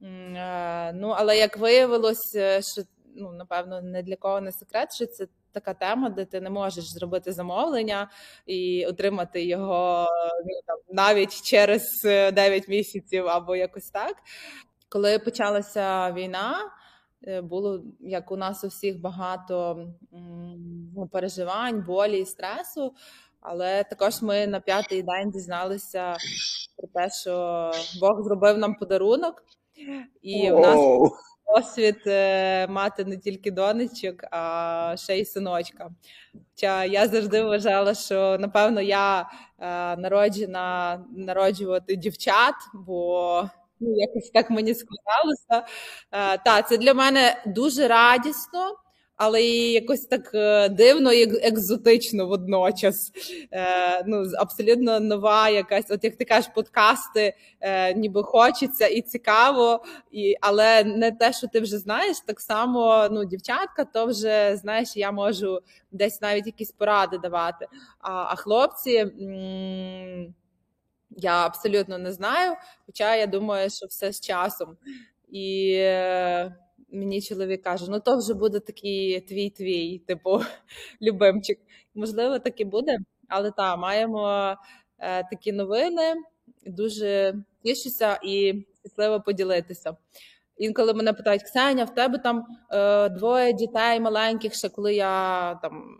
Е, 0.02 0.92
Ну 0.92 1.08
але 1.08 1.38
як 1.38 1.56
виявилось, 1.56 2.34
е, 2.34 2.62
що 2.62 2.82
ну 3.16 3.32
напевно 3.32 3.82
не 3.82 4.02
для 4.02 4.16
кого 4.16 4.40
не 4.40 4.52
секрет, 4.52 4.94
що 4.94 5.06
це 5.06 5.26
така 5.52 5.74
тема, 5.74 6.10
де 6.10 6.24
ти 6.24 6.40
не 6.40 6.50
можеш 6.50 6.84
зробити 6.84 7.32
замовлення 7.32 8.10
і 8.46 8.86
отримати 8.86 9.44
його 9.44 10.06
ну, 10.46 10.60
там, 10.66 10.76
навіть 10.90 11.42
через 11.42 11.82
е, 12.04 12.32
9 12.32 12.68
місяців 12.68 13.28
або 13.28 13.56
якось 13.56 13.90
так. 13.90 14.16
Коли 14.88 15.18
почалася 15.18 16.12
війна, 16.12 16.70
було 17.42 17.82
як 18.00 18.32
у 18.32 18.36
нас 18.36 18.64
у 18.64 18.68
всіх 18.68 19.00
багато 19.00 19.86
ну, 20.96 21.08
переживань, 21.12 21.84
болі 21.86 22.20
і 22.20 22.26
стресу. 22.26 22.94
Але 23.40 23.84
також 23.84 24.22
ми 24.22 24.46
на 24.46 24.60
п'ятий 24.60 25.02
день 25.02 25.30
дізналися 25.30 26.16
про 26.76 26.88
те, 26.94 27.10
що 27.10 27.70
Бог 28.00 28.22
зробив 28.22 28.58
нам 28.58 28.74
подарунок, 28.74 29.44
і 30.22 30.50
в 30.50 30.60
нас 30.60 30.76
Оу. 30.76 31.10
досвід 31.54 32.02
е, 32.06 32.66
мати 32.66 33.04
не 33.04 33.16
тільки 33.16 33.50
донечок, 33.50 34.24
а 34.30 34.94
ще 34.96 35.18
й 35.18 35.24
синочка. 35.24 35.90
Хоча 36.32 36.84
я 36.84 37.08
завжди 37.08 37.42
вважала, 37.42 37.94
що 37.94 38.36
напевно 38.40 38.80
я 38.80 39.20
е, 39.20 39.26
народжена 39.96 41.00
народжувати 41.16 41.96
дівчат, 41.96 42.54
бо 42.74 43.42
ну, 43.80 43.94
якось 43.96 44.30
так 44.30 44.50
мені 44.50 44.74
сказалося. 44.74 45.72
Е, 46.12 46.38
та 46.44 46.62
це 46.62 46.78
для 46.78 46.94
мене 46.94 47.42
дуже 47.46 47.88
радісно 47.88 48.76
але 49.18 49.42
і 49.42 49.72
якось 49.72 50.06
так 50.06 50.30
е, 50.34 50.68
дивно 50.68 51.12
і 51.12 51.46
екзотично 51.46 52.26
водночас. 52.26 53.12
Е, 53.52 54.04
ну, 54.06 54.24
Абсолютно 54.38 55.00
нова 55.00 55.48
якась, 55.48 55.90
от 55.90 56.04
як 56.04 56.16
ти 56.16 56.24
кажеш, 56.24 56.50
подкасти, 56.54 57.34
е, 57.60 57.94
ніби 57.94 58.22
хочеться 58.22 58.86
і 58.86 59.00
цікаво, 59.02 59.84
і, 60.12 60.34
але 60.40 60.84
не 60.84 61.12
те, 61.12 61.32
що 61.32 61.46
ти 61.48 61.60
вже 61.60 61.78
знаєш, 61.78 62.16
так 62.26 62.40
само 62.40 63.08
ну, 63.10 63.24
дівчатка, 63.24 63.84
то 63.84 64.06
вже 64.06 64.56
знаєш, 64.56 64.96
я 64.96 65.12
можу 65.12 65.60
десь 65.92 66.20
навіть 66.20 66.46
якісь 66.46 66.72
поради 66.72 67.18
давати. 67.18 67.66
А, 68.00 68.10
а 68.12 68.34
хлопці. 68.36 68.96
М- 68.96 70.34
я 71.10 71.46
абсолютно 71.46 71.98
не 71.98 72.12
знаю, 72.12 72.56
хоча 72.86 73.16
я 73.16 73.26
думаю, 73.26 73.70
що 73.70 73.86
все 73.86 74.12
з 74.12 74.20
часом. 74.20 74.76
І 75.28 75.72
е, 75.76 76.56
мені 76.92 77.22
чоловік 77.22 77.62
каже: 77.62 77.86
ну 77.88 78.00
то 78.00 78.18
вже 78.18 78.34
буде 78.34 78.60
такий 78.60 79.20
твій 79.20 79.50
твій, 79.50 79.98
типу, 79.98 80.40
любимчик. 81.02 81.58
Можливо, 81.94 82.38
так 82.38 82.60
і 82.60 82.64
буде, 82.64 82.98
але 83.28 83.50
так, 83.50 83.78
маємо 83.78 84.56
е, 84.98 85.24
такі 85.30 85.52
новини. 85.52 86.14
Дуже 86.66 87.34
тішуся 87.62 88.18
і 88.24 88.64
щасливо 88.80 89.20
поділитися. 89.20 89.96
Інколи 90.56 90.94
мене 90.94 91.12
питають: 91.12 91.42
Ксеня, 91.42 91.84
в 91.84 91.94
тебе 91.94 92.18
там 92.18 92.46
е, 92.70 93.08
двоє 93.08 93.52
дітей 93.52 94.00
маленьких, 94.00 94.54
ще 94.54 94.68
коли 94.68 94.94
я 94.94 95.54
там 95.54 95.98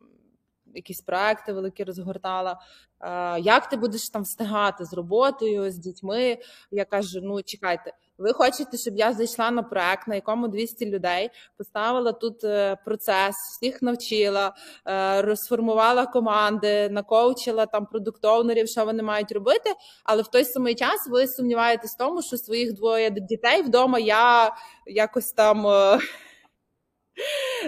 якісь 0.74 1.00
проекти 1.00 1.52
великі 1.52 1.84
розгортала. 1.84 2.60
Е, 3.00 3.40
як 3.40 3.68
ти 3.68 3.76
будеш 3.76 4.08
там 4.08 4.22
встигати 4.22 4.84
з 4.84 4.92
роботою, 4.92 5.70
з 5.70 5.76
дітьми? 5.76 6.38
Я 6.70 6.84
кажу: 6.84 7.20
ну 7.22 7.42
чекайте. 7.42 7.92
Ви 8.18 8.32
хочете, 8.32 8.76
щоб 8.76 8.96
я 8.96 9.12
зайшла 9.12 9.50
на 9.50 9.62
проект, 9.62 10.08
на 10.08 10.14
якому 10.14 10.48
200 10.48 10.86
людей 10.86 11.30
поставила 11.56 12.12
тут 12.12 12.44
е, 12.44 12.76
процес, 12.84 13.34
всіх 13.36 13.82
навчила, 13.82 14.54
е, 14.86 15.22
розформувала 15.22 16.06
команди, 16.06 16.88
накоучила 16.88 17.66
там 17.66 17.86
продуктовнерів, 17.86 18.68
що 18.68 18.84
вони 18.84 19.02
мають 19.02 19.32
робити. 19.32 19.70
Але 20.04 20.22
в 20.22 20.28
той 20.28 20.44
самий 20.44 20.74
час 20.74 21.08
ви 21.10 21.26
сумніваєтесь 21.26 21.94
в 21.94 21.98
тому, 21.98 22.22
що 22.22 22.36
своїх 22.36 22.72
двоє 22.72 23.10
дітей 23.10 23.62
вдома 23.62 23.98
я 23.98 24.54
якось 24.86 25.32
там. 25.32 25.66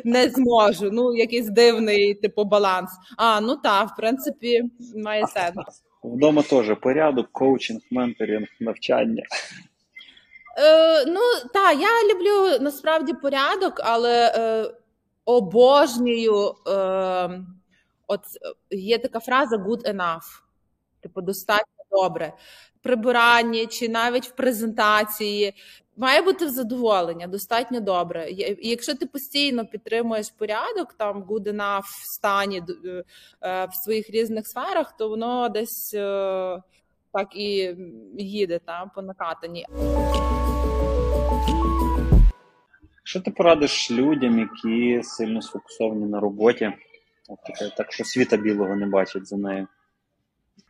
Не 0.05 0.29
зможу, 0.29 0.91
ну 0.93 1.15
якийсь 1.15 1.49
дивний 1.49 2.15
типу 2.15 2.45
баланс. 2.45 2.91
А 3.17 3.41
ну 3.41 3.57
так, 3.57 3.89
в 3.89 3.97
принципі, 3.97 4.63
має 4.97 5.27
сенс. 5.27 5.83
Вдома 6.05 6.43
теж 6.43 6.77
порядок, 6.81 7.29
коучинг, 7.33 7.81
менторинг, 7.91 8.49
навчання. 8.61 9.23
Е, 10.59 11.05
Ну 11.07 11.21
так, 11.55 11.79
я 11.81 12.15
люблю 12.15 12.65
насправді 12.65 13.13
порядок, 13.13 13.81
але 13.85 14.33
е, 14.37 14.71
обожнюю. 15.25 16.55
Е, 16.69 17.41
От 18.07 18.21
є 18.71 18.99
така 18.99 19.21
фраза 19.21 19.57
good 19.57 19.95
enough. 19.95 20.43
Типу, 21.01 21.21
достатньо 21.21 21.85
добре. 21.91 22.33
Прибиранні 22.83 23.67
чи 23.67 23.89
навіть 23.89 24.27
в 24.27 24.31
презентації 24.31 25.55
має 26.01 26.23
бути 26.23 26.49
задоволення, 26.49 27.27
достатньо 27.27 27.81
добре. 27.81 28.31
І 28.31 28.69
Якщо 28.69 28.95
ти 28.95 29.07
постійно 29.07 29.67
підтримуєш 29.67 30.31
порядок, 30.31 30.93
там 30.93 31.23
good 31.23 31.43
enough 31.43 31.83
в 31.83 32.15
стані 32.15 32.63
е, 32.85 33.05
е, 33.43 33.65
в 33.65 33.75
своїх 33.85 34.11
різних 34.11 34.47
сферах, 34.47 34.97
то 34.97 35.09
воно 35.09 35.49
десь 35.49 35.95
е, 35.95 36.63
так 37.13 37.37
і 37.37 37.77
їде 38.19 38.59
та, 38.59 38.91
по 38.95 39.03
накатанні. 39.03 39.67
Що 43.05 43.21
ти 43.21 43.31
порадиш 43.31 43.91
людям, 43.91 44.39
які 44.39 45.03
сильно 45.03 45.43
сфокусовані 45.43 46.07
на 46.07 46.21
роботі, 46.21 46.73
так 47.77 47.93
що 47.93 48.05
світа 48.05 48.37
білого 48.37 48.77
не 48.77 48.87
бачать 48.87 49.27
за 49.27 49.37
нею? 49.37 49.67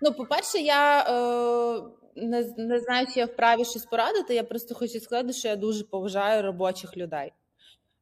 Ну, 0.01 0.12
по-перше, 0.12 0.59
я 0.59 1.01
е, 1.01 1.83
не 2.17 2.55
не 2.57 2.81
знаю, 2.81 3.07
чи 3.15 3.21
я 3.21 3.27
вправі 3.27 3.65
щось 3.65 3.87
порадити. 3.87 4.35
Я 4.35 4.45
просто 4.45 4.75
хочу 4.75 5.01
сказати, 5.01 5.33
що 5.33 5.49
я 5.49 5.57
дуже 5.57 5.85
поважаю 5.85 6.43
робочих 6.43 6.97
людей. 6.97 7.33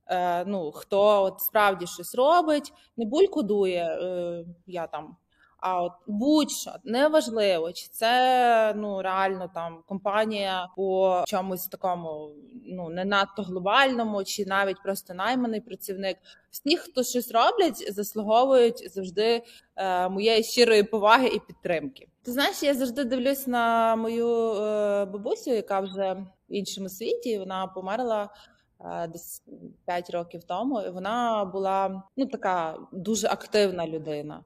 Е, 0.06 0.44
Ну, 0.44 0.72
Хто 0.72 1.22
от 1.22 1.40
справді 1.40 1.86
щось 1.86 2.14
робить, 2.14 2.72
не 2.96 3.04
булькудує, 3.06 3.84
е, 3.84 4.44
я 4.66 4.86
там 4.86 5.16
а 5.60 5.82
от 5.82 5.92
будь-що 6.06 6.74
неважливо, 6.84 7.72
чи 7.72 7.88
це 7.90 8.74
ну 8.76 9.02
реально 9.02 9.50
там 9.54 9.78
компанія 9.86 10.68
по 10.76 11.22
чомусь 11.26 11.66
такому, 11.66 12.30
ну 12.66 12.88
не 12.88 13.04
надто 13.04 13.42
глобальному, 13.42 14.24
чи 14.24 14.46
навіть 14.46 14.82
просто 14.82 15.14
найманий 15.14 15.60
працівник. 15.60 16.16
Всі, 16.50 16.76
хто 16.76 17.02
щось 17.02 17.32
роблять, 17.32 17.94
заслуговують 17.94 18.92
завжди 18.92 19.42
е, 19.76 20.08
моєї 20.08 20.42
щирої 20.42 20.82
поваги 20.82 21.28
і 21.28 21.40
підтримки. 21.40 22.08
Ти 22.22 22.32
знаєш, 22.32 22.62
я 22.62 22.74
завжди 22.74 23.04
дивлюсь 23.04 23.46
на 23.46 23.96
мою 23.96 24.52
е, 24.54 25.04
бабусю, 25.04 25.50
яка 25.50 25.80
вже 25.80 26.12
в 26.48 26.54
іншому 26.54 26.88
світі 26.88 27.38
вона 27.38 27.66
померла. 27.66 28.28
Е, 28.84 29.08
десь 29.08 29.42
5 29.86 30.10
років 30.10 30.44
тому, 30.44 30.80
і 30.80 30.90
вона 30.90 31.44
була 31.44 32.02
ну 32.16 32.26
така 32.26 32.78
дуже 32.92 33.28
активна 33.28 33.86
людина 33.86 34.44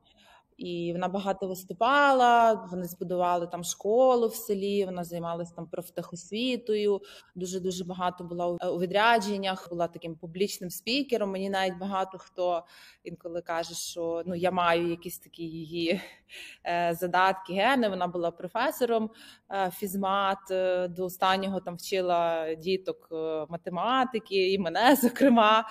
і 0.56 0.92
вона 0.92 1.08
багато 1.08 1.48
виступала. 1.48 2.52
Вони 2.70 2.84
збудували 2.84 3.46
там 3.46 3.64
школу 3.64 4.28
в 4.28 4.34
селі. 4.34 4.84
Вона 4.84 5.04
займалася 5.04 5.54
там 5.54 5.66
профтехосвітою. 5.66 7.00
Дуже 7.34 7.60
дуже 7.60 7.84
багато 7.84 8.24
була 8.24 8.46
у 8.46 8.80
відрядженнях. 8.80 9.68
Була 9.70 9.88
таким 9.88 10.16
публічним 10.16 10.70
спікером. 10.70 11.30
Мені 11.30 11.50
навіть 11.50 11.78
багато 11.78 12.18
хто 12.18 12.64
інколи 13.04 13.42
каже, 13.42 13.74
що 13.74 14.22
ну 14.26 14.34
я 14.34 14.50
маю 14.50 14.88
якісь 14.88 15.18
такі 15.18 15.42
її 15.42 16.00
е, 16.66 16.96
задатки. 17.00 17.52
Гени 17.52 17.88
вона 17.88 18.06
була 18.06 18.30
професором 18.30 19.10
е, 19.50 19.70
фізмат. 19.70 20.50
Е, 20.50 20.88
до 20.88 21.04
останнього 21.04 21.60
там 21.60 21.76
вчила 21.76 22.54
діток 22.54 23.08
математики 23.48 24.52
і 24.52 24.58
мене 24.58 24.96
зокрема. 25.02 25.68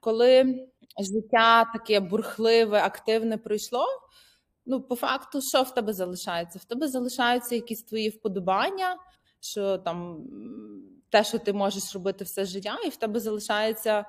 Коли 0.00 0.66
життя 0.98 1.64
таке 1.64 2.00
бурхливе, 2.00 2.80
активне 2.80 3.38
пройшло. 3.38 3.86
Ну, 4.66 4.80
по 4.80 4.96
факту, 4.96 5.40
що 5.40 5.62
в 5.62 5.74
тебе 5.74 5.92
залишається? 5.92 6.58
В 6.58 6.64
тебе 6.64 6.88
залишаються 6.88 7.54
якісь 7.54 7.82
твої 7.82 8.08
вподобання, 8.08 8.96
що 9.40 9.78
там 9.78 10.26
те, 11.10 11.24
що 11.24 11.38
ти 11.38 11.52
можеш 11.52 11.94
робити 11.94 12.24
все 12.24 12.44
життя, 12.44 12.78
і 12.86 12.88
в 12.88 12.96
тебе 12.96 13.20
залишаються 13.20 14.04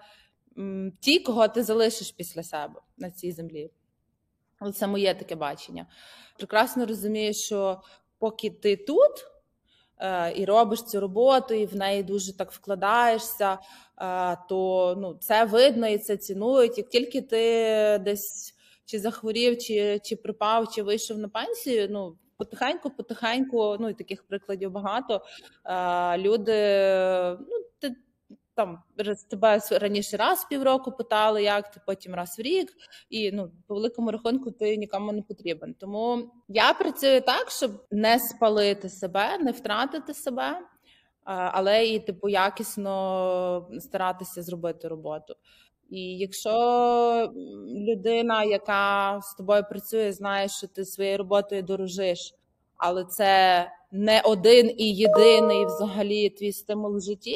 ті, 0.99 1.19
кого 1.19 1.47
ти 1.47 1.63
залишиш 1.63 2.11
після 2.11 2.43
себе 2.43 2.81
на 2.97 3.11
цій 3.11 3.31
землі. 3.31 3.71
Це 4.75 4.87
моє 4.87 5.15
таке 5.15 5.35
бачення. 5.35 5.87
Прекрасно 6.37 6.85
розумію, 6.85 7.33
що 7.33 7.81
поки 8.17 8.49
ти 8.49 8.75
тут 8.75 9.11
і 10.35 10.45
робиш 10.45 10.83
цю 10.83 10.99
роботу, 10.99 11.53
і 11.53 11.65
в 11.65 11.75
неї 11.75 12.03
дуже 12.03 12.37
так 12.37 12.51
вкладаєшся, 12.51 13.57
е, 14.01 14.37
то 14.49 14.95
ну, 14.97 15.17
це 15.21 15.45
видно 15.45 15.87
і 15.87 15.97
це 15.97 16.17
цінують. 16.17 16.77
Як 16.77 16.89
тільки 16.89 17.21
ти 17.21 17.37
десь 18.05 18.55
чи 18.85 18.99
захворів, 18.99 19.57
чи 19.57 19.99
чи 20.03 20.15
припав, 20.15 20.71
чи 20.73 20.83
вийшов 20.83 21.17
на 21.17 21.29
пенсію. 21.29 21.87
Ну 21.89 22.17
потихеньку, 22.37 22.89
потихеньку, 22.89 23.77
ну 23.79 23.89
і 23.89 23.93
таких 23.93 24.23
прикладів 24.23 24.71
багато. 24.71 25.21
Люди 26.17 26.53
ну. 27.39 27.63
Там 28.55 28.79
тебе 29.29 29.59
раніше 29.71 30.17
раз 30.17 30.39
в 30.39 30.47
півроку 30.47 30.91
питали, 30.91 31.43
як 31.43 31.71
ти 31.71 31.81
потім 31.85 32.15
раз 32.15 32.35
в 32.39 32.41
рік, 32.41 32.73
і 33.09 33.31
ну 33.31 33.51
по 33.67 33.73
великому 33.73 34.11
рахунку 34.11 34.51
ти 34.51 34.77
нікому 34.77 35.11
не 35.11 35.21
потрібен. 35.21 35.73
Тому 35.73 36.31
я 36.47 36.73
працюю 36.73 37.21
так, 37.21 37.51
щоб 37.51 37.71
не 37.91 38.19
спалити 38.19 38.89
себе, 38.89 39.37
не 39.37 39.51
втратити 39.51 40.13
себе, 40.13 40.59
але 41.25 41.87
і 41.87 41.99
типу 41.99 42.29
якісно 42.29 43.69
старатися 43.79 44.41
зробити 44.41 44.87
роботу. 44.87 45.35
І 45.89 46.17
якщо 46.17 46.51
людина, 47.65 48.43
яка 48.43 49.19
з 49.21 49.35
тобою 49.35 49.63
працює, 49.69 50.11
знає, 50.11 50.47
що 50.49 50.67
ти 50.67 50.85
своєю 50.85 51.17
роботою 51.17 51.63
дорожиш, 51.63 52.19
але 52.77 53.05
це 53.05 53.67
не 53.91 54.21
один 54.21 54.71
і 54.77 54.95
єдиний 54.95 55.65
взагалі 55.65 56.29
твій 56.29 56.51
стимул 56.51 56.97
в 56.97 57.01
житті, 57.01 57.35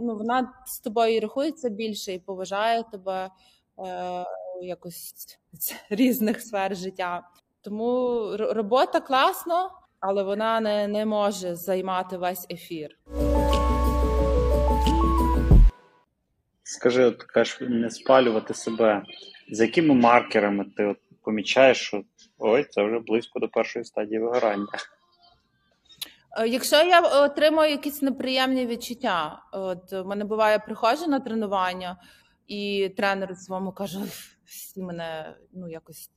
ну 0.00 0.16
вона 0.16 0.52
з 0.66 0.80
тобою 0.80 1.20
рахується 1.20 1.68
більше 1.68 2.12
і 2.12 2.18
поважає 2.18 2.84
тебе 2.92 3.30
е, 3.78 4.24
якось 4.62 5.14
з 5.52 5.74
різних 5.90 6.40
сфер 6.40 6.76
життя. 6.76 7.22
Тому 7.60 8.20
робота 8.38 9.00
класно, 9.00 9.70
але 10.00 10.22
вона 10.22 10.60
не, 10.60 10.88
не 10.88 11.06
може 11.06 11.54
займати 11.54 12.16
весь 12.16 12.46
ефір. 12.50 12.98
скажи, 16.68 17.04
от 17.04 17.22
кажеш, 17.22 17.60
не 17.60 17.90
спалювати 17.90 18.54
себе. 18.54 19.02
За 19.50 19.64
якими 19.64 19.94
маркерами 19.94 20.64
ти 20.76 20.84
от 20.84 20.98
помічаєш, 21.22 21.78
що 21.78 22.02
ой, 22.38 22.64
це 22.64 22.82
вже 22.82 22.98
близько 22.98 23.40
до 23.40 23.48
першої 23.48 23.84
стадії 23.84 24.20
вигорання? 24.20 24.66
Е, 26.36 26.48
Якщо 26.48 26.76
я 26.76 27.00
отримую 27.00 27.70
якісь 27.70 28.02
неприємні 28.02 28.66
відчуття, 28.66 29.42
от 29.52 29.92
в 29.92 30.04
мене 30.04 30.24
буває, 30.24 30.58
приходжу 30.58 31.06
на 31.06 31.20
тренування, 31.20 32.00
і 32.46 32.92
тренер 32.96 33.36
своєму 33.36 33.72
каже: 33.72 33.98
всі 34.44 34.82
мене 34.82 35.36
ну 35.52 35.68
якось 35.68 36.10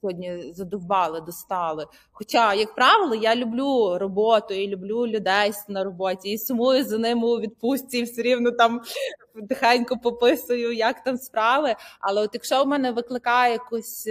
сьогодні 0.00 0.52
задовбали, 0.52 1.20
достали. 1.20 1.86
Хоча, 2.12 2.54
як 2.54 2.74
правило, 2.74 3.14
я 3.14 3.36
люблю 3.36 3.98
роботу 3.98 4.54
і 4.54 4.68
люблю 4.68 5.06
людей 5.06 5.52
на 5.68 5.84
роботі, 5.84 6.30
і 6.30 6.38
сумую 6.38 6.84
за 6.84 6.98
ними 6.98 7.28
у 7.28 7.40
відпустці, 7.40 7.98
і 7.98 8.02
все 8.02 8.22
рівно 8.22 8.50
там 8.50 8.80
тихенько 9.48 9.96
пописую, 9.98 10.72
як 10.72 11.04
там 11.04 11.16
справи. 11.16 11.76
Але 12.00 12.22
от 12.22 12.30
якщо 12.34 12.64
в 12.64 12.66
мене 12.66 12.92
викликає 12.92 13.52
якусь. 13.52 14.08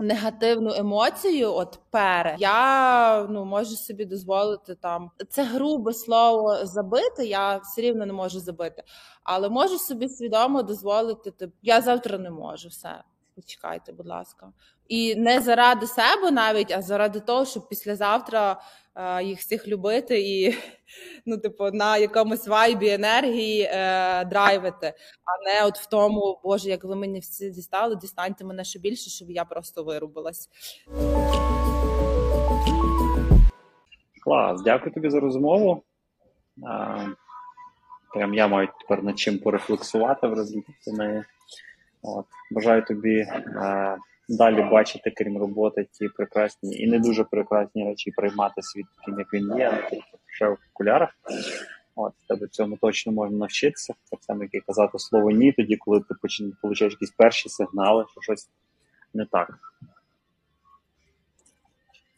Негативну 0.00 0.74
емоцію, 0.74 1.52
от 1.52 1.78
пере, 1.90 2.36
я 2.38 3.26
ну 3.30 3.44
можу 3.44 3.76
собі 3.76 4.04
дозволити 4.04 4.74
там. 4.74 5.10
Це 5.28 5.44
грубе 5.44 5.92
слово 5.92 6.66
забити. 6.66 7.26
Я 7.26 7.56
все 7.56 7.82
рівно 7.82 8.06
не 8.06 8.12
можу 8.12 8.40
забити, 8.40 8.82
але 9.22 9.48
можу 9.48 9.78
собі 9.78 10.08
свідомо 10.08 10.62
дозволити. 10.62 11.30
Тип, 11.30 11.54
я 11.62 11.80
завтра 11.80 12.18
не 12.18 12.30
можу 12.30 12.68
все. 12.68 13.04
Почекайте, 13.34 13.92
будь 13.92 14.06
ласка, 14.06 14.52
і 14.88 15.16
не 15.16 15.40
заради 15.40 15.86
себе 15.86 16.30
навіть, 16.30 16.72
а 16.72 16.82
заради 16.82 17.20
того, 17.20 17.44
щоб 17.44 17.68
післязавтра 17.68 18.60
е, 18.94 19.24
їх 19.24 19.38
всіх 19.38 19.68
любити 19.68 20.20
і 20.20 20.54
ну, 21.26 21.38
типу, 21.38 21.70
на 21.70 21.96
якомусь 21.96 22.48
вайбі 22.48 22.88
енергії 22.88 23.62
е, 23.62 24.24
драйвити, 24.24 24.86
а 25.24 25.50
не 25.50 25.66
от 25.66 25.78
в 25.78 25.86
тому, 25.86 26.40
боже, 26.44 26.68
як 26.68 26.84
ви 26.84 26.96
мені 26.96 27.20
всі 27.20 27.50
дістали, 27.50 27.96
дістаньте 27.96 28.44
мене 28.44 28.64
ще 28.64 28.78
більше, 28.78 29.10
щоб 29.10 29.30
я 29.30 29.44
просто 29.44 29.84
вирубилась. 29.84 30.48
Клас, 34.24 34.62
дякую 34.62 34.94
тобі 34.94 35.10
за 35.10 35.20
розмову. 35.20 35.82
Прям 38.14 38.34
я 38.34 38.48
маю 38.48 38.68
тепер 38.80 39.04
над 39.04 39.18
чим 39.18 39.38
порефлексувати 39.38 40.26
в 40.26 40.34
результаті 40.34 40.92
неї. 40.92 41.24
Бажаю 42.50 42.84
тобі 42.84 43.26
а, 43.56 43.96
далі 44.28 44.62
бачити, 44.62 45.10
крім 45.16 45.38
роботи, 45.38 45.88
ті 45.92 46.08
прекрасні 46.08 46.76
і 46.76 46.86
не 46.86 46.98
дуже 46.98 47.24
прекрасні 47.24 47.84
речі, 47.84 48.10
приймати 48.10 48.62
світ 48.62 48.86
таким, 48.98 49.18
як 49.18 49.32
він 49.32 49.58
є, 49.58 49.72
не 49.72 49.90
тільки 49.90 50.18
ще 50.26 50.48
в 50.48 50.56
окулярах. 50.72 51.10
От, 51.96 52.12
тебе 52.28 52.46
цьому 52.46 52.76
точно 52.76 53.12
можна 53.12 53.38
навчитися. 53.38 53.94
Так 54.10 54.22
само, 54.22 54.42
як 54.42 54.54
і 54.54 54.60
казати 54.60 54.98
слово 54.98 55.30
ні, 55.30 55.52
тоді, 55.52 55.76
коли 55.76 56.00
ти 56.00 56.14
получаєш 56.62 56.92
якісь 56.92 57.10
перші 57.10 57.48
сигнали, 57.48 58.04
що 58.12 58.20
щось 58.20 58.48
не 59.14 59.26
так. 59.26 59.58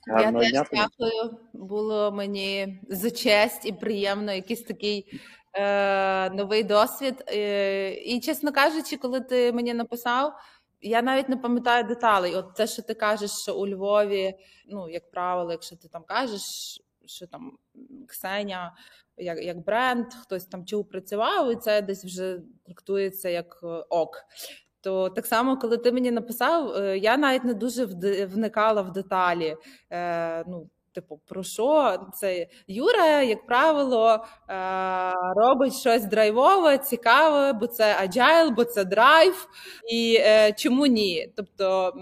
Гарного 0.07 0.45
я 0.45 0.51
теж 0.51 0.69
дякую. 0.73 1.39
Було 1.53 2.13
мені 2.13 2.79
за 2.89 3.11
честь 3.11 3.67
і 3.67 3.73
приємно, 3.73 4.33
якийсь 4.33 4.63
такий 4.63 5.21
е, 5.55 6.31
новий 6.31 6.65
досвід. 6.65 7.25
Е, 7.29 7.95
і, 7.95 8.21
чесно 8.21 8.53
кажучи, 8.53 8.97
коли 8.97 9.21
ти 9.21 9.53
мені 9.53 9.75
написав, 9.75 10.33
я 10.87 11.03
навіть 11.03 11.29
не 11.29 11.37
пам'ятаю 11.37 11.85
деталей. 11.85 12.35
От 12.35 12.55
те, 12.55 12.67
що 12.67 12.83
ти 12.83 12.95
кажеш, 12.95 13.31
що 13.31 13.57
у 13.57 13.69
Львові, 13.69 14.35
ну, 14.69 14.89
як 14.89 15.11
правило, 15.11 15.53
якщо 15.53 15.77
ти 15.77 15.89
там 15.89 16.05
кажеш, 16.05 16.43
що 17.07 17.27
там 17.27 17.59
Ксеня 18.09 18.77
як, 19.17 19.39
як 19.43 19.65
бренд, 19.65 20.07
хтось 20.23 20.47
там 20.47 20.67
чув 20.67 20.89
працював, 20.89 21.53
і 21.53 21.57
це 21.57 21.83
десь 21.83 22.05
вже 22.05 22.41
трактується 22.65 23.29
як 23.29 23.61
е, 23.63 23.67
ок. 23.89 24.23
То 24.81 25.11
так 25.11 25.27
само, 25.27 25.59
коли 25.59 25.77
ти 25.77 25.93
мені 25.93 26.11
написав, 26.11 26.77
е, 26.77 26.99
я 26.99 27.17
навіть 27.17 27.45
не 27.45 27.55
дуже 27.55 27.85
вникала 28.27 28.83
в 28.83 28.93
деталі. 28.93 29.57
Е, 29.91 30.45
ну, 30.49 30.71
типу, 30.97 31.21
про 31.27 31.43
що 31.43 31.99
це 32.15 32.47
Юра, 32.69 33.23
як 33.23 33.47
правило, 33.47 34.25
е, 34.51 35.13
робить 35.37 35.75
щось 35.75 36.05
драйвове, 36.05 36.79
цікаве, 36.79 37.53
бо 37.53 37.67
це 37.67 37.97
agile, 38.07 38.51
бо 38.51 38.65
це 38.65 38.85
драйв. 38.85 39.49
І 39.93 40.17
е, 40.21 40.53
чому 40.53 40.87
ні? 40.87 41.33
Тобто 41.37 41.95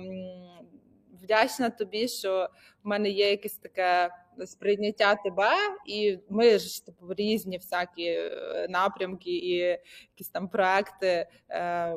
вдячна 1.23 1.71
тобі, 1.71 2.09
що 2.09 2.49
в 2.85 2.89
мене 2.89 3.11
є 3.11 3.31
якесь 3.31 3.57
таке 3.57 4.11
сприйняття 4.47 5.15
тебе, 5.15 5.51
і 5.87 6.19
ми 6.29 6.59
ж 6.59 6.87
типу 6.87 7.15
різні 7.15 7.57
всякі 7.59 8.05
е, 8.05 8.67
напрямки 8.69 9.31
і 9.31 9.51
якісь 10.11 10.29
там 10.33 10.49
проекти 10.49 11.07
е, 11.07 11.29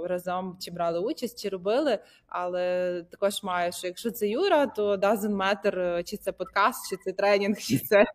разом 0.04 0.58
чи 0.60 0.72
брали 0.72 1.00
участь, 1.00 1.42
чи 1.42 1.50
робили. 1.50 2.00
Але 2.28 3.04
також 3.12 3.44
маю, 3.44 3.72
що 3.72 3.88
якщо 3.88 4.12
це 4.12 4.28
Юра, 4.28 4.68
то 4.68 4.96
doesn't 4.96 5.36
matter, 5.36 5.80
е, 5.80 6.04
чи 6.04 6.18
це 6.18 6.32
подкаст, 6.32 6.90
чи 6.90 6.98
це 6.98 7.12
тренінг, 7.12 7.58
чи 7.58 7.78
це 7.78 8.06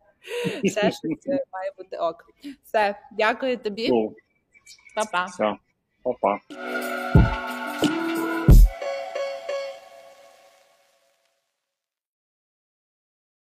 ще 0.64 0.80
щось 0.80 1.26
е, 1.26 1.44
має 1.52 1.72
бути 1.78 1.96
ок. 1.96 2.24
Все, 2.64 2.98
дякую 3.12 3.56
тобі, 3.56 3.90
Па-па. 4.94 5.24
все, 5.24 5.56
па-па. 6.02 6.38